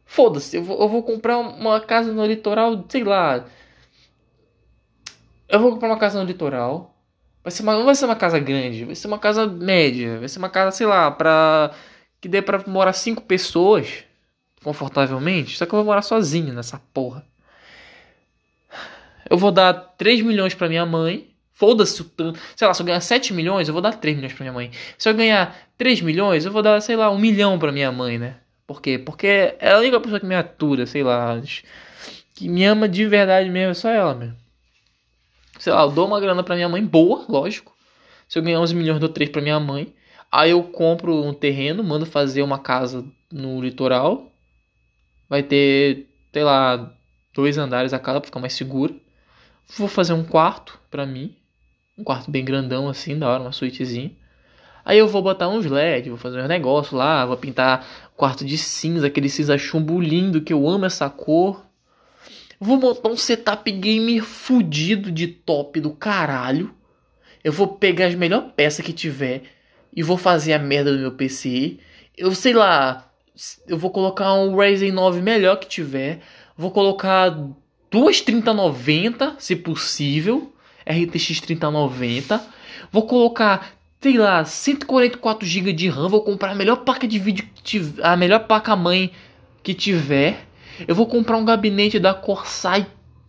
Foda-se, 0.04 0.56
eu 0.56 0.64
vou, 0.64 0.80
eu 0.80 0.88
vou 0.88 1.02
comprar 1.04 1.38
uma 1.38 1.80
casa 1.80 2.12
no 2.12 2.26
litoral, 2.26 2.84
sei 2.88 3.04
lá. 3.04 3.44
Eu 5.48 5.60
vou 5.60 5.72
comprar 5.72 5.88
uma 5.90 5.98
casa 5.98 6.18
no 6.18 6.26
litoral. 6.26 6.92
Vai 7.44 7.52
ser 7.52 7.62
uma, 7.62 7.74
não 7.74 7.84
vai 7.84 7.94
ser 7.94 8.06
uma 8.06 8.16
casa 8.16 8.40
grande, 8.40 8.84
vai 8.84 8.96
ser 8.96 9.06
uma 9.06 9.18
casa 9.18 9.46
média, 9.46 10.18
vai 10.18 10.28
ser 10.28 10.40
uma 10.40 10.48
casa, 10.48 10.76
sei 10.76 10.86
lá, 10.88 11.08
pra 11.12 11.70
que 12.20 12.28
dê 12.28 12.42
para 12.42 12.64
morar 12.66 12.92
cinco 12.92 13.22
pessoas 13.22 14.05
confortavelmente, 14.66 15.56
só 15.56 15.64
que 15.64 15.72
eu 15.72 15.76
vou 15.76 15.84
morar 15.84 16.02
sozinho 16.02 16.52
nessa 16.52 16.82
porra. 16.92 17.24
Eu 19.30 19.38
vou 19.38 19.52
dar 19.52 19.72
3 19.72 20.22
milhões 20.22 20.54
para 20.54 20.68
minha 20.68 20.84
mãe. 20.84 21.28
Foda-se 21.52 22.02
o 22.02 22.04
tanto. 22.04 22.40
Sei 22.56 22.66
lá, 22.66 22.74
se 22.74 22.82
eu 22.82 22.86
ganhar 22.86 23.00
7 23.00 23.32
milhões, 23.32 23.68
eu 23.68 23.72
vou 23.72 23.80
dar 23.80 23.92
3 23.92 24.16
milhões 24.16 24.32
pra 24.32 24.42
minha 24.42 24.52
mãe. 24.52 24.72
Se 24.98 25.08
eu 25.08 25.14
ganhar 25.14 25.56
3 25.78 26.00
milhões, 26.00 26.44
eu 26.44 26.50
vou 26.50 26.62
dar, 26.62 26.80
sei 26.80 26.96
lá, 26.96 27.08
1 27.12 27.16
milhão 27.16 27.60
pra 27.60 27.70
minha 27.70 27.92
mãe, 27.92 28.18
né? 28.18 28.38
Por 28.66 28.82
quê? 28.82 28.98
Porque 28.98 29.54
é 29.60 29.70
a 29.70 29.78
única 29.78 30.00
pessoa 30.00 30.18
que 30.18 30.26
me 30.26 30.34
atura, 30.34 30.84
sei 30.84 31.04
lá. 31.04 31.40
Que 32.34 32.48
me 32.48 32.64
ama 32.64 32.88
de 32.88 33.06
verdade 33.06 33.48
mesmo, 33.48 33.70
é 33.70 33.74
só 33.74 33.88
ela 33.88 34.16
mesmo. 34.16 34.36
Sei 35.60 35.72
lá, 35.72 35.82
eu 35.82 35.92
dou 35.92 36.08
uma 36.08 36.18
grana 36.18 36.42
pra 36.42 36.56
minha 36.56 36.68
mãe, 36.68 36.84
boa, 36.84 37.24
lógico. 37.28 37.72
Se 38.28 38.36
eu 38.36 38.42
ganhar 38.42 38.58
11 38.58 38.74
milhões, 38.74 38.96
eu 38.96 39.00
dou 39.00 39.08
3 39.10 39.30
pra 39.30 39.40
minha 39.40 39.60
mãe. 39.60 39.94
Aí 40.30 40.50
eu 40.50 40.62
compro 40.64 41.24
um 41.24 41.32
terreno, 41.32 41.84
mando 41.84 42.04
fazer 42.04 42.42
uma 42.42 42.58
casa 42.58 43.04
no 43.30 43.60
litoral 43.60 44.32
vai 45.28 45.42
ter, 45.42 46.06
sei 46.32 46.44
lá, 46.44 46.92
dois 47.34 47.58
andares 47.58 47.92
a 47.92 47.98
cada 47.98 48.20
pra 48.20 48.26
ficar 48.26 48.40
mais 48.40 48.54
seguro. 48.54 49.00
Vou 49.76 49.88
fazer 49.88 50.12
um 50.12 50.24
quarto 50.24 50.78
pra 50.90 51.04
mim. 51.04 51.34
Um 51.98 52.04
quarto 52.04 52.30
bem 52.30 52.44
grandão 52.44 52.88
assim, 52.88 53.18
da 53.18 53.28
hora, 53.28 53.42
uma 53.42 53.52
suítezinha. 53.52 54.12
Aí 54.84 54.98
eu 54.98 55.08
vou 55.08 55.20
botar 55.20 55.48
uns 55.48 55.66
LED, 55.66 56.10
vou 56.10 56.18
fazer 56.18 56.40
uns 56.40 56.48
negócios 56.48 56.92
lá, 56.92 57.26
vou 57.26 57.36
pintar 57.36 57.84
quarto 58.16 58.44
de 58.44 58.56
cinza, 58.56 59.08
aquele 59.08 59.28
cinza 59.28 59.58
chumbo 59.58 60.00
lindo 60.00 60.40
que 60.40 60.52
eu 60.52 60.68
amo 60.68 60.84
essa 60.84 61.10
cor. 61.10 61.66
Vou 62.60 62.78
montar 62.78 63.08
um 63.08 63.16
setup 63.16 63.70
gamer 63.70 64.22
fudido 64.22 65.10
de 65.10 65.26
top 65.26 65.80
do 65.80 65.90
caralho. 65.90 66.72
Eu 67.42 67.52
vou 67.52 67.66
pegar 67.66 68.06
as 68.06 68.14
melhores 68.14 68.52
peças 68.54 68.84
que 68.84 68.92
tiver 68.92 69.42
e 69.92 70.02
vou 70.02 70.16
fazer 70.16 70.52
a 70.52 70.58
merda 70.58 70.92
do 70.92 70.98
meu 70.98 71.12
PC. 71.12 71.78
Eu 72.16 72.34
sei 72.34 72.54
lá, 72.54 73.10
eu 73.66 73.76
vou 73.76 73.90
colocar 73.90 74.32
um 74.34 74.56
Ryzen 74.56 74.92
9 74.92 75.20
melhor 75.20 75.56
que 75.56 75.68
tiver, 75.68 76.20
Vou 76.56 76.70
colocar 76.70 77.36
duas 77.90 78.20
3090, 78.22 79.36
se 79.38 79.54
possível. 79.54 80.52
RTX 80.86 81.40
3090. 81.40 82.42
Vou 82.90 83.02
colocar, 83.02 83.72
sei 84.00 84.16
lá, 84.16 84.44
144 84.44 85.46
GB 85.46 85.72
de 85.72 85.88
RAM. 85.88 86.08
Vou 86.08 86.22
comprar 86.22 86.52
a 86.52 86.54
melhor 86.54 86.76
placa 86.76 87.06
de 87.06 87.18
vídeo 87.18 87.46
que 87.54 87.62
tiver, 87.62 88.02
a 88.02 88.16
melhor 88.16 88.46
placa 88.46 88.74
mãe 88.74 89.10
que 89.62 89.74
tiver. 89.74 90.46
Eu 90.88 90.94
vou 90.94 91.06
comprar 91.06 91.36
um 91.36 91.44
gabinete 91.44 91.98
da 91.98 92.14
Corsair 92.14 92.86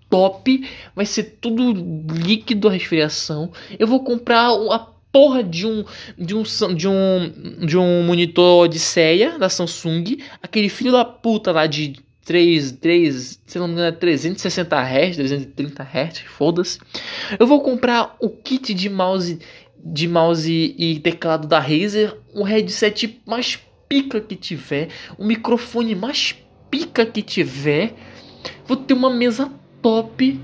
top, 0.09 0.65
vai 0.95 1.05
ser 1.05 1.37
tudo 1.41 1.73
líquido 2.13 2.69
a 2.69 2.71
resfriação. 2.71 3.51
Eu 3.77 3.87
vou 3.87 4.03
comprar 4.05 4.45
a 4.45 4.87
porra 5.17 5.43
de 5.43 5.65
um 5.65 5.83
de 6.15 6.35
um 6.35 6.43
de 6.75 6.87
um 6.87 7.65
de 7.65 7.75
um 7.75 8.03
monitor 8.03 8.65
Odisseia 8.65 9.39
da 9.39 9.49
Samsung, 9.49 10.19
aquele 10.43 10.69
filho 10.69 10.91
da 10.91 11.03
puta 11.03 11.51
lá 11.51 11.65
de 11.65 11.95
3, 12.23 12.73
3, 12.73 13.41
se 13.43 13.57
não 13.57 13.67
me 13.67 13.73
engano, 13.73 13.87
é 13.87 13.91
360 13.93 14.75
Hz, 14.75 15.15
330 15.15 15.83
Hz, 15.83 16.19
foda-se. 16.19 16.77
Eu 17.39 17.47
vou 17.47 17.61
comprar 17.61 18.15
o 18.21 18.29
kit 18.29 18.75
de 18.75 18.89
mouse 18.89 19.39
de 19.83 20.07
mouse 20.07 20.75
e 20.77 20.99
teclado 20.99 21.47
da 21.47 21.59
Razer, 21.59 22.15
um 22.35 22.43
headset 22.43 23.19
mais 23.25 23.57
pica 23.89 24.21
que 24.21 24.35
tiver, 24.35 24.89
o 25.17 25.23
um 25.23 25.25
microfone 25.25 25.95
mais 25.95 26.35
pica 26.69 27.07
que 27.07 27.23
tiver. 27.23 27.95
Vou 28.67 28.77
ter 28.77 28.93
uma 28.93 29.09
mesa 29.09 29.51
top. 29.81 30.39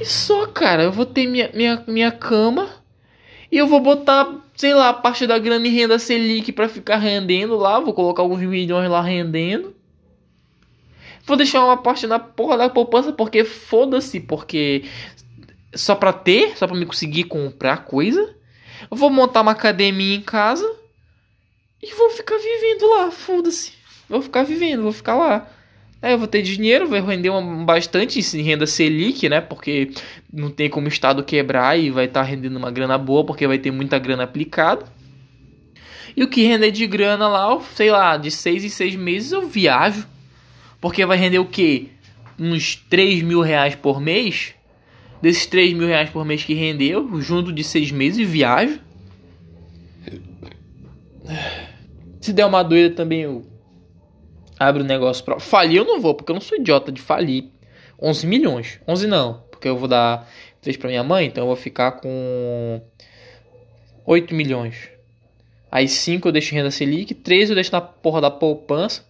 E 0.00 0.04
só, 0.04 0.46
cara, 0.48 0.82
eu 0.82 0.92
vou 0.92 1.06
ter 1.06 1.28
minha, 1.28 1.48
minha, 1.54 1.84
minha 1.86 2.10
cama. 2.10 2.78
E 3.50 3.56
eu 3.56 3.66
vou 3.66 3.80
botar, 3.80 4.28
sei 4.54 4.74
lá, 4.74 4.92
parte 4.92 5.26
da 5.26 5.38
grana 5.38 5.66
em 5.66 5.70
renda 5.70 5.98
Selic 5.98 6.52
para 6.52 6.68
ficar 6.68 6.96
rendendo 6.96 7.56
lá. 7.56 7.80
Vou 7.80 7.94
colocar 7.94 8.22
alguns 8.22 8.40
milhões 8.40 8.90
lá 8.90 9.00
rendendo. 9.00 9.74
Vou 11.24 11.36
deixar 11.36 11.64
uma 11.64 11.76
parte 11.76 12.06
na 12.06 12.18
porra 12.18 12.56
da 12.56 12.68
poupança, 12.68 13.12
porque 13.12 13.44
foda-se, 13.44 14.20
porque 14.20 14.84
só 15.74 15.94
pra 15.94 16.12
ter, 16.12 16.56
só 16.56 16.66
pra 16.66 16.76
me 16.76 16.86
conseguir 16.86 17.24
comprar 17.24 17.84
coisa. 17.84 18.34
Vou 18.90 19.10
montar 19.10 19.42
uma 19.42 19.52
academia 19.52 20.16
em 20.16 20.22
casa 20.22 20.66
e 21.82 21.94
vou 21.94 22.10
ficar 22.10 22.38
vivendo 22.38 22.88
lá, 22.88 23.10
foda-se. 23.10 23.72
Vou 24.08 24.22
ficar 24.22 24.42
vivendo, 24.42 24.82
vou 24.82 24.92
ficar 24.92 25.16
lá. 25.16 25.50
É, 26.00 26.12
eu 26.12 26.18
vou 26.18 26.28
ter 26.28 26.42
dinheiro, 26.42 26.88
vai 26.88 27.00
render 27.00 27.30
uma, 27.30 27.64
bastante 27.64 28.20
em 28.36 28.42
renda 28.42 28.66
Selic, 28.66 29.28
né? 29.28 29.40
Porque 29.40 29.90
não 30.32 30.48
tem 30.48 30.70
como 30.70 30.86
o 30.86 30.88
Estado 30.88 31.24
quebrar 31.24 31.76
e 31.76 31.90
vai 31.90 32.04
estar 32.04 32.20
tá 32.20 32.26
rendendo 32.26 32.56
uma 32.56 32.70
grana 32.70 32.96
boa, 32.96 33.24
porque 33.24 33.46
vai 33.46 33.58
ter 33.58 33.72
muita 33.72 33.98
grana 33.98 34.22
aplicada. 34.22 34.86
E 36.16 36.22
o 36.22 36.28
que 36.28 36.44
render 36.44 36.70
de 36.70 36.86
grana 36.86 37.26
lá, 37.28 37.60
sei 37.74 37.90
lá, 37.90 38.16
de 38.16 38.30
seis 38.30 38.64
em 38.64 38.68
seis 38.68 38.94
meses 38.94 39.32
eu 39.32 39.48
viajo. 39.48 40.06
Porque 40.80 41.04
vai 41.04 41.16
render 41.16 41.40
o 41.40 41.44
quê? 41.44 41.88
Uns 42.38 42.76
3 42.76 43.22
mil 43.22 43.40
reais 43.40 43.74
por 43.74 44.00
mês. 44.00 44.54
Desses 45.20 45.46
3 45.46 45.72
mil 45.72 45.88
reais 45.88 46.10
por 46.10 46.24
mês 46.24 46.44
que 46.44 46.54
rendeu, 46.54 47.20
junto 47.20 47.52
de 47.52 47.64
seis 47.64 47.90
meses, 47.90 48.28
viajo. 48.28 48.78
Se 52.20 52.32
der 52.32 52.46
uma 52.46 52.62
doida 52.62 52.94
também, 52.94 53.22
eu 53.22 53.44
abre 54.58 54.82
o 54.82 54.84
um 54.84 54.88
negócio 54.88 55.24
pra. 55.24 55.38
Falir 55.38 55.78
eu 55.78 55.84
não 55.84 56.00
vou, 56.00 56.14
porque 56.14 56.30
eu 56.30 56.34
não 56.34 56.40
sou 56.40 56.58
idiota 56.58 56.90
de 56.90 57.00
falir. 57.00 57.44
11 58.00 58.26
milhões. 58.26 58.80
11 58.86 59.06
não, 59.06 59.42
porque 59.50 59.68
eu 59.68 59.76
vou 59.76 59.88
dar 59.88 60.28
3 60.62 60.76
pra 60.76 60.88
minha 60.88 61.02
mãe, 61.02 61.26
então 61.26 61.44
eu 61.44 61.48
vou 61.48 61.56
ficar 61.56 61.92
com 61.92 62.80
8 64.06 64.34
milhões. 64.34 64.88
Aí 65.70 65.88
5 65.88 66.26
eu 66.28 66.32
deixo 66.32 66.54
em 66.54 66.58
renda 66.58 66.70
Selic, 66.70 67.14
3 67.14 67.50
eu 67.50 67.54
deixo 67.54 67.72
na 67.72 67.80
porra 67.80 68.20
da 68.20 68.30
poupança. 68.30 69.06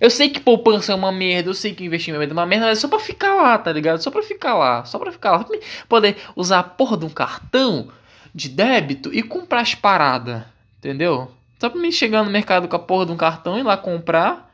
Eu 0.00 0.10
sei 0.10 0.28
que 0.28 0.40
poupança 0.40 0.92
é 0.92 0.94
uma 0.94 1.12
merda, 1.12 1.50
eu 1.50 1.54
sei 1.54 1.72
que 1.72 1.84
investimento 1.84 2.22
é 2.24 2.32
uma 2.32 2.46
merda, 2.46 2.66
mas 2.66 2.78
é 2.78 2.80
só 2.80 2.88
pra 2.88 2.98
ficar 2.98 3.34
lá, 3.34 3.56
tá 3.56 3.72
ligado? 3.72 4.02
Só 4.02 4.10
pra 4.10 4.22
ficar 4.22 4.54
lá, 4.54 4.84
só 4.84 4.98
pra 4.98 5.12
ficar 5.12 5.32
lá. 5.32 5.46
Poder 5.88 6.16
usar 6.34 6.58
a 6.60 6.64
porra 6.64 6.96
de 6.96 7.04
um 7.04 7.10
cartão 7.10 7.88
de 8.34 8.48
débito 8.48 9.14
e 9.14 9.22
comprar 9.22 9.60
as 9.60 9.74
paradas, 9.74 10.42
entendeu? 10.78 11.30
Só 11.60 11.70
pra 11.70 11.80
mim 11.80 11.92
chegar 11.92 12.24
no 12.24 12.30
mercado 12.30 12.66
com 12.66 12.74
a 12.74 12.80
porra 12.80 13.06
de 13.06 13.12
um 13.12 13.16
cartão 13.16 13.56
e 13.56 13.62
lá 13.62 13.76
comprar 13.76 14.52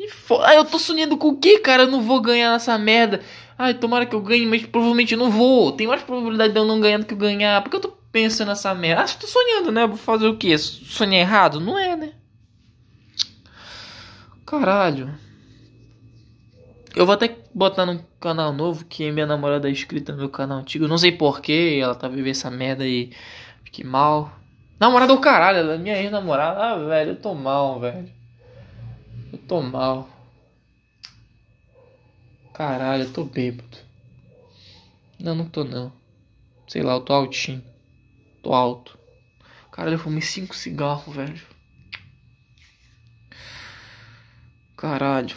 e 0.00 0.08
foda. 0.08 0.48
Ah, 0.48 0.54
eu 0.54 0.64
tô 0.64 0.78
sonhando 0.78 1.18
com 1.18 1.28
o 1.28 1.36
que, 1.36 1.58
cara? 1.58 1.82
Eu 1.82 1.90
não 1.90 2.00
vou 2.00 2.22
ganhar 2.22 2.52
nessa 2.52 2.78
merda. 2.78 3.20
Ai, 3.58 3.74
tomara 3.74 4.06
que 4.06 4.14
eu 4.14 4.22
ganhe, 4.22 4.46
mas 4.46 4.64
provavelmente 4.64 5.12
eu 5.12 5.18
não 5.18 5.30
vou. 5.30 5.72
Tem 5.72 5.86
mais 5.86 6.02
probabilidade 6.02 6.54
de 6.54 6.58
eu 6.58 6.64
não 6.64 6.80
ganhar 6.80 6.98
do 6.98 7.04
que 7.04 7.12
eu 7.12 7.18
ganhar. 7.18 7.62
Porque 7.62 7.76
eu 7.76 7.80
tô 7.80 7.92
pensando 8.10 8.48
nessa 8.48 8.74
merda. 8.74 9.02
Ah, 9.02 9.06
tô 9.06 9.26
sonhando, 9.26 9.70
né? 9.70 9.86
Vou 9.86 9.98
fazer 9.98 10.26
o 10.26 10.38
quê? 10.38 10.56
Sonhar 10.56 11.20
errado? 11.20 11.60
Não 11.60 11.78
é, 11.78 11.94
né? 11.96 12.12
Caralho. 14.46 15.14
Eu 16.96 17.04
vou 17.04 17.14
até 17.14 17.36
botar 17.54 17.84
num 17.84 18.00
canal 18.18 18.54
novo 18.54 18.86
que 18.86 19.12
minha 19.12 19.26
namorada 19.26 19.68
é 19.68 19.70
inscrita 19.70 20.12
no 20.12 20.18
meu 20.18 20.30
canal 20.30 20.60
antigo. 20.60 20.88
Não 20.88 20.96
sei 20.96 21.12
porquê, 21.12 21.78
ela 21.82 21.94
tá 21.94 22.08
vivendo 22.08 22.30
essa 22.30 22.50
merda 22.50 22.84
aí. 22.84 23.12
Fiquei 23.64 23.84
mal. 23.84 24.32
Namorada 24.80 25.14
do 25.14 25.20
caralho, 25.20 25.58
ela 25.58 25.74
é 25.74 25.78
minha 25.78 26.00
ex-namorada. 26.00 26.58
Ah, 26.58 26.78
velho, 26.78 27.10
eu 27.10 27.16
tô 27.16 27.34
mal, 27.34 27.78
velho. 27.78 28.19
Eu 29.32 29.38
tô 29.38 29.62
mal. 29.62 30.08
Caralho, 32.52 33.04
eu 33.04 33.12
tô 33.12 33.24
bêbado. 33.24 33.78
Não, 35.18 35.34
não 35.34 35.48
tô 35.48 35.64
não. 35.64 35.92
Sei 36.66 36.82
lá, 36.82 36.94
eu 36.94 37.00
tô 37.00 37.12
altinho. 37.12 37.64
Tô 38.42 38.52
alto. 38.52 38.98
Caralho, 39.70 39.94
eu 39.94 39.98
fumei 39.98 40.20
cinco 40.20 40.54
cigarros, 40.54 41.14
velho. 41.14 41.40
Caralho. 44.76 45.36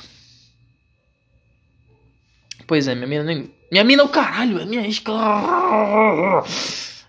Pois 2.66 2.88
é, 2.88 2.96
minha 2.96 3.08
mina 3.08 3.24
nem. 3.24 3.54
Minha 3.72 3.84
mina 3.84 4.04
é 4.04 4.06
o 4.06 4.10
caralho, 4.10 4.60
é 4.60 4.66
minha 4.66 4.86
ex. 4.86 5.04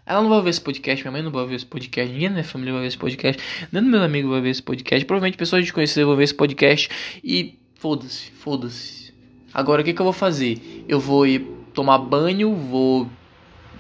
Ela 0.07 0.21
não 0.21 0.29
vai 0.29 0.43
ver 0.43 0.51
esse 0.51 0.61
podcast, 0.61 1.03
minha 1.03 1.13
mãe 1.13 1.23
não 1.23 1.31
vai 1.31 1.47
ver 1.47 1.55
esse 1.55 1.67
podcast, 1.67 2.13
ninguém 2.13 2.29
da 2.29 2.35
minha 2.35 2.45
família 2.45 2.73
vai 2.73 2.83
ver 2.83 2.89
esse 2.89 2.99
podcast, 2.99 3.43
nem 3.73 3.83
do 3.83 3.89
meu 3.89 4.03
amigo 4.03 4.29
vai 4.29 4.41
ver 4.41 4.51
esse 4.51 4.63
podcast, 4.63 5.05
provavelmente 5.07 5.39
pessoas 5.39 5.63
desconhecidas 5.63 6.07
vão 6.07 6.17
ver 6.17 6.25
esse 6.25 6.35
podcast 6.35 6.91
e 7.23 7.59
foda-se, 7.77 8.31
foda-se. 8.33 9.15
Agora 9.53 9.81
o 9.81 9.85
que, 9.85 9.95
que 9.95 10.01
eu 10.01 10.05
vou 10.05 10.13
fazer? 10.13 10.85
Eu 10.87 11.01
vou 11.01 11.27
ir 11.27 11.41
tomar 11.73 11.99
banho, 11.99 12.55
vou 12.55 13.09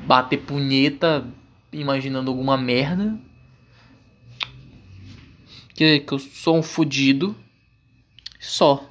bater 0.06 0.38
punheta 0.38 1.26
imaginando 1.72 2.30
alguma 2.30 2.56
merda. 2.56 3.18
Que, 5.74 6.00
que 6.00 6.14
eu 6.14 6.18
sou 6.18 6.56
um 6.56 6.62
fudido. 6.62 7.34
Só. 8.38 8.88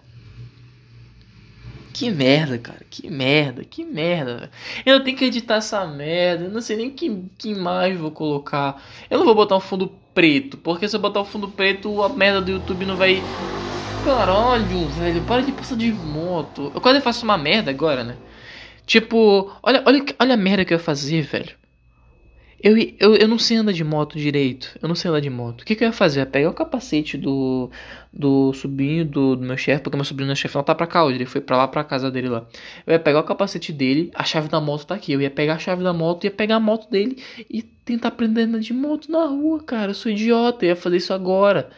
Que 1.94 2.10
merda, 2.10 2.58
cara. 2.58 2.82
Que 2.90 3.10
merda, 3.10 3.64
que 3.64 3.86
merda. 3.86 4.50
Eu 4.84 5.04
tenho 5.04 5.16
que 5.16 5.26
editar 5.26 5.56
essa 5.58 5.86
merda. 5.86 6.46
Eu 6.46 6.52
não 6.52 6.60
sei 6.60 6.76
nem 6.76 6.90
que, 6.90 7.24
que 7.38 7.50
imagem 7.52 7.98
vou 7.98 8.10
colocar. 8.10 8.82
Eu 9.10 9.20
não 9.20 9.26
vou 9.26 9.36
botar 9.36 9.56
um 9.56 9.60
fundo 9.60 9.92
preto. 10.14 10.58
Porque 10.58 10.90
se 10.90 10.96
eu 10.96 11.00
botar 11.00 11.20
o 11.20 11.24
um 11.24 11.26
fundo 11.26 11.48
preto, 11.48 12.02
a 12.02 12.10
merda 12.10 12.42
do 12.42 12.52
YouTube 12.52 12.86
não 12.86 12.96
vai. 12.98 13.22
Caralho, 14.04 14.88
velho. 14.88 15.22
Para 15.22 15.44
de 15.44 15.52
passar 15.52 15.78
de 15.78 15.92
moto. 15.94 16.72
Eu 16.74 16.82
quase 16.82 17.00
faço 17.00 17.24
uma 17.24 17.38
merda 17.38 17.70
agora, 17.70 18.04
né? 18.04 18.18
Tipo, 18.86 19.52
olha, 19.62 19.84
olha, 19.86 20.04
olha 20.20 20.34
a 20.34 20.38
merda 20.38 20.66
que 20.66 20.74
eu 20.74 20.78
ia 20.78 20.84
fazer, 20.84 21.22
velho. 21.22 21.63
Eu, 22.64 22.78
eu, 22.98 23.16
eu 23.18 23.28
não 23.28 23.38
sei 23.38 23.58
andar 23.58 23.74
de 23.74 23.84
moto 23.84 24.18
direito. 24.18 24.80
Eu 24.82 24.88
não 24.88 24.96
sei 24.96 25.10
andar 25.10 25.20
de 25.20 25.30
moto. 25.30 25.62
O 25.62 25.66
que, 25.66 25.76
que 25.76 25.84
eu 25.84 25.88
ia 25.88 25.92
fazer? 25.92 26.22
Eu 26.22 26.24
ia 26.24 26.26
pegar 26.26 26.50
o 26.50 26.54
capacete 26.54 27.18
do, 27.18 27.70
do 28.12 28.54
sobrinho 28.54 29.04
do, 29.04 29.36
do 29.36 29.46
meu 29.46 29.58
chefe, 29.58 29.84
porque 29.84 29.98
meu 29.98 30.06
sobrinho 30.06 30.28
meu 30.28 30.36
chefe 30.38 30.56
não 30.56 30.64
tá 30.64 30.74
pra 30.74 30.88
cá 30.88 31.04
hoje. 31.04 31.18
Ele 31.18 31.26
foi 31.26 31.42
pra 31.42 31.58
lá 31.58 31.68
pra 31.68 31.84
casa 31.84 32.10
dele 32.10 32.30
lá. 32.30 32.46
Eu 32.88 32.94
ia 32.94 33.00
pegar 33.00 33.20
o 33.20 33.24
capacete 33.24 33.74
dele, 33.74 34.12
a 34.16 34.24
chave 34.24 34.48
da 34.48 34.62
moto 34.62 34.86
tá 34.86 34.96
aqui. 34.96 35.12
Eu 35.12 35.22
ia 35.22 35.30
pegar 35.30 35.56
a 35.56 35.60
chave 35.60 35.84
da 35.84 35.92
moto, 35.92 36.24
ia 36.24 36.32
pegar 36.32 36.56
a 36.56 36.60
moto 36.60 36.90
dele 36.90 37.22
e 37.50 37.62
tentar 37.62 38.08
aprender 38.10 38.44
a 38.44 38.46
andar 38.46 38.60
de 38.60 38.74
moto 38.74 39.12
na 39.12 39.26
rua, 39.26 39.62
cara. 39.62 39.92
Eu 39.92 39.96
sou 39.96 40.10
idiota, 40.10 40.64
eu 40.64 40.70
ia 40.70 40.76
fazer 40.78 40.98
isso 40.98 41.14
agora. 41.14 41.70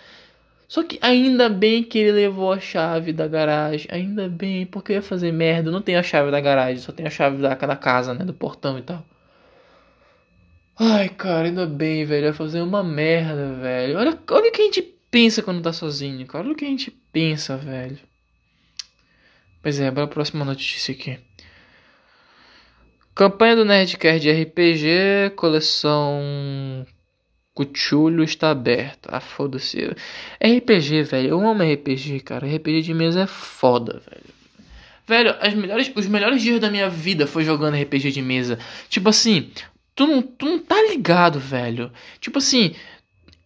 Só 0.67 0.83
que 0.83 0.99
ainda 1.01 1.49
bem 1.49 1.83
que 1.83 1.97
ele 1.97 2.11
levou 2.11 2.51
a 2.53 2.59
chave 2.59 3.11
da 3.11 3.27
garagem. 3.27 3.87
Ainda 3.91 4.29
bem, 4.29 4.67
porque 4.67 4.91
eu 4.91 4.97
ia 4.97 5.01
fazer 5.01 5.31
merda. 5.31 5.69
Eu 5.69 5.73
não 5.73 5.81
tenho 5.81 5.97
a 5.99 6.03
chave 6.03 6.29
da 6.29 6.39
garagem, 6.39 6.77
só 6.77 6.91
tenho 6.91 7.07
a 7.07 7.11
chave 7.11 7.41
da, 7.41 7.55
da 7.55 7.75
casa, 7.75 8.13
né? 8.13 8.23
Do 8.23 8.33
portão 8.35 8.77
e 8.77 8.83
tal. 8.83 9.03
Ai, 10.77 11.09
cara, 11.09 11.47
ainda 11.47 11.65
bem, 11.65 12.05
velho. 12.05 12.25
Vai 12.25 12.33
fazer 12.33 12.61
uma 12.61 12.83
merda, 12.83 13.53
velho. 13.55 13.97
Olha, 13.97 14.19
olha 14.29 14.49
o 14.49 14.51
que 14.51 14.61
a 14.61 14.65
gente 14.65 14.81
pensa 15.09 15.41
quando 15.41 15.61
tá 15.61 15.71
sozinho, 15.71 16.25
cara. 16.27 16.43
Olha 16.43 16.53
o 16.53 16.55
que 16.55 16.65
a 16.65 16.69
gente 16.69 16.91
pensa, 17.11 17.55
velho. 17.55 17.99
Pois 19.61 19.79
é, 19.79 19.89
bora 19.89 20.05
a 20.05 20.09
próxima 20.09 20.43
notícia 20.43 20.93
aqui. 20.93 21.17
Campanha 23.15 23.55
do 23.55 23.65
Nerdcast 23.65 24.19
de 24.19 24.29
RPG, 24.29 25.35
coleção 25.37 26.85
Cuchulho 27.53 28.21
está 28.21 28.51
aberta. 28.51 29.09
Ah, 29.13 29.21
foda-se. 29.21 29.79
RPG, 30.41 31.03
velho. 31.03 31.29
Eu 31.29 31.47
amo 31.47 31.63
RPG, 31.63 32.19
cara. 32.19 32.45
RPG 32.45 32.81
de 32.81 32.93
mesa 32.93 33.21
é 33.21 33.27
foda, 33.27 34.01
velho. 34.11 34.35
Velho, 35.07 35.57
melhores, 35.57 35.89
os 35.95 36.07
melhores 36.07 36.41
dias 36.41 36.59
da 36.59 36.69
minha 36.69 36.89
vida 36.89 37.25
foi 37.25 37.45
jogando 37.45 37.81
RPG 37.81 38.11
de 38.11 38.21
mesa. 38.21 38.59
Tipo 38.89 39.07
assim, 39.07 39.49
Tu 39.95 40.05
não, 40.05 40.21
tu 40.21 40.45
não 40.45 40.59
tá 40.59 40.75
ligado, 40.89 41.39
velho. 41.39 41.91
Tipo 42.19 42.39
assim, 42.39 42.75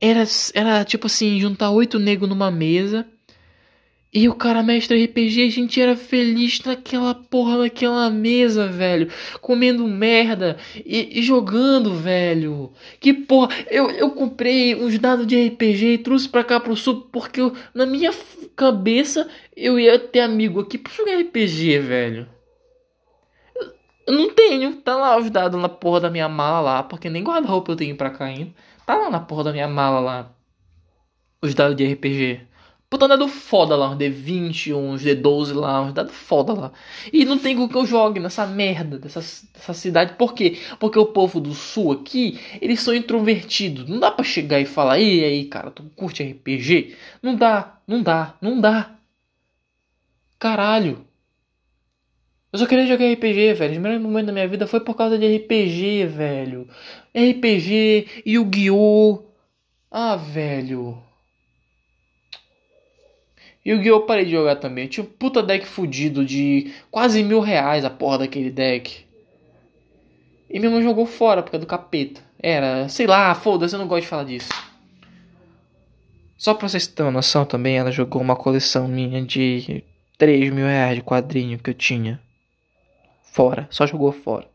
era, 0.01 0.23
era 0.53 0.83
tipo 0.83 1.07
assim, 1.07 1.39
juntar 1.39 1.71
oito 1.71 1.99
negros 1.99 2.29
numa 2.29 2.49
mesa 2.51 3.05
E 4.11 4.27
o 4.27 4.33
cara 4.33 4.63
mestre 4.63 5.03
RPG, 5.05 5.43
a 5.43 5.49
gente 5.51 5.79
era 5.79 5.95
feliz 5.95 6.61
naquela 6.63 7.13
porra 7.13 7.59
daquela 7.59 8.09
mesa, 8.09 8.67
velho. 8.67 9.07
Comendo 9.39 9.87
merda 9.87 10.57
e, 10.83 11.19
e, 11.19 11.21
jogando, 11.21 11.93
velho. 11.93 12.73
Que 12.99 13.13
porra. 13.13 13.49
Eu, 13.69 13.91
eu 13.91 14.09
comprei 14.11 14.73
uns 14.75 14.97
dados 14.97 15.27
de 15.27 15.47
RPG 15.49 15.93
e 15.93 15.97
trouxe 15.99 16.27
pra 16.27 16.43
cá 16.43 16.59
pro 16.59 16.75
sul 16.75 17.07
porque 17.11 17.39
eu, 17.41 17.53
na 17.73 17.85
minha 17.85 18.11
cabeça 18.55 19.29
eu 19.55 19.79
ia 19.79 19.99
ter 19.99 20.21
amigo 20.21 20.59
aqui 20.59 20.77
pra 20.79 20.91
jogar 20.91 21.19
RPG, 21.21 21.79
velho. 21.79 22.27
Eu, 24.09 24.13
não 24.13 24.33
tenho. 24.33 24.75
Tá 24.77 24.95
lá 24.95 25.17
os 25.17 25.29
dados 25.29 25.61
na 25.61 25.69
porra 25.69 26.01
da 26.01 26.09
minha 26.09 26.27
mala 26.27 26.59
lá. 26.61 26.83
Porque 26.83 27.09
nem 27.09 27.23
guarda-roupa 27.23 27.71
eu 27.71 27.75
tenho 27.75 27.95
pra 27.95 28.09
cá 28.09 28.25
ainda. 28.25 28.51
Tá 28.85 28.97
lá 28.97 29.09
na 29.09 29.19
porra 29.19 29.45
da 29.45 29.51
minha 29.51 29.67
mala 29.67 29.99
lá. 29.99 30.31
Os 31.41 31.53
dados 31.53 31.75
de 31.75 31.85
RPG. 31.93 32.49
Puta 32.89 33.07
dado 33.07 33.27
foda 33.27 33.75
lá, 33.75 33.91
uns 33.91 33.97
D20, 33.97 34.75
uns 34.75 35.03
D12 35.03 35.53
lá, 35.53 35.79
uns 35.81 35.93
dados 35.93 36.11
foda 36.15 36.53
lá. 36.53 36.71
E 37.13 37.23
não 37.23 37.37
tem 37.37 37.55
com 37.55 37.69
que 37.69 37.75
eu 37.75 37.85
jogue 37.85 38.19
nessa 38.19 38.47
merda 38.47 38.97
dessa, 38.97 39.19
dessa 39.19 39.73
cidade. 39.75 40.15
Por 40.15 40.33
quê? 40.33 40.57
Porque 40.79 40.97
o 40.97 41.05
povo 41.05 41.39
do 41.39 41.53
sul 41.53 41.91
aqui, 41.91 42.39
eles 42.59 42.79
são 42.79 42.95
introvertidos. 42.95 43.87
Não 43.87 43.99
dá 43.99 44.09
pra 44.11 44.25
chegar 44.25 44.59
e 44.59 44.65
falar, 44.65 44.97
e 44.97 45.23
aí, 45.23 45.45
cara, 45.45 45.69
tu 45.69 45.83
curte 45.95 46.23
RPG? 46.23 46.95
Não 47.21 47.35
dá, 47.35 47.79
não 47.87 48.01
dá, 48.01 48.35
não 48.41 48.59
dá. 48.59 48.95
Caralho. 50.39 51.08
Eu 52.51 52.59
só 52.59 52.65
queria 52.65 52.87
jogar 52.87 53.11
RPG, 53.11 53.53
velho. 53.53 53.77
O 53.77 53.81
melhor 53.81 53.99
momento 53.99 54.27
da 54.27 54.33
minha 54.33 54.47
vida 54.47 54.65
foi 54.65 54.79
por 54.79 54.95
causa 54.95 55.17
de 55.17 55.37
RPG, 55.37 56.05
velho. 56.07 56.67
RPG, 57.15 58.23
Yu-Gi-Oh! 58.25 59.29
Ah, 59.91 60.15
velho. 60.15 61.01
Guiô 63.65 64.01
parei 64.01 64.25
de 64.25 64.31
jogar 64.31 64.55
também. 64.55 64.87
tinha 64.87 65.03
um 65.03 65.07
puta 65.07 65.43
deck 65.43 65.65
fudido 65.65 66.25
de 66.25 66.73
quase 66.89 67.23
mil 67.23 67.39
reais 67.39 67.85
a 67.85 67.89
porra 67.89 68.19
daquele 68.19 68.49
deck. 68.49 69.05
E 70.49 70.59
minha 70.59 70.71
mãe 70.71 70.81
jogou 70.81 71.05
fora 71.05 71.43
porque 71.43 71.57
é 71.57 71.59
do 71.59 71.65
capeta. 71.65 72.21
Era, 72.41 72.87
sei 72.89 73.05
lá, 73.05 73.33
foda-se, 73.35 73.75
eu 73.75 73.79
não 73.79 73.87
gosto 73.87 74.03
de 74.03 74.07
falar 74.07 74.23
disso. 74.23 74.49
Só 76.37 76.53
pra 76.53 76.67
vocês 76.67 76.87
terem 76.87 77.07
uma 77.07 77.17
noção 77.17 77.45
também, 77.45 77.77
ela 77.77 77.91
jogou 77.91 78.21
uma 78.21 78.35
coleção 78.35 78.87
minha 78.87 79.21
de 79.21 79.83
3 80.17 80.51
mil 80.51 80.65
reais 80.65 80.95
de 80.95 81.03
quadrinho 81.03 81.59
que 81.59 81.69
eu 81.69 81.73
tinha. 81.73 82.19
Fora, 83.31 83.67
só 83.69 83.85
jogou 83.85 84.11
fora. 84.11 84.47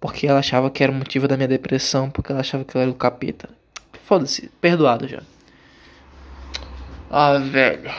Porque 0.00 0.26
ela 0.26 0.38
achava 0.38 0.70
que 0.70 0.82
era 0.82 0.92
o 0.92 0.94
motivo 0.94 1.28
da 1.28 1.36
minha 1.36 1.48
depressão, 1.48 2.10
porque 2.10 2.32
ela 2.32 2.40
achava 2.40 2.64
que 2.64 2.74
eu 2.74 2.80
era 2.80 2.90
o 2.90 2.94
capeta. 2.94 3.48
Foda-se, 4.04 4.50
perdoado 4.60 5.06
já. 5.06 5.22
Ah, 7.10 7.38
velho. 7.38 7.90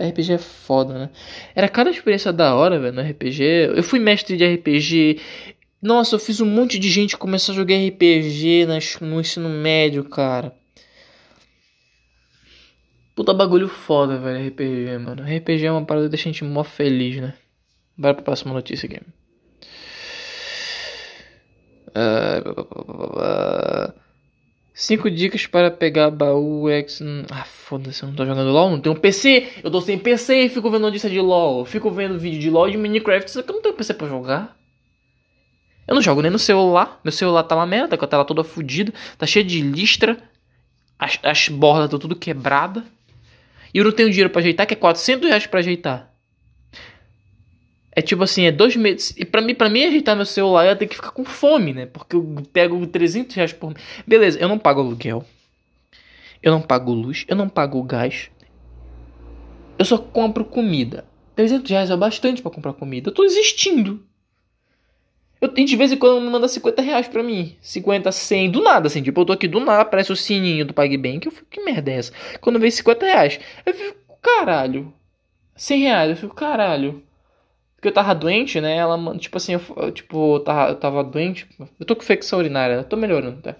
RPG 0.00 0.32
é 0.32 0.38
foda, 0.38 0.94
né? 0.94 1.10
Era 1.54 1.68
cada 1.68 1.90
experiência 1.90 2.32
da 2.32 2.54
hora, 2.54 2.78
velho, 2.78 2.94
no 2.94 3.02
RPG. 3.02 3.42
Eu 3.76 3.82
fui 3.82 3.98
mestre 3.98 4.36
de 4.36 4.46
RPG. 4.46 5.20
Nossa, 5.80 6.16
eu 6.16 6.18
fiz 6.18 6.40
um 6.40 6.46
monte 6.46 6.78
de 6.78 6.88
gente 6.88 7.16
começar 7.16 7.52
a 7.52 7.56
jogar 7.56 7.76
RPG 7.76 8.66
no 9.00 9.20
ensino 9.20 9.48
médio, 9.48 10.04
cara. 10.04 10.52
Puta 13.14 13.34
bagulho 13.34 13.68
foda, 13.68 14.18
velho, 14.18 14.48
RPG, 14.48 14.98
mano. 14.98 15.22
RPG 15.22 15.66
é 15.66 15.72
uma 15.72 15.84
parada 15.84 16.06
que 16.06 16.10
deixa 16.10 16.28
a 16.28 16.32
gente 16.32 16.44
mó 16.44 16.62
feliz, 16.62 17.20
né? 17.20 17.34
Bora 17.98 18.14
pra 18.14 18.22
próxima 18.22 18.54
notícia 18.54 18.86
aqui. 18.86 19.00
Uh, 21.88 23.92
5 24.72 25.10
dicas 25.10 25.48
para 25.48 25.68
pegar 25.68 26.12
baú 26.12 26.70
X. 26.70 27.02
Ah, 27.28 27.44
foda-se, 27.44 28.04
eu 28.04 28.08
não 28.08 28.14
tô 28.14 28.24
jogando 28.24 28.52
LOL, 28.52 28.70
não 28.70 28.80
tenho 28.80 28.94
PC. 28.94 29.48
Eu 29.64 29.70
tô 29.72 29.80
sem 29.80 29.98
PC 29.98 30.42
e 30.42 30.48
fico 30.48 30.70
vendo 30.70 30.82
notícia 30.82 31.10
de 31.10 31.20
LOL. 31.20 31.64
fico 31.64 31.90
vendo 31.90 32.16
vídeo 32.16 32.38
de 32.38 32.48
LOL 32.48 32.70
de 32.70 32.76
Minecraft, 32.76 33.28
só 33.28 33.42
que 33.42 33.50
eu 33.50 33.56
não 33.56 33.62
tenho 33.62 33.74
PC 33.74 33.94
pra 33.94 34.06
jogar. 34.06 34.56
Eu 35.88 35.96
não 35.96 36.02
jogo 36.02 36.22
nem 36.22 36.30
no 36.30 36.38
celular. 36.38 37.00
Meu 37.02 37.10
celular 37.10 37.42
tá 37.42 37.56
uma 37.56 37.66
merda, 37.66 37.98
com 37.98 38.04
a 38.04 38.08
tela 38.08 38.24
toda 38.24 38.44
fodida, 38.44 38.92
tá 39.16 39.26
cheia 39.26 39.44
de 39.44 39.60
listra. 39.60 40.16
As, 40.96 41.18
as 41.24 41.48
bordas 41.48 41.86
estão 41.86 41.98
tudo 41.98 42.14
quebrada. 42.14 42.84
E 43.74 43.78
eu 43.78 43.84
não 43.84 43.90
tenho 43.90 44.10
dinheiro 44.10 44.30
para 44.30 44.40
ajeitar, 44.40 44.66
que 44.66 44.74
é 44.74 44.76
400 44.76 45.28
reais 45.28 45.46
pra 45.46 45.58
ajeitar. 45.58 46.12
É 47.98 48.00
tipo 48.00 48.22
assim, 48.22 48.44
é 48.44 48.52
dois 48.52 48.76
meses. 48.76 49.12
E 49.18 49.24
pra 49.24 49.42
mim, 49.42 49.56
pra 49.56 49.68
mim 49.68 49.82
ajeitar 49.82 50.14
meu 50.14 50.24
celular, 50.24 50.64
eu 50.64 50.76
tenho 50.76 50.88
que 50.88 50.94
ficar 50.94 51.10
com 51.10 51.24
fome, 51.24 51.72
né? 51.72 51.86
Porque 51.86 52.14
eu 52.14 52.24
pego 52.52 52.86
300 52.86 53.34
reais 53.34 53.52
por 53.52 53.74
mês. 53.74 53.82
Beleza, 54.06 54.38
eu 54.38 54.46
não 54.46 54.56
pago 54.56 54.80
aluguel. 54.80 55.24
Eu 56.40 56.52
não 56.52 56.60
pago 56.60 56.92
luz. 56.92 57.24
Eu 57.26 57.34
não 57.34 57.48
pago 57.48 57.82
gás. 57.82 58.30
Eu 59.76 59.84
só 59.84 59.98
compro 59.98 60.44
comida. 60.44 61.06
300 61.34 61.68
reais 61.68 61.90
é 61.90 61.96
bastante 61.96 62.40
para 62.40 62.52
comprar 62.52 62.72
comida. 62.72 63.08
Eu 63.08 63.12
tô 63.12 63.24
existindo. 63.24 64.00
Eu 65.40 65.48
tenho 65.48 65.66
de 65.66 65.74
vez 65.74 65.90
em 65.90 65.96
quando 65.96 66.20
me 66.20 66.30
manda 66.30 66.46
50 66.46 66.80
reais 66.80 67.08
pra 67.08 67.24
mim. 67.24 67.56
50, 67.60 68.12
100, 68.12 68.48
do 68.52 68.62
nada, 68.62 68.86
assim. 68.86 69.02
Tipo, 69.02 69.22
eu 69.22 69.24
tô 69.24 69.32
aqui 69.32 69.48
do 69.48 69.58
nada, 69.58 69.82
aparece 69.82 70.12
o 70.12 70.16
sininho 70.16 70.64
do 70.64 70.72
PagBank. 70.72 71.26
Eu 71.26 71.32
fico, 71.32 71.48
que 71.50 71.64
merda 71.64 71.90
é 71.90 71.96
essa? 71.96 72.12
Quando 72.40 72.60
vem 72.60 72.70
50 72.70 73.04
reais, 73.04 73.40
eu 73.66 73.74
fico, 73.74 73.98
caralho. 74.22 74.94
100 75.56 75.80
reais, 75.80 76.10
eu 76.10 76.16
fico, 76.16 76.36
caralho. 76.36 77.02
Porque 77.78 77.86
eu 77.86 77.92
tava 77.92 78.12
doente, 78.12 78.60
né? 78.60 78.76
Ela, 78.76 79.16
tipo 79.18 79.36
assim, 79.36 79.52
eu, 79.52 79.92
tipo, 79.92 80.34
eu 80.34 80.40
tava, 80.40 80.70
eu 80.70 80.74
tava 80.74 81.04
doente. 81.04 81.46
Eu 81.78 81.86
tô 81.86 81.94
com 81.94 82.02
infecção 82.02 82.40
urinária, 82.40 82.76
né? 82.78 82.82
Tô 82.82 82.96
melhorando, 82.96 83.40
tá? 83.40 83.54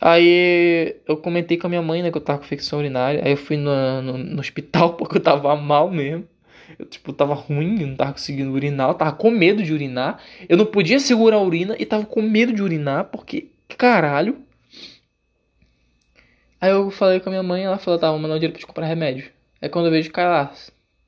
Aí 0.00 0.96
eu 1.06 1.16
comentei 1.16 1.56
com 1.56 1.68
a 1.68 1.70
minha 1.70 1.80
mãe, 1.80 2.02
né, 2.02 2.10
que 2.10 2.16
eu 2.16 2.20
tava 2.20 2.40
com 2.40 2.44
infecção 2.44 2.80
urinária. 2.80 3.22
Aí 3.24 3.30
eu 3.30 3.36
fui 3.36 3.56
no, 3.56 4.02
no, 4.02 4.18
no 4.18 4.40
hospital 4.40 4.94
porque 4.98 5.18
eu 5.18 5.22
tava 5.22 5.54
mal 5.54 5.88
mesmo. 5.88 6.26
Eu, 6.76 6.86
tipo, 6.86 7.12
tava 7.12 7.34
ruim, 7.34 7.86
não 7.86 7.96
tava 7.96 8.12
conseguindo 8.12 8.50
urinar, 8.50 8.90
eu 8.90 8.94
tava 8.94 9.12
com 9.12 9.30
medo 9.30 9.62
de 9.62 9.72
urinar. 9.72 10.20
Eu 10.48 10.56
não 10.56 10.66
podia 10.66 10.98
segurar 10.98 11.36
a 11.36 11.42
urina 11.42 11.76
e 11.78 11.86
tava 11.86 12.04
com 12.04 12.20
medo 12.20 12.52
de 12.52 12.62
urinar, 12.62 13.04
porque, 13.04 13.48
caralho. 13.78 14.38
Aí 16.60 16.70
eu 16.70 16.90
falei 16.90 17.20
com 17.20 17.28
a 17.28 17.32
minha 17.32 17.42
mãe, 17.44 17.62
ela 17.62 17.78
falou, 17.78 18.00
tá, 18.00 18.10
vou 18.10 18.18
mandar 18.18 18.34
um 18.34 18.38
dinheiro 18.38 18.54
pra 18.54 18.60
te 18.60 18.66
comprar 18.66 18.86
remédio. 18.86 19.30
Aí 19.62 19.68
quando 19.68 19.86
eu 19.86 19.92
vejo, 19.92 20.10
cai 20.10 20.26
lá, 20.26 20.52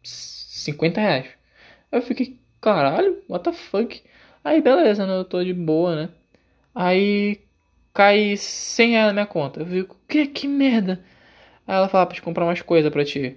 50 0.05 1.01
reais. 1.01 1.27
Eu 1.91 2.03
fiquei, 2.03 2.39
caralho, 2.61 3.23
what 3.29 3.45
the 3.45 3.53
fuck? 3.53 4.03
Aí 4.45 4.61
beleza, 4.61 5.07
né? 5.07 5.17
Eu 5.17 5.25
tô 5.25 5.43
de 5.43 5.53
boa, 5.55 5.97
né? 5.97 6.09
Aí 6.75 7.41
cai 7.95 8.37
100 8.37 8.91
reais 8.91 9.07
na 9.09 9.13
minha 9.13 9.27
conta. 9.27 9.61
Eu 9.61 9.67
fico, 9.67 9.97
que, 10.09 10.27
que 10.27 10.47
merda? 10.47 11.01
Aí 11.67 11.77
ela 11.77 11.89
fala 11.89 12.07
pra 12.07 12.15
te 12.15 12.23
comprar 12.23 12.45
mais 12.45 12.63
coisa 12.63 12.91
pra 12.91 13.05
ti. 13.05 13.37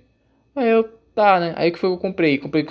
Aí 0.55 0.69
eu, 0.69 0.83
tá, 1.15 1.39
né? 1.39 1.53
Aí 1.57 1.71
que 1.71 1.79
foi 1.79 1.89
que 1.89 1.95
eu 1.95 1.99
comprei? 1.99 2.37
Comprei 2.37 2.65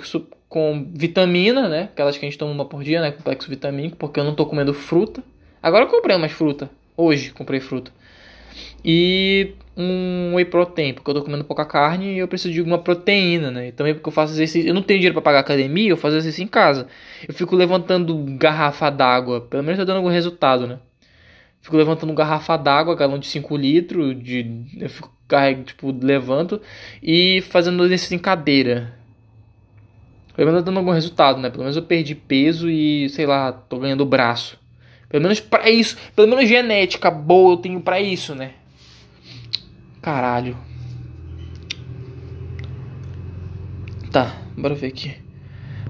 com 0.47 0.87
vitamina, 0.93 1.67
né? 1.67 1.83
Aquelas 1.83 2.17
que 2.17 2.25
a 2.25 2.29
gente 2.29 2.37
toma 2.37 2.51
uma 2.51 2.65
por 2.65 2.83
dia, 2.83 3.01
né? 3.01 3.11
Complexo 3.11 3.49
vitamínico, 3.49 3.97
porque 3.97 4.19
eu 4.19 4.23
não 4.23 4.35
tô 4.35 4.45
comendo 4.45 4.73
fruta. 4.73 5.23
Agora 5.61 5.85
eu 5.85 5.89
comprei 5.89 6.17
mais 6.17 6.31
fruta. 6.31 6.69
Hoje 6.95 7.31
comprei 7.31 7.59
fruta. 7.59 7.91
E 8.83 9.53
um 9.79 10.35
whey 10.35 10.45
protein, 10.45 10.93
porque 10.93 11.09
eu 11.09 11.15
tô 11.15 11.23
comendo 11.23 11.43
pouca 11.43 11.65
carne 11.65 12.13
e 12.15 12.17
eu 12.19 12.27
preciso 12.27 12.53
de 12.53 12.59
alguma 12.59 12.77
proteína, 12.79 13.49
né? 13.49 13.71
Também 13.71 13.93
porque 13.93 14.09
eu 14.09 14.13
faço 14.13 14.33
exercício, 14.33 14.67
eu 14.67 14.73
não 14.73 14.81
tenho 14.81 14.99
dinheiro 14.99 15.13
para 15.13 15.21
pagar 15.21 15.39
academia, 15.39 15.89
eu 15.89 15.97
faço 15.97 16.17
exercício 16.17 16.43
em 16.43 16.47
casa. 16.47 16.87
Eu 17.27 17.33
fico 17.33 17.55
levantando 17.55 18.15
garrafa 18.37 18.89
d'água, 18.89 19.41
pelo 19.41 19.63
menos 19.63 19.77
tá 19.77 19.85
dando 19.85 19.97
algum 19.97 20.09
resultado, 20.09 20.67
né? 20.67 20.79
Fico 21.61 21.77
levantando 21.77 22.13
garrafa 22.13 22.57
d'água, 22.57 22.95
galão 22.95 23.19
de 23.19 23.27
5 23.27 23.55
litros, 23.55 24.21
de 24.21 24.65
eu 24.77 24.89
fico 24.89 25.11
carrego, 25.27 25.63
tipo, 25.63 25.91
levanto 25.91 26.61
e 27.01 27.41
fazendo 27.49 27.85
exercício 27.85 28.15
em 28.15 28.19
cadeira. 28.19 28.93
Pelo 30.35 30.47
menos 30.47 30.61
tá 30.61 30.65
dando 30.65 30.77
algum 30.77 30.91
resultado, 30.91 31.39
né? 31.39 31.49
Pelo 31.49 31.63
menos 31.63 31.75
eu 31.75 31.83
perdi 31.83 32.15
peso 32.15 32.69
e, 32.69 33.09
sei 33.09 33.25
lá, 33.25 33.51
tô 33.51 33.79
ganhando 33.79 34.05
braço. 34.05 34.57
Pelo 35.09 35.23
menos 35.23 35.39
para 35.39 35.69
isso, 35.69 35.97
pelo 36.15 36.27
menos 36.27 36.47
genética 36.47 37.09
boa 37.09 37.53
eu 37.53 37.57
tenho 37.57 37.81
para 37.81 37.99
isso, 37.99 38.35
né? 38.35 38.51
Caralho. 40.01 40.57
Tá, 44.11 44.35
bora 44.57 44.73
ver 44.73 44.87
aqui. 44.87 45.29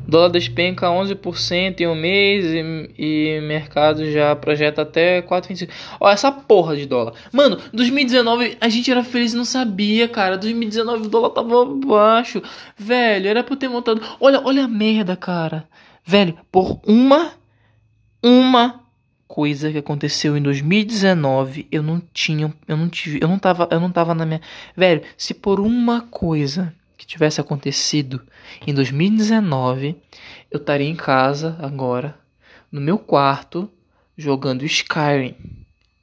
Dólar 0.09 0.29
despenca 0.29 0.87
11% 0.87 1.81
em 1.81 1.87
um 1.87 1.93
mês 1.93 2.43
e, 2.45 2.89
e 2.97 3.41
mercado 3.41 4.11
já 4.11 4.35
projeta 4.35 4.81
até 4.81 5.21
4,25. 5.21 5.69
Ó, 5.99 6.09
essa 6.09 6.31
porra 6.31 6.75
de 6.75 6.87
dólar. 6.87 7.13
Mano, 7.31 7.59
2019 7.71 8.57
a 8.59 8.69
gente 8.69 8.89
era 8.89 9.03
feliz 9.03 9.33
e 9.33 9.37
não 9.37 9.45
sabia, 9.45 10.07
cara. 10.07 10.35
2019 10.35 11.05
o 11.05 11.09
dólar 11.09 11.29
tava 11.29 11.63
baixo. 11.65 12.41
Velho, 12.75 13.27
era 13.27 13.43
pra 13.43 13.55
ter 13.55 13.67
montado. 13.67 14.01
Olha, 14.19 14.41
olha 14.43 14.65
a 14.65 14.67
merda, 14.67 15.15
cara. 15.15 15.67
Velho, 16.03 16.35
por 16.51 16.81
uma. 16.87 17.33
Uma 18.21 18.78
coisa 19.29 19.71
que 19.71 19.77
aconteceu 19.77 20.35
em 20.35 20.41
2019, 20.41 21.67
eu 21.71 21.83
não 21.83 22.01
tinha, 22.11 22.51
eu 22.67 22.75
não 22.75 22.89
tive, 22.89 23.19
eu 23.21 23.27
não 23.27 23.37
tava, 23.37 23.69
eu 23.69 23.79
não 23.79 23.91
tava 23.91 24.15
na 24.15 24.25
minha, 24.25 24.41
velho, 24.75 25.03
se 25.15 25.35
por 25.35 25.59
uma 25.59 26.01
coisa 26.01 26.73
que 26.97 27.05
tivesse 27.05 27.39
acontecido 27.39 28.23
em 28.65 28.73
2019, 28.73 29.95
eu 30.49 30.57
estaria 30.59 30.89
em 30.89 30.95
casa 30.95 31.55
agora, 31.61 32.17
no 32.71 32.81
meu 32.81 32.97
quarto, 32.97 33.71
jogando 34.17 34.65
Skyrim, 34.65 35.35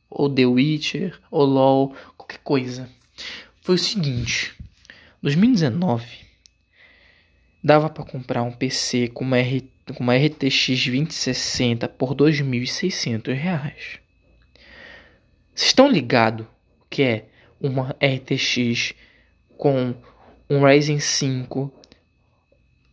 ou 0.09 0.31
The 0.33 0.47
Witcher, 0.47 1.19
ou 1.29 1.45
LoL, 1.45 1.97
qualquer 2.17 2.39
coisa. 2.39 2.89
Foi 3.61 3.75
o 3.75 3.79
seguinte, 3.79 4.55
2019 5.21 6.27
dava 7.63 7.91
para 7.91 8.05
comprar 8.05 8.45
um 8.45 8.53
PC 8.53 9.09
com 9.09 9.25
uma, 9.25 9.39
R, 9.39 9.69
com 9.95 10.03
uma 10.03 10.17
RTX 10.17 10.67
2060 10.67 11.89
por 11.89 12.15
2.600 12.15 13.33
reais. 13.33 13.99
Vocês 15.55 15.69
estão 15.71 15.89
ligados 15.89 16.47
que 16.91 17.03
é 17.03 17.25
uma 17.61 17.97
RTX 18.01 18.95
com 19.57 19.95
um 20.49 20.65
Ryzen 20.65 21.01
5 21.01 21.73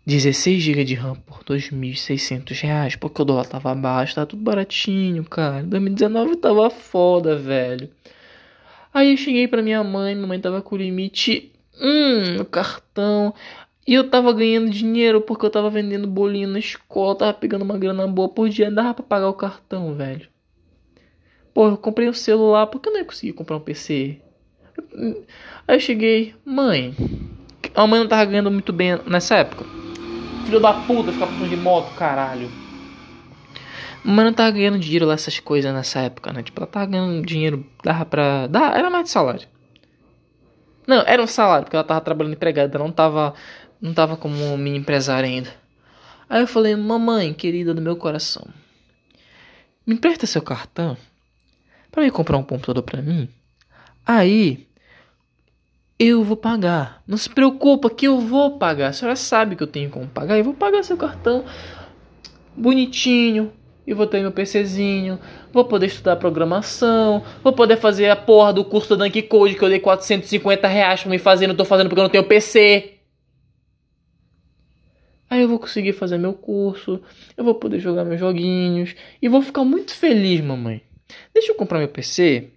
16 0.06 0.62
GB 0.62 0.84
de 0.84 0.96
RAM 0.96 1.16
por 1.16 1.44
2.600 1.46 2.62
reais, 2.62 2.96
porque 2.98 3.22
o 3.22 3.26
dólar 3.26 3.46
tava 3.46 3.74
baixo, 3.74 4.16
tava 4.16 4.28
tudo 4.28 4.44
baratinho, 4.44 5.24
cara. 5.24 5.64
2019 5.64 6.36
tava 6.38 6.70
foda, 6.70 7.38
velho. 7.38 7.90
Aí 8.94 9.12
eu 9.12 9.18
cheguei 9.18 9.48
pra 9.48 9.62
minha 9.62 9.82
mãe, 9.82 10.14
minha 10.14 10.28
mãe 10.28 10.40
tava 10.40 10.62
com 10.62 10.76
o 10.76 10.78
limite, 10.78 11.54
hum, 11.82 12.36
no 12.38 12.46
cartão. 12.46 13.34
E 13.86 13.94
eu 13.94 14.10
tava 14.10 14.32
ganhando 14.32 14.70
dinheiro 14.70 15.20
porque 15.22 15.46
eu 15.46 15.50
tava 15.50 15.70
vendendo 15.70 16.08
bolinho 16.08 16.48
na 16.48 16.60
escola, 16.60 17.18
tava 17.18 17.34
pegando 17.34 17.64
uma 17.64 17.78
grana 17.78 18.08
boa 18.08 18.30
por 18.30 18.48
dia, 18.48 18.72
dava 18.72 18.94
pra 18.94 19.04
pagar 19.04 19.30
o 19.30 19.34
cartão, 19.34 19.94
velho. 19.94 20.28
Pô, 21.54 21.68
eu 21.68 21.78
comprei 21.78 22.10
um 22.10 22.14
celular, 22.14 22.68
porque 22.68 22.90
eu 22.90 22.94
não 22.94 23.00
ia 23.00 23.06
conseguir 23.06 23.34
comprar 23.34 23.58
um 23.58 23.60
PC? 23.60 24.22
Aí 25.68 25.76
eu 25.76 25.80
cheguei, 25.80 26.34
mãe, 26.46 26.96
a 27.76 27.86
mãe 27.86 28.00
não 28.00 28.08
tava 28.08 28.26
ganhando 28.26 28.50
muito 28.50 28.74
bem 28.74 29.00
nessa 29.06 29.36
época. 29.36 29.66
Filho 30.46 30.60
da 30.60 30.74
puta, 30.74 31.12
ficar 31.12 31.28
passando 31.28 31.50
de 31.50 31.58
moto, 31.58 31.94
caralho. 31.96 32.50
Mas 34.04 34.26
não 34.26 34.34
tava 34.34 34.52
ganhando 34.52 34.80
dinheiro 34.80 35.06
lá, 35.06 35.14
essas 35.14 35.40
coisas 35.40 35.74
nessa 35.74 36.00
época, 36.00 36.34
né? 36.34 36.44
Tipo, 36.44 36.60
ela 36.60 36.68
tava 36.68 36.86
ganhando 36.86 37.26
dinheiro, 37.26 37.66
dava 37.84 38.06
pra. 38.06 38.48
Dá, 38.48 38.78
era 38.78 38.90
mais 38.90 39.06
de 39.06 39.12
salário. 39.12 39.48
Não, 40.86 41.02
era 41.08 41.22
um 41.22 41.28
salário, 41.28 41.64
porque 41.64 41.76
ela 41.76 41.86
tava 41.86 42.02
trabalhando 42.02 42.34
empregada, 42.34 42.76
ela 42.76 42.84
não 42.84 42.92
tava. 42.92 43.34
Não 43.84 43.94
tava 43.94 44.16
como 44.16 44.58
mini 44.58 44.78
empresária 44.78 45.28
ainda. 45.28 45.54
Aí 46.30 46.40
eu 46.40 46.48
falei, 46.48 46.74
mamãe, 46.74 47.34
querida 47.34 47.74
do 47.74 47.82
meu 47.82 47.98
coração, 47.98 48.48
me 49.86 49.96
empresta 49.96 50.26
seu 50.26 50.42
cartão 50.42 50.96
para 51.92 52.02
me 52.02 52.10
comprar 52.10 52.38
um 52.38 52.44
computador 52.44 52.82
para 52.82 53.02
mim. 53.02 53.28
Aí 54.08 54.66
eu 56.00 56.24
vou 56.24 56.38
pagar. 56.38 57.04
Não 57.06 57.18
se 57.18 57.30
preocupa 57.30 57.90
que 57.90 58.08
eu 58.08 58.22
vou 58.22 58.58
pagar. 58.58 58.88
A 58.88 58.94
senhora 58.94 59.18
sabe 59.18 59.58
que 59.58 59.64
eu 59.64 59.68
tenho 59.68 59.90
como 59.90 60.08
pagar. 60.08 60.38
Eu 60.38 60.46
vou 60.46 60.54
pagar 60.54 60.82
seu 60.84 60.96
cartão 60.96 61.44
bonitinho. 62.56 63.52
E 63.86 63.94
vou 63.94 64.08
ter 64.08 64.22
meu 64.22 64.32
PCzinho. 64.32 65.20
Vou 65.52 65.66
poder 65.66 65.88
estudar 65.88 66.16
programação. 66.16 67.22
Vou 67.44 67.52
poder 67.52 67.76
fazer 67.76 68.10
a 68.10 68.16
porra 68.16 68.54
do 68.54 68.64
curso 68.64 68.96
da 68.96 69.04
Dunk 69.04 69.24
Code 69.24 69.56
que 69.56 69.62
eu 69.62 69.68
dei 69.68 69.80
450 69.80 70.70
reais 70.70 71.02
pra 71.02 71.12
me 71.12 71.20
fazer. 71.20 71.48
Não 71.48 71.56
tô 71.56 71.66
fazendo 71.66 71.90
porque 71.90 72.00
eu 72.00 72.04
não 72.04 72.10
tenho 72.10 72.24
PC. 72.24 72.93
Aí 75.34 75.42
eu 75.42 75.50
vou 75.50 75.58
conseguir 75.58 75.94
fazer 75.94 76.20
meu 76.20 76.34
curso. 76.34 77.02
Eu 77.36 77.44
vou 77.44 77.56
poder 77.56 77.80
jogar 77.80 78.06
meus 78.06 78.20
joguinhos. 78.20 78.94
E 79.20 79.28
vou 79.28 79.42
ficar 79.42 79.64
muito 79.64 79.92
feliz, 79.96 80.40
mamãe. 80.42 80.84
Deixa 81.34 81.52
eu 81.52 81.56
comprar 81.56 81.80
meu 81.80 81.88
PC 81.88 82.52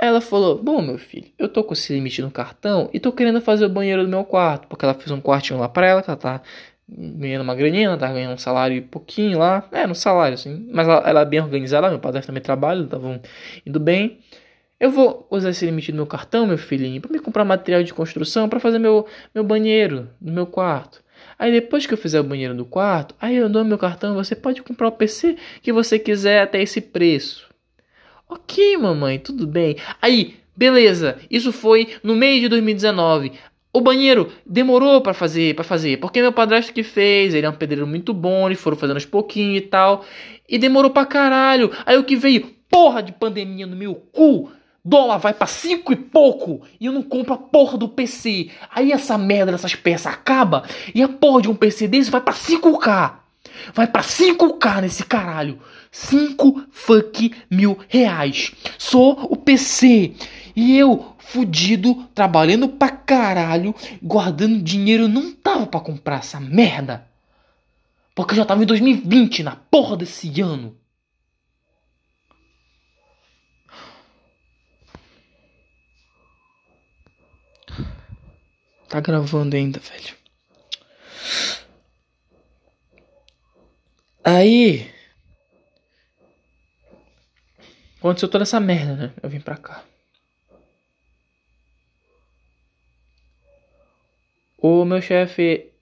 Aí 0.00 0.08
ela 0.08 0.20
falou: 0.20 0.60
Bom, 0.60 0.82
meu 0.82 0.98
filho, 0.98 1.28
eu 1.38 1.48
tô 1.48 1.62
com 1.62 1.74
esse 1.74 1.92
limite 1.92 2.20
no 2.20 2.28
cartão 2.28 2.90
e 2.92 2.98
tô 2.98 3.12
querendo 3.12 3.40
fazer 3.40 3.66
o 3.66 3.68
banheiro 3.68 4.02
do 4.02 4.08
meu 4.08 4.24
quarto. 4.24 4.66
Porque 4.66 4.84
ela 4.84 4.94
fez 4.94 5.12
um 5.12 5.20
quartinho 5.20 5.60
lá 5.60 5.68
pra 5.68 5.86
ela, 5.86 6.02
que 6.02 6.10
ela 6.10 6.16
tá 6.16 6.42
ganhando 6.88 7.42
uma 7.42 7.54
graninha, 7.54 7.86
ela 7.86 7.96
tá 7.96 8.12
ganhando 8.12 8.34
um 8.34 8.38
salário 8.38 8.82
pouquinho 8.82 9.38
lá. 9.38 9.68
É, 9.70 9.86
no 9.86 9.94
salário, 9.94 10.34
assim. 10.34 10.68
Mas 10.72 10.88
ela, 10.88 11.08
ela 11.08 11.20
é 11.20 11.24
bem 11.24 11.40
organizada, 11.40 11.88
meu 11.88 12.00
padre 12.00 12.20
também 12.22 12.42
trabalha, 12.42 12.82
estavam 12.82 13.20
indo 13.64 13.78
bem. 13.78 14.18
Eu 14.80 14.90
vou 14.90 15.24
usar 15.30 15.50
esse 15.50 15.64
limite 15.64 15.92
no 15.92 15.98
meu 15.98 16.06
cartão, 16.06 16.48
meu 16.48 16.58
filhinho, 16.58 17.00
para 17.00 17.12
me 17.12 17.20
comprar 17.20 17.44
material 17.44 17.84
de 17.84 17.94
construção 17.94 18.48
para 18.48 18.58
fazer 18.58 18.80
meu, 18.80 19.06
meu 19.32 19.44
banheiro 19.44 20.10
no 20.20 20.32
meu 20.32 20.46
quarto. 20.46 21.00
Aí 21.42 21.50
depois 21.50 21.84
que 21.84 21.92
eu 21.92 21.98
fizer 21.98 22.20
o 22.20 22.22
banheiro 22.22 22.54
do 22.54 22.64
quarto, 22.64 23.16
aí 23.20 23.34
eu 23.34 23.48
dou 23.48 23.64
meu 23.64 23.76
cartão, 23.76 24.14
você 24.14 24.36
pode 24.36 24.62
comprar 24.62 24.86
o 24.86 24.92
PC 24.92 25.34
que 25.60 25.72
você 25.72 25.98
quiser 25.98 26.40
até 26.40 26.62
esse 26.62 26.80
preço. 26.80 27.48
Ok, 28.28 28.76
mamãe, 28.76 29.18
tudo 29.18 29.44
bem. 29.44 29.76
Aí, 30.00 30.36
beleza. 30.56 31.18
Isso 31.28 31.50
foi 31.50 31.96
no 32.00 32.14
mês 32.14 32.42
de 32.42 32.48
2019. 32.48 33.32
O 33.72 33.80
banheiro 33.80 34.30
demorou 34.46 35.00
para 35.00 35.12
fazer, 35.12 35.56
para 35.56 35.64
fazer, 35.64 35.98
porque 35.98 36.22
meu 36.22 36.32
padrasto 36.32 36.72
que 36.72 36.84
fez, 36.84 37.34
ele 37.34 37.44
é 37.44 37.50
um 37.50 37.56
pedreiro 37.56 37.88
muito 37.88 38.14
bom, 38.14 38.46
eles 38.46 38.60
foram 38.60 38.76
fazendo 38.76 38.98
aos 38.98 39.06
pouquinhos 39.06 39.64
e 39.64 39.66
tal, 39.66 40.04
e 40.48 40.58
demorou 40.58 40.92
pra 40.92 41.04
caralho. 41.04 41.72
Aí 41.84 41.98
o 41.98 42.04
que 42.04 42.14
veio, 42.14 42.54
porra 42.70 43.02
de 43.02 43.10
pandemia 43.10 43.66
no 43.66 43.74
meu 43.74 43.96
cu, 43.96 44.48
dólar 44.84 45.18
vai 45.18 45.32
pra 45.32 45.46
cinco 45.46 45.92
e 45.92 45.96
pouco, 45.96 46.62
e 46.80 46.86
eu 46.86 46.92
não 46.92 47.02
compro 47.02 47.34
a 47.34 47.38
porra 47.38 47.78
do 47.78 47.88
PC. 47.88 48.50
Aí 48.74 48.92
essa 48.92 49.16
merda 49.16 49.52
dessas 49.52 49.74
peças 49.74 50.12
acaba, 50.12 50.64
e 50.94 51.02
a 51.02 51.08
porra 51.08 51.42
de 51.42 51.48
um 51.48 51.54
PC 51.54 51.88
desse 51.88 52.10
vai 52.10 52.20
pra 52.20 52.34
5k. 52.34 53.14
Vai 53.74 53.86
pra 53.86 54.02
5k 54.02 54.80
nesse 54.80 55.04
caralho. 55.04 55.58
5 55.90 56.64
fuck 56.70 57.32
mil 57.50 57.78
reais. 57.88 58.52
Só 58.78 59.10
o 59.10 59.36
PC. 59.36 60.14
E 60.54 60.76
eu, 60.76 61.14
fudido, 61.18 62.06
trabalhando 62.14 62.68
pra 62.68 62.90
caralho, 62.90 63.74
guardando 64.02 64.62
dinheiro, 64.62 65.08
não 65.08 65.32
tava 65.32 65.66
pra 65.66 65.80
comprar 65.80 66.18
essa 66.18 66.38
merda. 66.40 67.06
Porque 68.14 68.32
eu 68.32 68.36
já 68.36 68.44
tava 68.44 68.62
em 68.62 68.66
2020, 68.66 69.42
na 69.42 69.56
porra 69.56 69.96
desse 69.96 70.40
ano. 70.40 70.76
Tá 78.92 79.00
gravando 79.00 79.56
ainda, 79.56 79.80
velho. 79.80 80.14
Aí. 84.22 84.92
Aconteceu 87.96 88.28
toda 88.28 88.42
essa 88.42 88.60
merda, 88.60 88.94
né? 88.94 89.14
Eu 89.22 89.30
vim 89.30 89.40
pra 89.40 89.56
cá. 89.56 89.82
O 94.58 94.84
meu 94.84 95.00
chefe, 95.00 95.72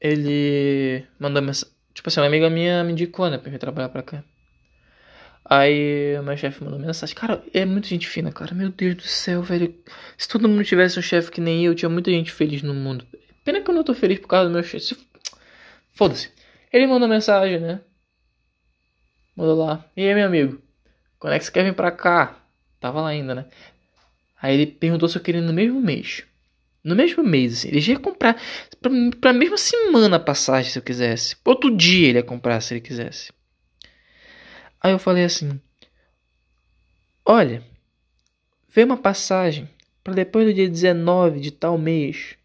ele 0.00 1.04
mandou 1.18 1.42
mensagem. 1.42 1.74
Tipo 1.92 2.08
assim, 2.08 2.20
uma 2.20 2.26
amiga 2.28 2.48
minha 2.48 2.84
me 2.84 2.92
indicou, 2.92 3.28
né? 3.28 3.38
Pra 3.38 3.50
vir 3.50 3.58
trabalhar 3.58 3.88
pra 3.88 4.04
cá. 4.04 4.22
Aí 5.50 6.20
meu 6.22 6.36
chefe 6.36 6.62
mandou 6.62 6.78
mensagem. 6.78 7.14
Cara, 7.14 7.42
é 7.54 7.64
muita 7.64 7.88
gente 7.88 8.06
fina, 8.06 8.30
cara. 8.30 8.54
Meu 8.54 8.70
Deus 8.70 8.96
do 8.96 9.02
céu, 9.02 9.42
velho. 9.42 9.74
Se 10.16 10.28
todo 10.28 10.48
mundo 10.48 10.62
tivesse 10.62 10.98
um 10.98 11.02
chefe 11.02 11.30
que 11.30 11.40
nem 11.40 11.64
eu, 11.64 11.74
tinha 11.74 11.88
muita 11.88 12.10
gente 12.10 12.30
feliz 12.30 12.62
no 12.62 12.74
mundo. 12.74 13.06
Pena 13.44 13.62
que 13.62 13.70
eu 13.70 13.74
não 13.74 13.82
tô 13.82 13.94
feliz 13.94 14.18
por 14.18 14.28
causa 14.28 14.48
do 14.48 14.52
meu 14.52 14.62
chefe. 14.62 14.96
Foda-se. 15.92 16.30
Ele 16.70 16.86
mandou 16.86 17.08
mensagem, 17.08 17.58
né? 17.60 17.80
Mandou 19.34 19.56
lá. 19.56 19.84
E 19.96 20.06
aí, 20.06 20.14
meu 20.14 20.26
amigo? 20.26 20.60
Quando 21.18 21.32
é 21.32 21.38
que 21.38 21.46
você 21.46 21.50
quer 21.50 21.64
vir 21.64 21.74
pra 21.74 21.90
cá? 21.90 22.36
Tava 22.78 23.00
lá 23.00 23.08
ainda, 23.08 23.34
né? 23.34 23.46
Aí 24.40 24.54
ele 24.54 24.66
perguntou 24.66 25.08
se 25.08 25.16
eu 25.16 25.22
queria 25.22 25.40
no 25.40 25.52
mesmo 25.52 25.80
mês. 25.80 26.24
No 26.84 26.94
mesmo 26.94 27.24
mês, 27.24 27.54
assim. 27.54 27.68
Ele 27.68 27.80
já 27.80 27.92
ia 27.94 27.98
comprar 27.98 28.40
pra, 28.82 28.90
pra 29.18 29.32
mesma 29.32 29.56
semana 29.56 30.16
a 30.16 30.20
passagem 30.20 30.70
se 30.70 30.78
eu 30.78 30.82
quisesse. 30.82 31.36
Outro 31.44 31.74
dia 31.74 32.08
ele 32.08 32.18
ia 32.18 32.22
comprar 32.22 32.60
se 32.60 32.74
ele 32.74 32.80
quisesse. 32.82 33.32
Aí 34.80 34.92
eu 34.92 34.98
falei 34.98 35.24
assim: 35.24 35.60
Olha, 37.24 37.62
vê 38.68 38.84
uma 38.84 38.96
passagem 38.96 39.68
para 40.02 40.14
depois 40.14 40.46
do 40.46 40.54
dia 40.54 40.68
19 40.68 41.40
de 41.40 41.50
tal 41.50 41.76
mês. 41.76 42.36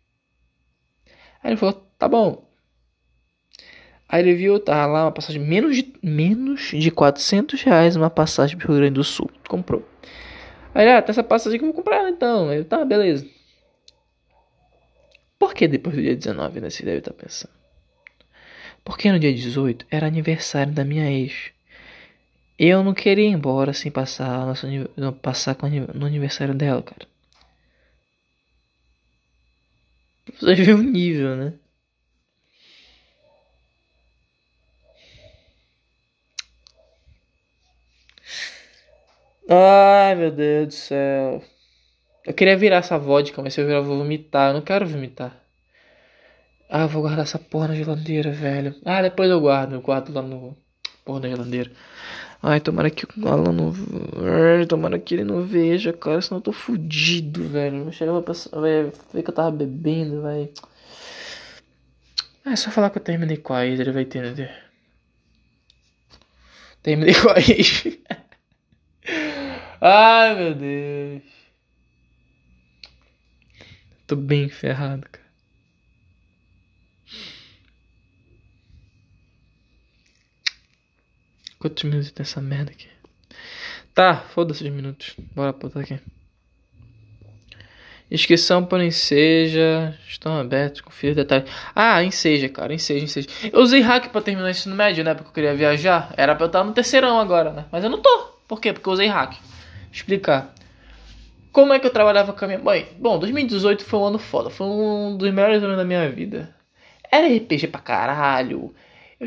Aí 1.41 1.51
ele 1.51 1.57
falou: 1.57 1.73
Tá 1.97 2.07
bom. 2.07 2.43
Aí 4.13 4.21
ele 4.21 4.35
viu, 4.35 4.59
tá 4.59 4.85
lá 4.85 5.05
uma 5.05 5.11
passagem 5.11 5.41
menos 5.41 5.75
de, 5.75 5.93
menos 6.03 6.71
de 6.71 6.91
400 6.91 7.61
reais 7.63 7.95
uma 7.95 8.09
passagem 8.09 8.57
pro 8.57 8.67
Rio 8.67 8.77
Grande 8.77 8.93
do 8.93 9.03
Sul. 9.03 9.29
Comprou. 9.47 9.87
Aí, 10.73 10.87
ah, 10.87 11.01
tem 11.01 11.11
essa 11.11 11.23
passagem 11.23 11.57
que 11.57 11.65
eu 11.65 11.73
vou 11.73 11.75
comprar 11.75 12.09
então. 12.09 12.51
Ele, 12.51 12.63
tá, 12.63 12.83
beleza. 12.83 13.27
Por 15.39 15.53
que 15.53 15.67
depois 15.67 15.95
do 15.95 16.01
dia 16.01 16.15
19, 16.15 16.61
né? 16.61 16.69
Você 16.69 16.83
deve 16.83 16.99
estar 16.99 17.11
tá 17.11 17.23
pensando. 17.23 17.53
Porque 18.83 19.11
no 19.11 19.19
dia 19.19 19.33
18 19.33 19.85
era 19.89 20.05
aniversário 20.05 20.73
da 20.73 20.83
minha 20.83 21.09
ex. 21.09 21.52
Eu 22.57 22.83
não 22.83 22.93
queria 22.93 23.25
ir 23.25 23.31
embora 23.31 23.73
sem 23.73 23.91
passar, 23.91 24.45
nosso, 24.45 24.67
passar 25.21 25.57
no 25.93 26.05
aniversário 26.05 26.53
dela, 26.53 26.81
cara. 26.81 27.07
Você 30.39 30.55
viu 30.55 30.77
o 30.77 30.83
nível, 30.83 31.35
né? 31.35 31.53
Ai, 39.49 40.15
meu 40.15 40.31
Deus 40.31 40.67
do 40.67 40.73
céu. 40.73 41.43
Eu 42.25 42.33
queria 42.33 42.57
virar 42.57 42.77
essa 42.77 42.97
vodka, 42.97 43.41
mas 43.41 43.53
se 43.53 43.61
eu 43.61 43.65
virar 43.67 43.79
eu 43.79 43.85
vou 43.85 43.97
vomitar. 43.97 44.49
Eu 44.49 44.55
não 44.55 44.61
quero 44.61 44.87
vomitar. 44.87 45.37
Ah, 46.69 46.81
eu 46.83 46.87
vou 46.89 47.01
guardar 47.01 47.23
essa 47.25 47.39
porra 47.39 47.69
na 47.69 47.75
geladeira, 47.75 48.31
velho. 48.31 48.75
Ah, 48.85 49.01
depois 49.01 49.29
eu 49.29 49.39
guardo. 49.39 49.73
Eu 49.75 49.81
guardo 49.81 50.13
lá 50.13 50.21
no... 50.21 50.57
Porra 51.05 51.21
da 51.21 51.29
geladeira. 51.29 51.71
Ai, 52.45 52.59
tomara 52.59 52.89
que 52.91 53.05
o 53.05 53.27
Alan 53.29 53.53
não. 53.53 53.73
Ai, 54.57 54.65
tomara 54.65 54.99
que 54.99 55.15
ele 55.15 55.23
não 55.23 55.41
veja, 55.43 55.93
cara, 55.93 56.21
senão 56.21 56.39
eu 56.39 56.43
tô 56.43 56.51
fudido, 56.51 57.47
velho. 57.47 57.89
Chegar 57.93 58.21
pra 58.21 58.33
vai 58.59 58.91
ver 59.13 59.23
que 59.23 59.29
eu 59.29 59.33
tava 59.33 59.49
bebendo, 59.49 60.21
vai. 60.21 60.49
É 62.45 62.55
só 62.57 62.69
falar 62.69 62.89
que 62.89 62.97
eu 62.97 63.03
terminei 63.03 63.37
com 63.37 63.53
a 63.53 63.65
ex, 63.65 63.79
ele 63.79 63.93
vai 63.93 64.03
entender. 64.03 64.51
Terminei 66.81 67.13
com 67.15 67.29
a 67.29 67.39
ex. 67.39 67.83
Ai, 69.79 70.35
meu 70.35 70.53
Deus. 70.53 71.23
Tô 74.05 74.17
bem 74.17 74.49
ferrado, 74.49 75.07
cara. 75.09 75.22
Quantos 81.63 81.81
minutos 81.85 82.11
tem 82.11 82.23
essa 82.23 82.41
merda 82.41 82.71
aqui? 82.71 82.87
Tá, 83.95 84.17
foda-se 84.17 84.65
os 84.65 84.69
minutos. 84.69 85.15
Bora 85.33 85.53
botar 85.53 85.79
aqui. 85.79 85.97
Inscrição 88.11 88.65
para 88.65 88.83
Enseja. 88.83 89.97
Estão 90.05 90.37
abertos, 90.37 90.81
confira 90.81 91.15
detalhes. 91.15 91.49
Ah, 91.73 92.03
Enseja, 92.03 92.49
cara, 92.49 92.73
Enseja, 92.73 93.05
Enseja. 93.05 93.29
Eu 93.49 93.61
usei 93.61 93.79
hack 93.79 94.09
para 94.09 94.21
terminar 94.21 94.47
o 94.47 94.49
ensino 94.49 94.75
médio, 94.75 95.05
né? 95.05 95.13
Porque 95.13 95.29
eu 95.29 95.33
queria 95.33 95.55
viajar. 95.55 96.13
Era 96.17 96.35
pra 96.35 96.43
eu 96.43 96.47
estar 96.47 96.65
no 96.65 96.73
terceirão 96.73 97.17
agora, 97.17 97.53
né? 97.53 97.65
Mas 97.71 97.81
eu 97.81 97.89
não 97.89 98.01
tô. 98.01 98.27
Por 98.45 98.59
quê? 98.59 98.73
Porque 98.73 98.89
eu 98.89 98.91
usei 98.91 99.07
hack. 99.07 99.37
Explicar. 99.89 100.53
Como 101.49 101.71
é 101.71 101.79
que 101.79 101.87
eu 101.87 101.91
trabalhava 101.91 102.33
com 102.33 102.43
a 102.43 102.47
minha 102.49 102.59
mãe? 102.59 102.89
Bom, 102.99 103.17
2018 103.17 103.85
foi 103.85 103.99
um 104.01 104.05
ano 104.07 104.19
foda. 104.19 104.49
Foi 104.49 104.67
um 104.67 105.15
dos 105.15 105.31
melhores 105.31 105.63
anos 105.63 105.77
da 105.77 105.85
minha 105.85 106.09
vida. 106.09 106.53
Era 107.09 107.33
RPG 107.33 107.67
pra 107.67 107.79
caralho. 107.79 108.75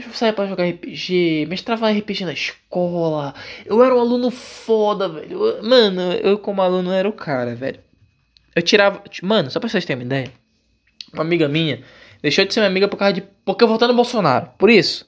Eu 0.05 0.13
saía 0.13 0.33
pra 0.33 0.47
jogar 0.47 0.69
RPG, 0.69 1.47
mestrava 1.49 1.91
RPG 1.91 2.25
na 2.25 2.33
escola. 2.33 3.35
Eu 3.65 3.83
era 3.83 3.95
um 3.95 4.01
aluno 4.01 4.31
foda, 4.31 5.09
velho. 5.09 5.63
Mano, 5.63 6.13
eu 6.13 6.39
como 6.39 6.63
aluno 6.63 6.93
era 6.93 7.09
o 7.09 7.13
cara, 7.13 7.55
velho. 7.55 7.81
Eu 8.55 8.63
tirava. 8.63 9.03
Mano, 9.23 9.51
só 9.51 9.59
pra 9.59 9.69
vocês 9.69 9.85
terem 9.85 10.03
uma 10.03 10.07
ideia. 10.07 10.33
Uma 11.13 11.23
amiga 11.23 11.49
minha 11.49 11.83
deixou 12.27 12.45
de 12.45 12.53
ser 12.53 12.61
minha 12.61 12.71
amiga 12.71 12.89
por 12.89 12.97
causa 12.97 13.15
de. 13.15 13.23
Porque 13.45 13.63
eu 13.63 13.69
votei 13.69 13.87
no 13.89 13.95
Bolsonaro. 13.95 14.51
Por 14.59 14.71
isso. 14.71 15.07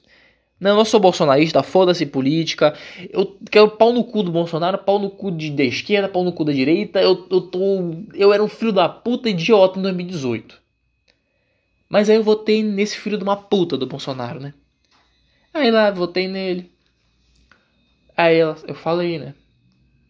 Não, 0.59 0.71
eu 0.71 0.77
não 0.77 0.85
sou 0.85 0.99
bolsonarista, 0.99 1.63
foda-se 1.63 2.05
política. 2.05 2.73
Eu 3.11 3.37
quero 3.49 3.69
pau 3.71 3.93
no 3.93 4.03
cu 4.03 4.23
do 4.23 4.31
Bolsonaro, 4.31 4.77
pau 4.77 4.99
no 4.99 5.09
cu 5.09 5.31
de, 5.31 5.49
da 5.51 5.63
esquerda, 5.63 6.09
pau 6.09 6.23
no 6.23 6.33
cu 6.33 6.43
da 6.43 6.51
direita. 6.51 7.01
Eu, 7.01 7.27
eu 7.31 7.41
tô. 7.41 7.93
Eu 8.13 8.33
era 8.33 8.43
um 8.43 8.47
filho 8.47 8.73
da 8.73 8.89
puta 8.89 9.29
idiota 9.29 9.79
em 9.79 9.81
2018. 9.81 10.59
Mas 11.89 12.09
aí 12.09 12.17
eu 12.17 12.23
votei 12.23 12.61
nesse 12.61 12.97
filho 12.97 13.17
de 13.17 13.23
uma 13.23 13.37
puta 13.37 13.77
do 13.77 13.87
Bolsonaro, 13.87 14.39
né? 14.39 14.53
Aí 15.59 15.71
lá, 15.71 15.91
votei 15.91 16.25
nele. 16.25 16.71
Aí 18.15 18.37
ela, 18.37 18.55
eu 18.65 18.73
falei, 18.73 19.19
né? 19.19 19.33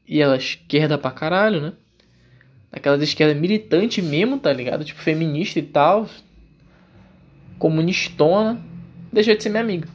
E 0.08 0.22
ela 0.22 0.38
esquerda 0.38 0.96
pra 0.96 1.10
caralho, 1.10 1.60
né? 1.60 1.74
Aquelas 2.72 3.02
esquerda 3.02 3.34
militante 3.34 4.00
mesmo, 4.00 4.38
tá 4.38 4.54
ligado? 4.54 4.86
Tipo, 4.86 5.02
feminista 5.02 5.58
e 5.58 5.64
tal. 5.64 6.08
Comunistona. 7.58 8.64
Deixou 9.12 9.36
de 9.36 9.42
ser 9.42 9.50
minha 9.50 9.64
amiga. 9.64 9.90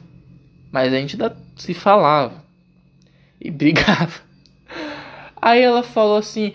Mas 0.73 0.91
a 0.91 0.97
gente 0.97 1.15
ainda 1.15 1.37
se 1.55 1.73
falava. 1.73 2.43
E 3.39 3.49
brigava. 3.49 4.19
Aí 5.41 5.61
ela 5.61 5.83
falou 5.83 6.17
assim: 6.17 6.53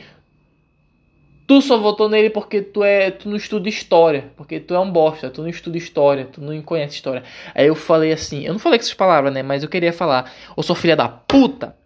Tu 1.51 1.61
só 1.61 1.77
votou 1.77 2.09
nele 2.09 2.31
porque 2.31 2.63
tu 2.63 2.85
é, 2.85 3.11
tu 3.11 3.29
não 3.29 3.37
estuda 3.37 3.69
história, 3.69 4.31
porque 4.37 4.61
tu 4.61 4.73
é 4.73 4.79
um 4.79 4.89
bosta, 4.89 5.29
tu 5.29 5.43
não 5.43 5.49
estuda 5.49 5.77
história, 5.77 6.25
tu 6.25 6.41
não 6.41 6.63
conhece 6.63 6.95
história. 6.95 7.25
Aí 7.53 7.67
eu 7.67 7.75
falei 7.75 8.13
assim, 8.13 8.47
eu 8.47 8.53
não 8.53 8.61
falei 8.61 8.79
com 8.79 8.85
essas 8.85 8.95
palavras, 8.95 9.35
né, 9.35 9.43
mas 9.43 9.65
eu 9.65 9.69
queria 9.69 9.93
falar, 9.93 10.33
ô 10.57 10.63
sua 10.63 10.77
filha 10.77 10.95
da 10.95 11.09
puta, 11.09 11.77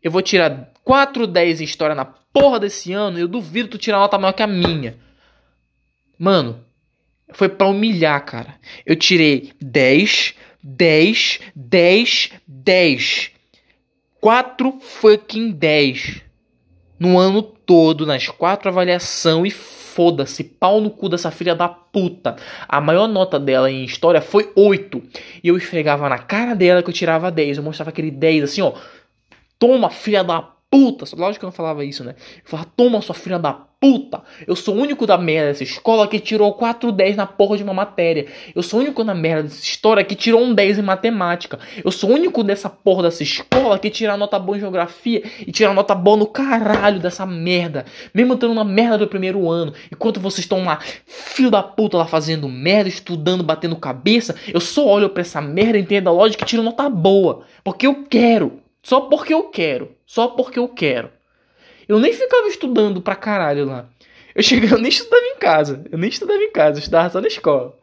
eu 0.00 0.08
vou 0.12 0.22
tirar 0.22 0.70
4 0.84 1.26
10 1.26 1.60
em 1.60 1.64
história 1.64 1.96
na 1.96 2.04
porra 2.04 2.60
desse 2.60 2.92
ano, 2.92 3.18
eu 3.18 3.26
duvido 3.26 3.70
tu 3.70 3.76
tirar 3.76 3.96
uma 3.96 4.02
nota 4.04 4.18
maior 4.18 4.32
que 4.34 4.42
a 4.44 4.46
minha. 4.46 4.96
Mano, 6.16 6.64
foi 7.32 7.48
para 7.48 7.66
humilhar, 7.66 8.24
cara. 8.24 8.54
Eu 8.86 8.94
tirei 8.94 9.50
10, 9.60 10.36
10, 10.62 11.40
10, 11.56 12.30
10. 12.46 13.32
4 14.20 14.78
fucking 14.80 15.50
10 15.50 16.22
no 17.00 17.18
ano 17.18 17.57
todo, 17.68 18.06
nas 18.06 18.26
quatro 18.28 18.70
avaliações 18.70 19.52
e 19.52 19.54
foda-se, 19.54 20.42
pau 20.42 20.80
no 20.80 20.90
cu 20.90 21.06
dessa 21.06 21.30
filha 21.30 21.54
da 21.54 21.68
puta. 21.68 22.36
A 22.66 22.80
maior 22.80 23.06
nota 23.06 23.38
dela 23.38 23.70
em 23.70 23.84
história 23.84 24.22
foi 24.22 24.50
8. 24.56 25.02
E 25.44 25.48
eu 25.48 25.56
esfregava 25.56 26.08
na 26.08 26.18
cara 26.18 26.54
dela 26.54 26.82
que 26.82 26.88
eu 26.88 26.94
tirava 26.94 27.30
10. 27.30 27.58
Eu 27.58 27.62
mostrava 27.62 27.90
aquele 27.90 28.10
10 28.10 28.44
assim, 28.44 28.62
ó. 28.62 28.72
Toma, 29.58 29.90
filha 29.90 30.24
da 30.24 30.48
puta. 30.70 31.04
Lógico 31.16 31.40
que 31.40 31.44
eu 31.44 31.48
não 31.48 31.52
falava 31.52 31.84
isso, 31.84 32.04
né? 32.04 32.14
Eu 32.18 32.42
falava, 32.44 32.70
toma, 32.76 33.00
sua 33.00 33.14
filha 33.14 33.38
da 33.38 33.52
puta. 33.52 34.22
Eu 34.46 34.56
sou 34.56 34.74
o 34.74 34.80
único 34.80 35.06
da 35.06 35.16
merda 35.16 35.48
dessa 35.48 35.62
escola 35.62 36.08
que 36.08 36.18
tirou 36.18 36.52
4 36.52 36.90
10 36.90 37.16
na 37.16 37.26
porra 37.26 37.56
de 37.56 37.62
uma 37.62 37.72
matéria. 37.72 38.26
Eu 38.54 38.62
sou 38.62 38.80
o 38.80 38.82
único 38.82 39.04
na 39.04 39.14
merda 39.14 39.44
dessa 39.44 39.62
história 39.62 40.04
que 40.04 40.14
tirou 40.14 40.42
um 40.42 40.52
10 40.52 40.78
em 40.78 40.82
matemática. 40.82 41.58
Eu 41.82 41.90
sou 41.90 42.10
o 42.10 42.14
único 42.14 42.42
dessa 42.42 42.68
porra 42.68 43.04
dessa 43.04 43.22
escola 43.22 43.78
que 43.78 43.88
tira 43.88 44.16
nota 44.16 44.38
boa 44.38 44.56
em 44.56 44.60
geografia 44.60 45.22
e 45.46 45.52
tira 45.52 45.72
nota 45.72 45.94
boa 45.94 46.16
no 46.16 46.26
caralho 46.26 46.98
dessa 46.98 47.24
merda. 47.24 47.84
Mesmo 48.12 48.36
tendo 48.36 48.52
uma 48.52 48.64
merda 48.64 48.98
do 48.98 49.08
primeiro 49.08 49.48
ano. 49.48 49.72
Enquanto 49.92 50.20
vocês 50.20 50.44
estão 50.44 50.64
lá, 50.64 50.80
filho 51.06 51.50
da 51.50 51.62
puta, 51.62 51.96
lá 51.96 52.06
fazendo 52.06 52.48
merda, 52.48 52.88
estudando, 52.88 53.44
batendo 53.44 53.76
cabeça, 53.76 54.34
eu 54.52 54.60
só 54.60 54.84
olho 54.86 55.08
pra 55.08 55.20
essa 55.20 55.40
merda, 55.40 55.78
entendo 55.78 56.08
a 56.08 56.12
lógica 56.12 56.42
e 56.44 56.46
tiro 56.46 56.62
nota 56.62 56.88
boa. 56.88 57.42
Porque 57.62 57.86
eu 57.86 58.04
quero. 58.08 58.67
Só 58.82 59.02
porque 59.02 59.34
eu 59.34 59.44
quero. 59.44 59.94
Só 60.06 60.28
porque 60.28 60.58
eu 60.58 60.68
quero. 60.68 61.10
Eu 61.88 61.98
nem 61.98 62.12
ficava 62.12 62.46
estudando 62.48 63.00
pra 63.00 63.16
caralho 63.16 63.64
lá. 63.64 63.88
Eu 64.34 64.42
chegava, 64.42 64.74
eu 64.76 64.80
nem 64.80 64.90
estudava 64.90 65.24
em 65.24 65.38
casa. 65.38 65.84
Eu 65.90 65.98
nem 65.98 66.08
estudava 66.08 66.42
em 66.42 66.52
casa, 66.52 66.78
eu 66.78 66.80
estudava 66.80 67.10
só 67.10 67.20
na 67.20 67.28
escola. 67.28 67.76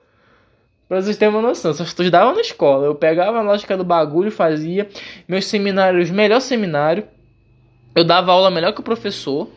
Pra 0.87 1.01
vocês 1.01 1.17
terem 1.17 1.33
uma 1.33 1.41
noção, 1.41 1.73
só 1.73 1.83
estudava 1.83 2.33
na 2.33 2.41
escola. 2.41 2.85
Eu 2.85 2.95
pegava 2.95 3.39
a 3.39 3.41
lógica 3.41 3.75
do 3.75 3.83
bagulho, 3.83 4.31
fazia 4.31 4.87
meus 5.27 5.45
seminários, 5.45 6.11
melhor 6.11 6.39
seminário. 6.39 7.07
Eu 7.95 8.03
dava 8.03 8.31
aula 8.31 8.51
melhor 8.51 8.71
que 8.71 8.81
o 8.81 8.83
professor. 8.83 9.49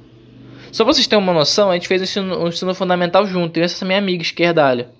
Só 0.72 0.84
pra 0.84 0.94
vocês 0.94 1.06
terem 1.06 1.22
uma 1.22 1.32
noção, 1.32 1.70
a 1.70 1.74
gente 1.74 1.88
fez 1.88 2.00
o 2.00 2.04
ensino, 2.04 2.44
o 2.44 2.48
ensino 2.48 2.74
fundamental 2.74 3.26
junto. 3.26 3.58
E 3.58 3.62
essa 3.62 3.84
minha 3.84 3.98
amiga 3.98 4.22
esquerdalha. 4.22 4.90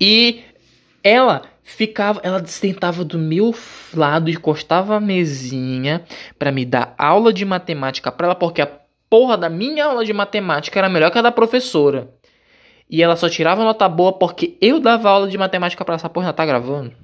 E 0.00 0.42
ela 1.02 1.42
ficava, 1.64 2.20
ela 2.22 2.44
sentava 2.46 3.02
do 3.02 3.18
meu 3.18 3.52
lado, 3.94 4.30
encostava 4.30 4.96
a 4.96 5.00
mesinha 5.00 6.04
para 6.38 6.52
me 6.52 6.64
dar 6.64 6.94
aula 6.96 7.32
de 7.32 7.44
matemática 7.44 8.12
para 8.12 8.26
ela, 8.28 8.34
porque 8.34 8.60
a 8.60 8.70
porra 9.08 9.36
da 9.36 9.48
minha 9.48 9.86
aula 9.86 10.04
de 10.04 10.12
matemática 10.12 10.78
era 10.78 10.88
melhor 10.88 11.10
que 11.10 11.18
a 11.18 11.22
da 11.22 11.32
professora. 11.32 12.12
E 12.88 13.02
ela 13.02 13.16
só 13.16 13.28
tirava 13.28 13.64
nota 13.64 13.88
boa 13.88 14.12
porque 14.12 14.58
eu 14.60 14.78
dava 14.78 15.08
aula 15.08 15.26
de 15.26 15.38
matemática 15.38 15.84
para 15.84 15.94
essa 15.94 16.08
porra. 16.08 16.32
Tá 16.34 16.44
gravando? 16.44 16.94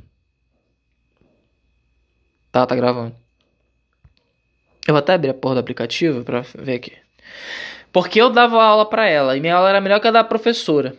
Tá, 2.52 2.66
tá 2.66 2.76
gravando. 2.76 3.14
Eu 4.86 4.92
vou 4.92 4.98
até 4.98 5.14
abrir 5.14 5.30
a 5.30 5.34
porra 5.34 5.54
do 5.54 5.61
aplicativo 5.61 6.22
pra 6.22 6.42
ver 6.54 6.74
aqui. 6.74 6.92
Porque 7.90 8.20
eu 8.20 8.28
dava 8.28 8.62
aula 8.62 8.84
pra 8.84 9.08
ela 9.08 9.36
e 9.36 9.40
minha 9.40 9.54
aula 9.54 9.70
era 9.70 9.80
melhor 9.80 10.00
que 10.00 10.08
a 10.08 10.11
da 10.11 10.22
professora. 10.22 10.94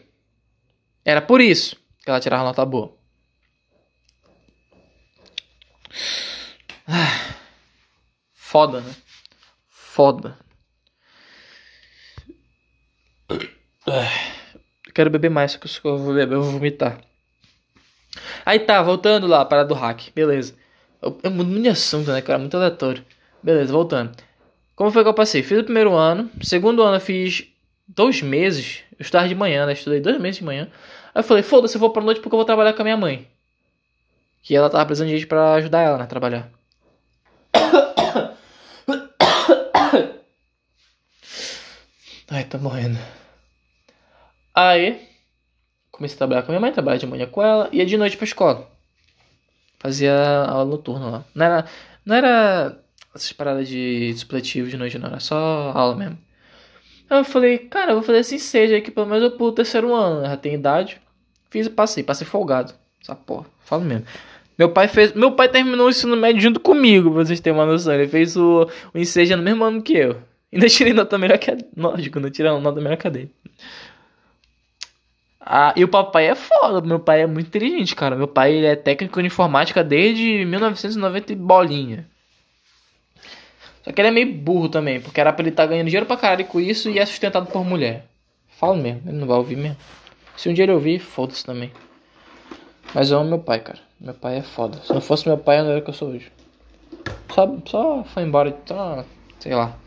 Era 1.05 1.21
por 1.21 1.39
isso 1.39 1.75
que 2.03 2.09
ela 2.09 2.19
tirava 2.19 2.43
nota 2.43 2.65
boa. 2.65 3.00
Ah, 6.87 7.35
foda, 8.33 8.81
né? 8.81 8.95
Foda. 9.69 10.37
Eu 13.87 14.93
quero 14.93 15.09
beber 15.09 15.29
mais, 15.29 15.53
só 15.53 15.57
que 15.57 15.67
eu 15.85 15.97
vou 15.97 16.13
beber, 16.13 16.35
eu 16.35 16.43
vou 16.43 16.51
vomitar. 16.53 16.99
Aí 18.45 18.59
tá, 18.59 18.81
voltando 18.81 19.27
lá, 19.27 19.45
para 19.45 19.63
do 19.63 19.73
hack. 19.73 20.09
Beleza. 20.13 20.55
Mudo 21.01 21.49
muito 21.49 21.69
assunto, 21.69 22.11
né, 22.11 22.21
cara? 22.21 22.39
Muito 22.39 22.55
aleatório. 22.57 23.05
Beleza, 23.41 23.71
voltando. 23.71 24.11
Como 24.75 24.91
foi 24.91 25.03
que 25.03 25.09
eu 25.09 25.13
passei? 25.13 25.43
Fiz 25.43 25.59
o 25.59 25.63
primeiro 25.63 25.93
ano. 25.95 26.29
Segundo 26.41 26.83
ano 26.83 26.97
eu 26.97 27.01
fiz 27.01 27.47
dois 27.87 28.21
meses. 28.21 28.83
Eu 28.91 29.03
estudava 29.03 29.27
de 29.27 29.35
manhã, 29.35 29.65
né? 29.65 29.73
Estudei 29.73 29.99
dois 29.99 30.19
meses 30.19 30.39
de 30.39 30.43
manhã. 30.43 30.69
Aí 31.13 31.19
eu 31.19 31.23
falei, 31.23 31.43
foda-se, 31.43 31.75
eu 31.75 31.79
vou 31.79 31.91
pra 31.91 32.03
noite 32.03 32.19
porque 32.19 32.35
eu 32.35 32.37
vou 32.37 32.45
trabalhar 32.45 32.73
com 32.73 32.81
a 32.81 32.85
minha 32.85 32.97
mãe. 32.97 33.27
Que 34.41 34.55
ela 34.55 34.69
tava 34.69 34.85
precisando 34.85 35.09
de 35.09 35.15
gente 35.15 35.27
pra 35.27 35.55
ajudar 35.55 35.81
ela, 35.81 35.97
né? 35.97 36.05
Trabalhar. 36.05 36.49
Ai, 42.29 42.45
tá 42.45 42.57
morrendo. 42.57 42.97
Aí, 44.53 45.01
comecei 45.91 46.15
a 46.15 46.17
trabalhar 46.17 46.43
com 46.43 46.51
a 46.51 46.53
minha 46.53 46.61
mãe, 46.61 46.71
trabalhar 46.71 46.97
de 46.97 47.05
manhã 47.05 47.27
com 47.27 47.43
ela, 47.43 47.69
ia 47.71 47.85
de 47.85 47.97
noite 47.97 48.17
pra 48.17 48.25
escola. 48.25 48.69
Fazia 49.79 50.13
aula 50.45 50.65
noturna 50.65 51.09
lá. 51.09 51.25
Não 51.33 51.45
era, 51.45 51.65
não 52.05 52.15
era 52.15 52.79
essas 53.13 53.31
paradas 53.33 53.67
de 53.67 54.13
supletivo 54.17 54.69
de 54.69 54.77
noite, 54.77 54.97
não, 54.97 55.07
era 55.07 55.19
só 55.19 55.71
aula 55.73 55.95
mesmo. 55.95 56.17
Aí 57.09 57.19
eu 57.19 57.25
falei, 57.25 57.57
cara, 57.59 57.91
eu 57.91 57.95
vou 57.95 58.03
fazer 58.03 58.19
assim 58.19 58.37
seja 58.37 58.79
que 58.79 58.91
pelo 58.91 59.07
menos 59.07 59.23
eu 59.23 59.37
pulo 59.37 59.51
o 59.51 59.53
terceiro 59.53 59.93
ano, 59.93 60.21
né? 60.21 60.29
já 60.29 60.37
tenho 60.37 60.55
idade. 60.55 61.01
Fiz 61.49 61.67
e 61.67 61.69
passei, 61.69 62.03
passei 62.03 62.25
folgado. 62.25 62.73
Essa 63.01 63.15
porra, 63.15 63.45
falo 63.65 63.83
mesmo. 63.83 64.05
Meu 64.57 64.69
pai 64.69 64.87
fez. 64.87 65.13
Meu 65.13 65.31
pai 65.31 65.49
terminou 65.49 65.87
o 65.87 65.89
ensino 65.89 66.15
médio 66.15 66.41
junto 66.41 66.59
comigo, 66.59 67.11
pra 67.11 67.25
vocês 67.25 67.39
terem 67.39 67.57
uma 67.57 67.65
noção. 67.65 67.93
Ele 67.93 68.07
fez 68.07 68.37
o, 68.37 68.69
o 68.93 68.97
Enseja 68.97 69.35
no 69.35 69.43
mesmo 69.43 69.63
ano 69.63 69.81
que 69.81 69.93
eu. 69.93 70.17
Ainda 70.53 70.67
tirei 70.67 70.93
nota 70.93 71.17
melhor 71.17 71.37
que 71.37 71.49
a. 71.49 71.57
Lógico, 71.75 72.19
não 72.19 72.29
tirei 72.29 72.51
nota 72.51 72.79
melhor 72.79 72.97
que 72.97 73.07
a 73.07 73.09
dele. 73.09 73.31
Ah, 75.39 75.73
e 75.75 75.83
o 75.83 75.87
papai 75.87 76.27
é 76.27 76.35
foda, 76.35 76.87
meu 76.87 76.99
pai 76.99 77.21
é 77.21 77.25
muito 77.25 77.47
inteligente, 77.47 77.95
cara. 77.95 78.15
Meu 78.15 78.27
pai 78.27 78.53
ele 78.53 78.67
é 78.67 78.75
técnico 78.75 79.19
de 79.19 79.27
informática 79.27 79.83
desde 79.83 80.45
1990 80.45 81.33
e 81.33 81.35
bolinha. 81.35 82.07
Só 83.83 83.91
que 83.91 83.99
ele 83.99 84.09
é 84.09 84.11
meio 84.11 84.31
burro 84.31 84.69
também, 84.69 85.01
porque 85.01 85.19
era 85.19 85.33
pra 85.33 85.41
ele 85.41 85.49
estar 85.49 85.63
tá 85.63 85.69
ganhando 85.69 85.87
dinheiro 85.87 86.05
pra 86.05 86.17
caralho 86.17 86.45
com 86.45 86.59
isso 86.59 86.89
e 86.89 86.99
é 86.99 87.05
sustentado 87.05 87.47
por 87.47 87.65
mulher. 87.65 88.05
Falo 88.47 88.75
mesmo, 88.75 89.01
ele 89.07 89.17
não 89.17 89.25
vai 89.25 89.37
ouvir 89.37 89.55
mesmo. 89.55 89.77
Se 90.37 90.47
um 90.47 90.53
dia 90.53 90.65
ele 90.65 90.73
ouvir, 90.73 90.99
foda-se 90.99 91.43
também. 91.43 91.71
Mas 92.93 93.09
eu 93.09 93.19
amo 93.19 93.29
meu 93.29 93.39
pai, 93.39 93.59
cara. 93.59 93.79
Meu 93.99 94.13
pai 94.13 94.37
é 94.37 94.41
foda. 94.41 94.79
Se 94.83 94.93
não 94.93 95.01
fosse 95.01 95.27
meu 95.27 95.37
pai, 95.37 95.59
eu 95.59 95.63
não 95.63 95.71
era 95.71 95.79
o 95.79 95.83
que 95.83 95.89
eu 95.89 95.93
sou 95.93 96.09
hoje. 96.09 96.31
Só, 97.33 97.57
só 97.65 98.03
foi 98.03 98.23
embora, 98.23 98.55
só, 98.65 99.05
sei 99.39 99.55
lá. 99.55 99.77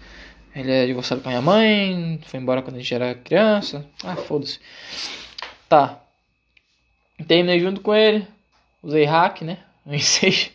Ele 0.55 0.71
é 0.71 0.87
divorciado 0.87 1.21
com 1.21 1.29
a 1.29 1.33
minha 1.33 1.43
mãe, 1.43 2.21
foi 2.27 2.41
embora 2.41 2.63
quando 2.63 2.77
a 2.77 2.79
gente 2.79 2.95
era 2.95 3.15
criança. 3.15 3.85
Ah, 4.05 4.17
foda-se. 4.17 4.61
Tá. 5.69 6.01
Terminei 7.27 7.61
junto 7.61 7.81
com 7.81 7.95
ele. 7.95 8.27
Usei 8.83 9.05
hack, 9.05 9.43
né? 9.43 9.59
Em 9.87 9.99
6. 9.99 10.53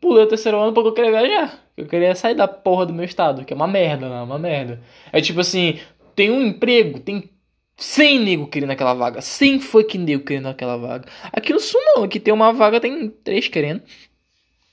Pulei 0.00 0.24
o 0.24 0.28
terceiro 0.28 0.58
ano 0.58 0.72
porque 0.72 0.88
eu 0.88 0.94
queria 0.94 1.10
viajar. 1.10 1.58
Eu 1.76 1.86
queria 1.86 2.14
sair 2.14 2.34
da 2.34 2.48
porra 2.48 2.86
do 2.86 2.92
meu 2.92 3.04
estado, 3.04 3.44
que 3.44 3.52
é 3.52 3.56
uma 3.56 3.68
merda, 3.68 4.08
não, 4.08 4.24
uma 4.24 4.38
merda. 4.38 4.80
É 5.12 5.20
tipo 5.20 5.40
assim, 5.40 5.78
tem 6.14 6.30
um 6.30 6.42
emprego, 6.42 6.98
tem 6.98 7.30
100 7.82 8.20
nego 8.20 8.46
querendo 8.46 8.70
aquela 8.70 8.94
vaga. 8.94 9.20
100 9.20 9.60
fucking 9.60 9.98
nego 9.98 10.24
querendo 10.24 10.48
aquela 10.48 10.76
vaga. 10.76 11.08
Aqui 11.32 11.52
no 11.52 11.60
sul 11.60 11.80
não, 11.96 12.04
aqui 12.04 12.20
tem 12.20 12.32
uma 12.32 12.52
vaga, 12.52 12.80
tem 12.80 13.10
3 13.10 13.48
querendo. 13.48 13.82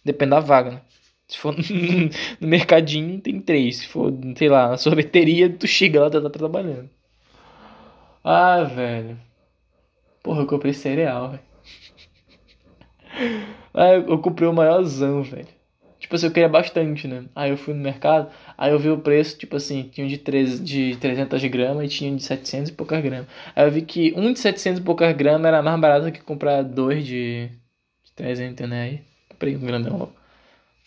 Depende 0.06 0.32
da 0.32 0.40
vaga, 0.40 0.72
né? 0.72 0.82
Se 1.28 1.38
for 1.38 1.56
no 2.40 2.48
mercadinho, 2.48 3.20
tem 3.22 3.40
3. 3.42 3.78
Se 3.78 3.88
for, 3.88 4.14
sei 4.38 4.50
lá, 4.50 4.70
na 4.70 4.78
sorveteria, 4.78 5.50
tu 5.50 5.68
chega 5.68 6.02
lá, 6.02 6.10
tu 6.10 6.22
tá 6.22 6.30
trabalhando. 6.30 6.90
Ah, 8.24 8.64
velho. 8.64 9.20
Porra, 10.24 10.42
eu 10.42 10.48
comprei 10.48 10.74
cereal, 10.74 11.32
velho. 11.32 11.44
Ah, 13.74 13.94
eu 13.94 14.20
comprei 14.20 14.48
o 14.48 14.54
maiorzão, 14.54 15.24
velho. 15.24 15.48
Tipo 16.10 16.16
assim, 16.16 16.26
eu 16.26 16.32
queria 16.32 16.50
bastante, 16.50 17.08
né? 17.08 17.26
Aí 17.36 17.52
eu 17.52 17.58
fui 17.58 17.72
no 17.72 17.84
mercado, 17.84 18.32
aí 18.58 18.72
eu 18.72 18.80
vi 18.80 18.90
o 18.90 18.98
preço, 18.98 19.38
tipo 19.38 19.56
assim, 19.56 19.92
tinha 19.94 20.08
de, 20.08 20.18
3, 20.18 20.60
de 20.60 20.98
300 21.00 21.44
gramas 21.46 21.86
e 21.86 21.88
tinha 21.88 22.16
de 22.16 22.24
700 22.24 22.70
e 22.70 22.74
poucas 22.74 23.04
gramas. 23.04 23.28
Aí 23.56 23.64
eu 23.64 23.70
vi 23.70 23.84
que 23.84 24.12
um 24.18 24.34
de 24.34 24.40
700 24.40 24.80
e 24.80 24.84
poucas 24.84 25.16
gramas 25.16 25.46
era 25.46 25.62
mais 25.62 25.80
barato 25.80 26.12
que 26.12 26.20
comprar 26.20 26.64
dois 26.64 27.06
de, 27.06 27.48
de 28.04 28.12
300, 28.16 28.68
né? 28.68 28.82
Aí 28.82 29.02
comprei 29.30 29.56
um 29.56 29.60
grandão. 29.60 30.12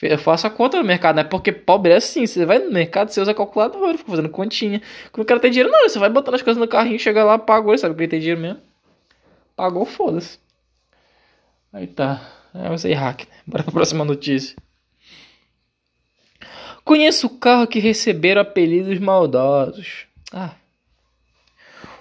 Eu 0.03 0.19
faço 0.19 0.45
a 0.49 0.51
conta 0.51 0.77
no 0.77 0.83
mercado, 0.83 1.15
né? 1.15 1.23
Porque 1.23 1.53
pobre 1.53 1.93
é 1.93 1.99
assim, 1.99 2.27
você 2.27 2.45
vai 2.45 2.59
no 2.59 2.73
mercado, 2.73 3.11
você 3.11 3.21
usa 3.21 3.33
calculadora, 3.33 3.97
fica 3.97 4.11
fazendo 4.11 4.29
continha. 4.29 4.83
Quando 5.13 5.23
o 5.23 5.29
cara 5.29 5.39
tem 5.39 5.53
dinheiro, 5.53 5.71
não, 5.71 5.89
você 5.89 6.01
vai 6.01 6.11
botando 6.11 6.35
as 6.35 6.43
coisas 6.43 6.61
no 6.61 6.67
carrinho, 6.67 6.99
chega 6.99 7.23
lá, 7.23 7.39
pagou, 7.39 7.79
sabe 7.79 7.95
que 7.95 8.01
ele 8.01 8.11
tem 8.11 8.19
dinheiro 8.19 8.41
mesmo. 8.41 8.59
Pagou, 9.55 9.85
foda-se. 9.85 10.41
Aí 11.73 11.87
tá. 11.87 12.21
É, 12.53 12.67
eu 12.67 12.73
usei 12.73 12.93
hack, 12.93 13.21
né? 13.21 13.37
Bora 13.47 13.63
pra 13.63 13.73
próxima 13.73 14.05
notícia. 14.05 14.57
Conheço 16.85 17.27
o 17.27 17.39
carro 17.39 17.67
que 17.67 17.79
receberam 17.79 18.43
apelidos 18.43 18.99
maldosos. 18.99 20.07
Ah. 20.33 20.55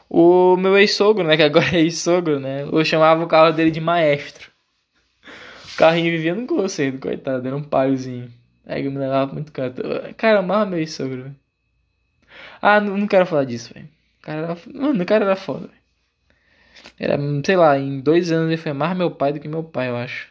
O 0.09 0.57
meu 0.57 0.77
ex-sogro, 0.77 1.23
né? 1.23 1.37
Que 1.37 1.43
agora 1.43 1.75
é 1.75 1.81
ex-sogro, 1.81 2.39
né? 2.39 2.63
Eu 2.63 2.83
chamava 2.83 3.23
o 3.23 3.27
carro 3.27 3.53
dele 3.53 3.71
de 3.71 3.79
maestro. 3.79 4.51
O 5.73 5.77
carrinho 5.77 6.11
vivia 6.11 6.35
no 6.35 6.45
conceito, 6.45 6.99
coitado. 6.99 7.47
Era 7.47 7.55
um 7.55 7.63
paliozinho. 7.63 8.31
Aí 8.65 8.85
eu 8.85 8.91
me 8.91 8.97
levava 8.97 9.33
muito 9.33 9.51
canto. 9.51 9.81
Cara, 10.17 10.39
amava 10.39 10.65
meu 10.65 10.79
ex-sogro, 10.79 11.35
Ah, 12.61 12.79
não, 12.79 12.97
não 12.97 13.07
quero 13.07 13.25
falar 13.25 13.45
disso, 13.45 13.73
velho. 13.73 13.87
O 14.19 14.21
cara 14.21 14.41
era... 14.41 14.57
Mano, 14.73 15.03
o 15.03 15.05
cara 15.05 15.25
era 15.25 15.35
foda, 15.35 15.67
velho. 15.67 15.81
Era, 16.99 17.17
sei 17.45 17.55
lá, 17.55 17.77
em 17.77 17.99
dois 17.99 18.31
anos 18.31 18.47
ele 18.47 18.57
foi 18.57 18.73
mais 18.73 18.97
meu 18.97 19.11
pai 19.11 19.33
do 19.33 19.39
que 19.39 19.47
meu 19.47 19.63
pai, 19.63 19.89
eu 19.89 19.97
acho. 19.97 20.30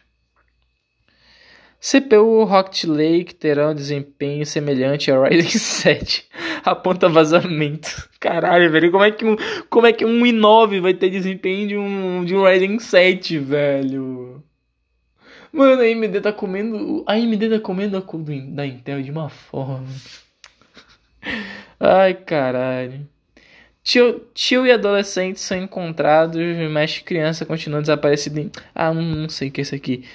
CPU 1.81 2.43
Rocket 2.43 2.83
Lake 2.83 3.33
terá 3.33 3.69
um 3.69 3.73
desempenho 3.73 4.45
semelhante 4.45 5.09
ao 5.09 5.23
Ryzen 5.23 5.49
7. 5.57 6.29
Aponta 6.63 7.09
vazamento. 7.09 8.07
Caralho, 8.19 8.71
velho. 8.71 8.91
Como 8.91 9.03
é 9.03 9.11
que 9.11 9.25
um, 9.25 9.35
como 9.67 9.87
é 9.87 9.91
que 9.91 10.05
um 10.05 10.21
i9 10.21 10.79
vai 10.79 10.93
ter 10.93 11.09
desempenho 11.09 11.67
de 11.67 11.77
um, 11.77 12.23
de 12.23 12.35
um 12.35 12.43
Ryzen 12.43 12.77
7, 12.77 13.39
velho? 13.39 14.43
Mano, 15.51 15.81
a 15.81 15.85
AMD 15.85 16.21
tá 16.21 16.31
comendo. 16.31 17.03
A 17.07 17.13
AMD 17.13 17.49
tá 17.49 17.59
comendo 17.59 17.97
a 17.97 18.01
cor 18.01 18.21
da 18.21 18.65
Intel 18.65 19.01
de 19.01 19.09
uma 19.09 19.27
forma. 19.27 19.87
Ai, 21.79 22.13
caralho. 22.13 23.09
Tio, 23.83 24.21
tio 24.35 24.67
e 24.67 24.71
adolescente 24.71 25.39
são 25.39 25.57
encontrados, 25.57 26.39
mas 26.71 26.99
criança 26.99 27.43
continua 27.43 27.81
desaparecida 27.81 28.39
em. 28.39 28.51
Ah, 28.75 28.93
não, 28.93 29.01
não 29.01 29.29
sei 29.29 29.49
o 29.49 29.51
que 29.51 29.61
é 29.61 29.63
isso 29.63 29.73
aqui. 29.73 30.05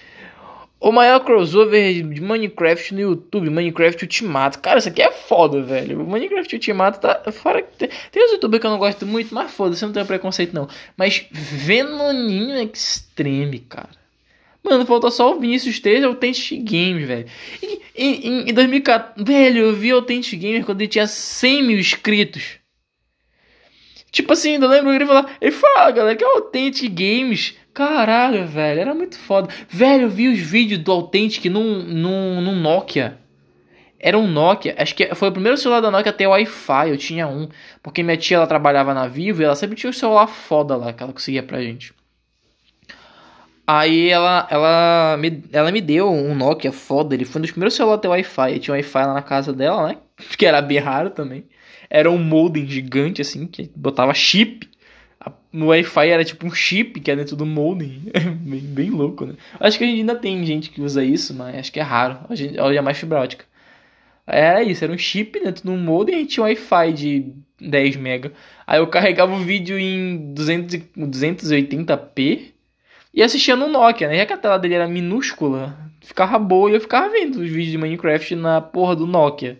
O 0.86 0.92
maior 0.92 1.18
crossover 1.18 2.00
de 2.00 2.20
Minecraft 2.20 2.94
no 2.94 3.00
YouTube, 3.00 3.50
Minecraft 3.50 4.04
Ultimato. 4.04 4.60
Cara, 4.60 4.78
isso 4.78 4.88
aqui 4.88 5.02
é 5.02 5.10
foda, 5.10 5.60
velho. 5.60 6.00
O 6.00 6.06
Minecraft 6.08 6.54
Ultimato 6.54 7.00
tá 7.00 7.32
fora. 7.32 7.60
Tem, 7.60 7.88
tem 8.12 8.24
uns 8.24 8.34
youtubers 8.34 8.60
que 8.60 8.68
eu 8.68 8.70
não 8.70 8.78
gosto 8.78 9.04
muito, 9.04 9.34
mas 9.34 9.50
foda, 9.50 9.74
você 9.74 9.84
não 9.84 9.92
tem 9.92 10.06
preconceito 10.06 10.54
não. 10.54 10.68
Mas 10.96 11.26
Venoninho 11.32 12.70
Extreme, 12.72 13.58
cara. 13.58 13.90
Mano, 14.62 14.86
falta 14.86 15.10
só 15.10 15.34
o 15.34 15.40
Vinícius 15.40 15.80
3 15.80 16.04
e 16.04 16.06
o 16.06 16.10
Authentic 16.10 16.62
Game, 16.62 17.04
velho. 17.04 17.26
E, 17.60 17.80
em, 17.96 18.50
em 18.50 18.54
2014, 18.54 19.24
velho, 19.24 19.58
eu 19.58 19.74
vi 19.74 19.92
o 19.92 19.96
Authentic 19.96 20.38
Game 20.38 20.62
quando 20.62 20.82
ele 20.82 20.88
tinha 20.88 21.08
100 21.08 21.64
mil 21.64 21.80
inscritos. 21.80 22.60
Tipo 24.16 24.32
assim, 24.32 24.54
eu 24.54 24.66
lembro 24.66 24.94
ele 24.94 25.04
falar, 25.04 25.36
ele 25.42 25.52
fala, 25.52 25.90
galera, 25.90 26.16
que 26.16 26.24
é 26.24 26.26
o 26.26 26.38
Authentic 26.38 26.90
Games. 26.90 27.54
Caralho, 27.74 28.46
velho, 28.46 28.80
era 28.80 28.94
muito 28.94 29.18
foda. 29.18 29.52
Velho, 29.68 30.04
eu 30.04 30.08
vi 30.08 30.28
os 30.28 30.38
vídeos 30.38 30.80
do 30.80 30.90
Authentic 30.90 31.44
num, 31.50 31.82
num, 31.82 32.40
num 32.40 32.58
Nokia. 32.58 33.18
Era 34.00 34.16
um 34.16 34.26
Nokia, 34.26 34.74
acho 34.78 34.94
que 34.94 35.14
foi 35.14 35.28
o 35.28 35.32
primeiro 35.32 35.58
celular 35.58 35.82
da 35.82 35.90
Nokia 35.90 36.08
a 36.08 36.14
ter 36.14 36.26
Wi-Fi, 36.26 36.88
eu 36.88 36.96
tinha 36.96 37.28
um. 37.28 37.46
Porque 37.82 38.02
minha 38.02 38.16
tia, 38.16 38.38
ela 38.38 38.46
trabalhava 38.46 38.94
na 38.94 39.06
Vivo 39.06 39.42
e 39.42 39.44
ela 39.44 39.54
sempre 39.54 39.76
tinha 39.76 39.90
um 39.90 39.92
celular 39.92 40.26
foda 40.26 40.76
lá, 40.76 40.94
que 40.94 41.02
ela 41.02 41.12
conseguia 41.12 41.42
pra 41.42 41.60
gente. 41.60 41.92
Aí 43.66 44.08
ela, 44.08 44.48
ela, 44.50 45.18
me, 45.18 45.44
ela 45.52 45.70
me 45.70 45.82
deu 45.82 46.10
um 46.10 46.34
Nokia 46.34 46.72
foda, 46.72 47.14
ele 47.14 47.26
foi 47.26 47.38
um 47.38 47.42
dos 47.42 47.50
primeiros 47.50 47.74
celulares 47.74 47.98
a 47.98 48.00
ter 48.00 48.08
Wi-Fi. 48.08 48.60
Tinha 48.60 48.72
Wi-Fi 48.76 48.98
lá 49.04 49.12
na 49.12 49.22
casa 49.22 49.52
dela, 49.52 49.88
né? 49.88 49.98
Que 50.38 50.46
era 50.46 50.62
bem 50.62 50.78
raro 50.78 51.10
também. 51.10 51.44
Era 51.88 52.10
um 52.10 52.18
modem 52.18 52.66
gigante, 52.66 53.20
assim, 53.20 53.46
que 53.46 53.70
botava 53.74 54.12
chip. 54.14 54.68
No 55.52 55.68
Wi-Fi 55.68 56.08
era 56.08 56.24
tipo 56.24 56.46
um 56.46 56.50
chip 56.50 57.00
que 57.00 57.10
é 57.10 57.16
dentro 57.16 57.36
do 57.36 57.46
modem. 57.46 58.02
bem, 58.40 58.60
bem 58.60 58.90
louco, 58.90 59.26
né? 59.26 59.34
Acho 59.58 59.78
que 59.78 59.84
ainda 59.84 60.14
tem 60.14 60.44
gente 60.44 60.70
que 60.70 60.80
usa 60.80 61.02
isso, 61.02 61.34
mas 61.34 61.56
acho 61.56 61.72
que 61.72 61.80
é 61.80 61.82
raro. 61.82 62.18
Hoje, 62.28 62.54
hoje 62.60 62.78
é 62.78 62.82
mais 62.82 62.98
fibra 62.98 63.20
ótica. 63.20 63.44
Era 64.26 64.62
isso, 64.62 64.82
era 64.82 64.92
um 64.92 64.98
chip 64.98 65.38
dentro 65.38 65.64
do 65.64 65.72
modem 65.72 66.20
e 66.20 66.26
tinha 66.26 66.42
um 66.42 66.46
Wi-Fi 66.46 66.92
de 66.92 67.32
10 67.60 67.96
mega. 67.96 68.32
Aí 68.66 68.78
eu 68.78 68.86
carregava 68.88 69.34
o 69.34 69.38
vídeo 69.38 69.78
em 69.78 70.34
200, 70.34 70.80
280p 70.96 72.52
e 73.14 73.22
assistia 73.22 73.56
no 73.56 73.68
Nokia, 73.68 74.08
né? 74.08 74.18
Já 74.18 74.26
que 74.26 74.32
a 74.32 74.38
tela 74.38 74.58
dele 74.58 74.74
era 74.74 74.88
minúscula, 74.88 75.78
ficava 76.00 76.38
boa 76.38 76.70
e 76.70 76.74
eu 76.74 76.80
ficava 76.80 77.08
vendo 77.08 77.36
os 77.40 77.48
vídeos 77.48 77.70
de 77.70 77.78
Minecraft 77.78 78.34
na 78.34 78.60
porra 78.60 78.94
do 78.94 79.06
Nokia. 79.06 79.58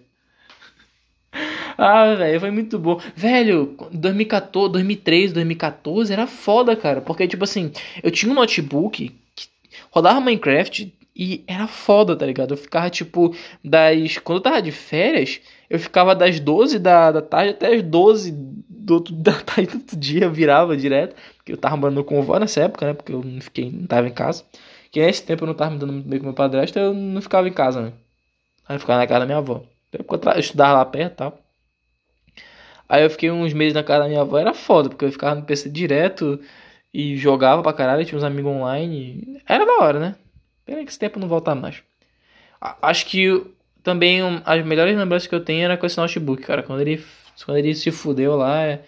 Ah, 1.77 2.15
velho, 2.15 2.41
foi 2.41 2.51
muito 2.51 2.79
bom. 2.79 3.01
Velho, 3.15 3.77
2014, 3.93 4.73
2013, 4.73 5.35
2014 5.35 6.13
era 6.13 6.27
foda, 6.27 6.75
cara. 6.75 7.01
Porque, 7.01 7.29
tipo 7.29 7.45
assim, 7.45 7.71
eu 8.03 8.11
tinha 8.11 8.31
um 8.33 8.35
notebook 8.35 9.09
que 9.35 9.49
rodava 9.91 10.21
Minecraft 10.21 10.93
e 11.15 11.45
era 11.47 11.67
foda, 11.67 12.17
tá 12.17 12.25
ligado? 12.27 12.53
Eu 12.53 12.57
ficava, 12.57 12.89
tipo, 12.91 13.35
das. 13.65 14.19
Quando 14.19 14.39
eu 14.39 14.43
tava 14.43 14.63
de 14.63 14.73
férias, 14.73 15.41
eu 15.69 15.79
ficava 15.79 16.15
das 16.15 16.41
12 16.41 16.79
da, 16.79 17.13
da 17.13 17.23
tarde 17.23 17.51
até 17.51 17.75
as 17.75 17.83
12 17.83 18.33
do 18.33 18.95
outro, 18.95 19.15
da 19.17 19.33
tarde 19.41 19.71
do 19.73 19.79
outro 19.79 19.97
dia, 19.97 20.29
virava 20.31 20.77
direto. 20.77 21.15
Porque 21.37 21.53
eu 21.53 21.57
tava 21.59 21.77
morando 21.77 22.03
com 22.05 22.23
vó 22.23 22.39
nessa 22.39 22.61
época, 22.63 22.87
né? 22.87 22.95
Porque 22.95 23.13
eu 23.13 23.23
não 23.23 23.41
fiquei, 23.41 23.71
não 23.71 23.87
tava 23.87 24.09
em 24.09 24.13
casa. 24.13 24.45
Que 24.91 25.01
nesse 25.05 25.25
tempo 25.25 25.45
eu 25.45 25.49
não 25.49 25.55
tava 25.55 25.73
me 25.73 25.79
dando 25.79 25.93
muito 25.93 26.09
bem 26.09 26.19
com 26.19 26.27
meu 26.27 26.35
padrasto, 26.35 26.79
eu 26.79 26.95
não 26.95 27.21
ficava 27.21 27.49
em 27.49 27.53
casa, 27.53 27.83
né? 27.83 27.93
Aí 28.69 28.77
eu 28.77 28.81
ficava 28.81 28.99
na 29.01 29.07
casa 29.07 29.21
da 29.21 29.27
minha 29.27 29.39
avó. 29.39 29.63
Eu 29.93 30.05
estudava 30.41 30.75
lá 30.79 30.85
perto 30.85 31.13
e 31.13 31.17
tal. 31.17 31.46
Aí 32.89 33.03
eu 33.03 33.11
fiquei 33.11 33.31
uns 33.31 33.53
meses 33.53 33.75
na 33.75 33.83
casa 33.83 34.05
da 34.05 34.09
minha 34.09 34.21
avó, 34.21 34.39
era 34.39 34.55
foda, 34.55 34.89
porque 34.89 35.05
eu 35.05 35.13
ficava 35.13 35.35
no 35.35 35.43
PC 35.43 35.69
direto 35.69 36.41
e 36.95 37.17
jogava 37.17 37.63
pra 37.63 37.73
caralho, 37.73 38.05
tinha 38.05 38.17
uns 38.17 38.25
amigos 38.25 38.53
online. 38.53 39.41
Era 39.47 39.67
da 39.67 39.85
hora, 39.85 40.01
né? 40.01 40.15
Pena 40.65 40.85
que 40.85 40.91
esse 40.91 40.99
tempo 40.99 41.19
não 41.19 41.29
volta 41.29 41.55
mais. 41.55 41.83
Acho 42.61 43.07
que 43.07 43.45
também 43.83 44.21
as 44.45 44.65
melhores 44.65 44.97
lembranças 44.97 45.29
que 45.29 45.35
eu 45.35 45.45
tenho 45.45 45.65
era 45.65 45.77
com 45.77 45.87
esse 45.87 45.97
notebook, 45.97 46.43
cara. 46.43 46.63
Quando 46.63 46.81
ele, 46.81 47.05
quando 47.45 47.59
ele 47.59 47.75
se 47.75 47.91
fudeu 47.91 48.37
lá, 48.37 48.63
é, 48.63 48.83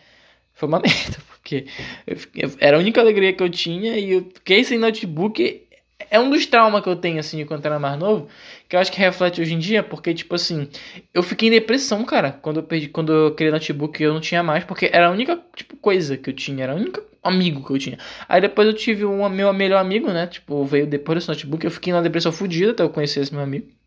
foi 0.54 0.68
uma 0.68 0.80
merda, 0.82 1.18
porque 1.28 1.66
eu, 2.06 2.50
era 2.58 2.76
a 2.76 2.80
única 2.80 3.00
alegria 3.00 3.32
que 3.32 3.42
eu 3.42 3.48
tinha 3.48 3.96
e 3.98 4.12
eu 4.12 4.30
fiquei 4.34 4.64
sem 4.64 4.78
notebook 4.78 5.67
é 6.10 6.18
um 6.20 6.30
dos 6.30 6.46
traumas 6.46 6.82
que 6.82 6.88
eu 6.88 6.96
tenho, 6.96 7.18
assim, 7.20 7.44
quando 7.44 7.64
era 7.66 7.78
mais 7.78 7.98
novo, 7.98 8.28
que 8.68 8.76
eu 8.76 8.80
acho 8.80 8.90
que 8.92 8.98
reflete 8.98 9.40
hoje 9.40 9.54
em 9.54 9.58
dia, 9.58 9.82
porque, 9.82 10.14
tipo 10.14 10.34
assim, 10.34 10.68
eu 11.12 11.22
fiquei 11.22 11.48
em 11.48 11.52
depressão, 11.52 12.04
cara, 12.04 12.32
quando 12.32 12.58
eu 12.58 12.62
perdi, 12.62 12.88
quando 12.88 13.12
eu 13.12 13.34
criei 13.34 13.50
notebook 13.52 14.02
eu 14.02 14.14
não 14.14 14.20
tinha 14.20 14.42
mais, 14.42 14.64
porque 14.64 14.88
era 14.92 15.08
a 15.08 15.10
única, 15.10 15.40
tipo, 15.56 15.76
coisa 15.76 16.16
que 16.16 16.30
eu 16.30 16.34
tinha, 16.34 16.64
era 16.64 16.72
a 16.72 16.76
única 16.76 17.02
amigo 17.22 17.64
que 17.66 17.72
eu 17.72 17.78
tinha. 17.78 17.98
Aí 18.28 18.40
depois 18.40 18.66
eu 18.68 18.74
tive 18.74 19.04
um 19.04 19.28
meu 19.28 19.52
melhor 19.52 19.78
amigo, 19.80 20.08
né, 20.12 20.26
tipo, 20.26 20.64
veio 20.64 20.86
depois 20.86 21.18
desse 21.18 21.28
notebook, 21.28 21.64
eu 21.64 21.70
fiquei 21.70 21.92
na 21.92 22.00
depressão 22.00 22.32
fodida 22.32 22.72
até 22.72 22.82
eu 22.82 22.90
conhecer 22.90 23.20
esse 23.20 23.32
meu 23.34 23.42
amigo. 23.42 23.77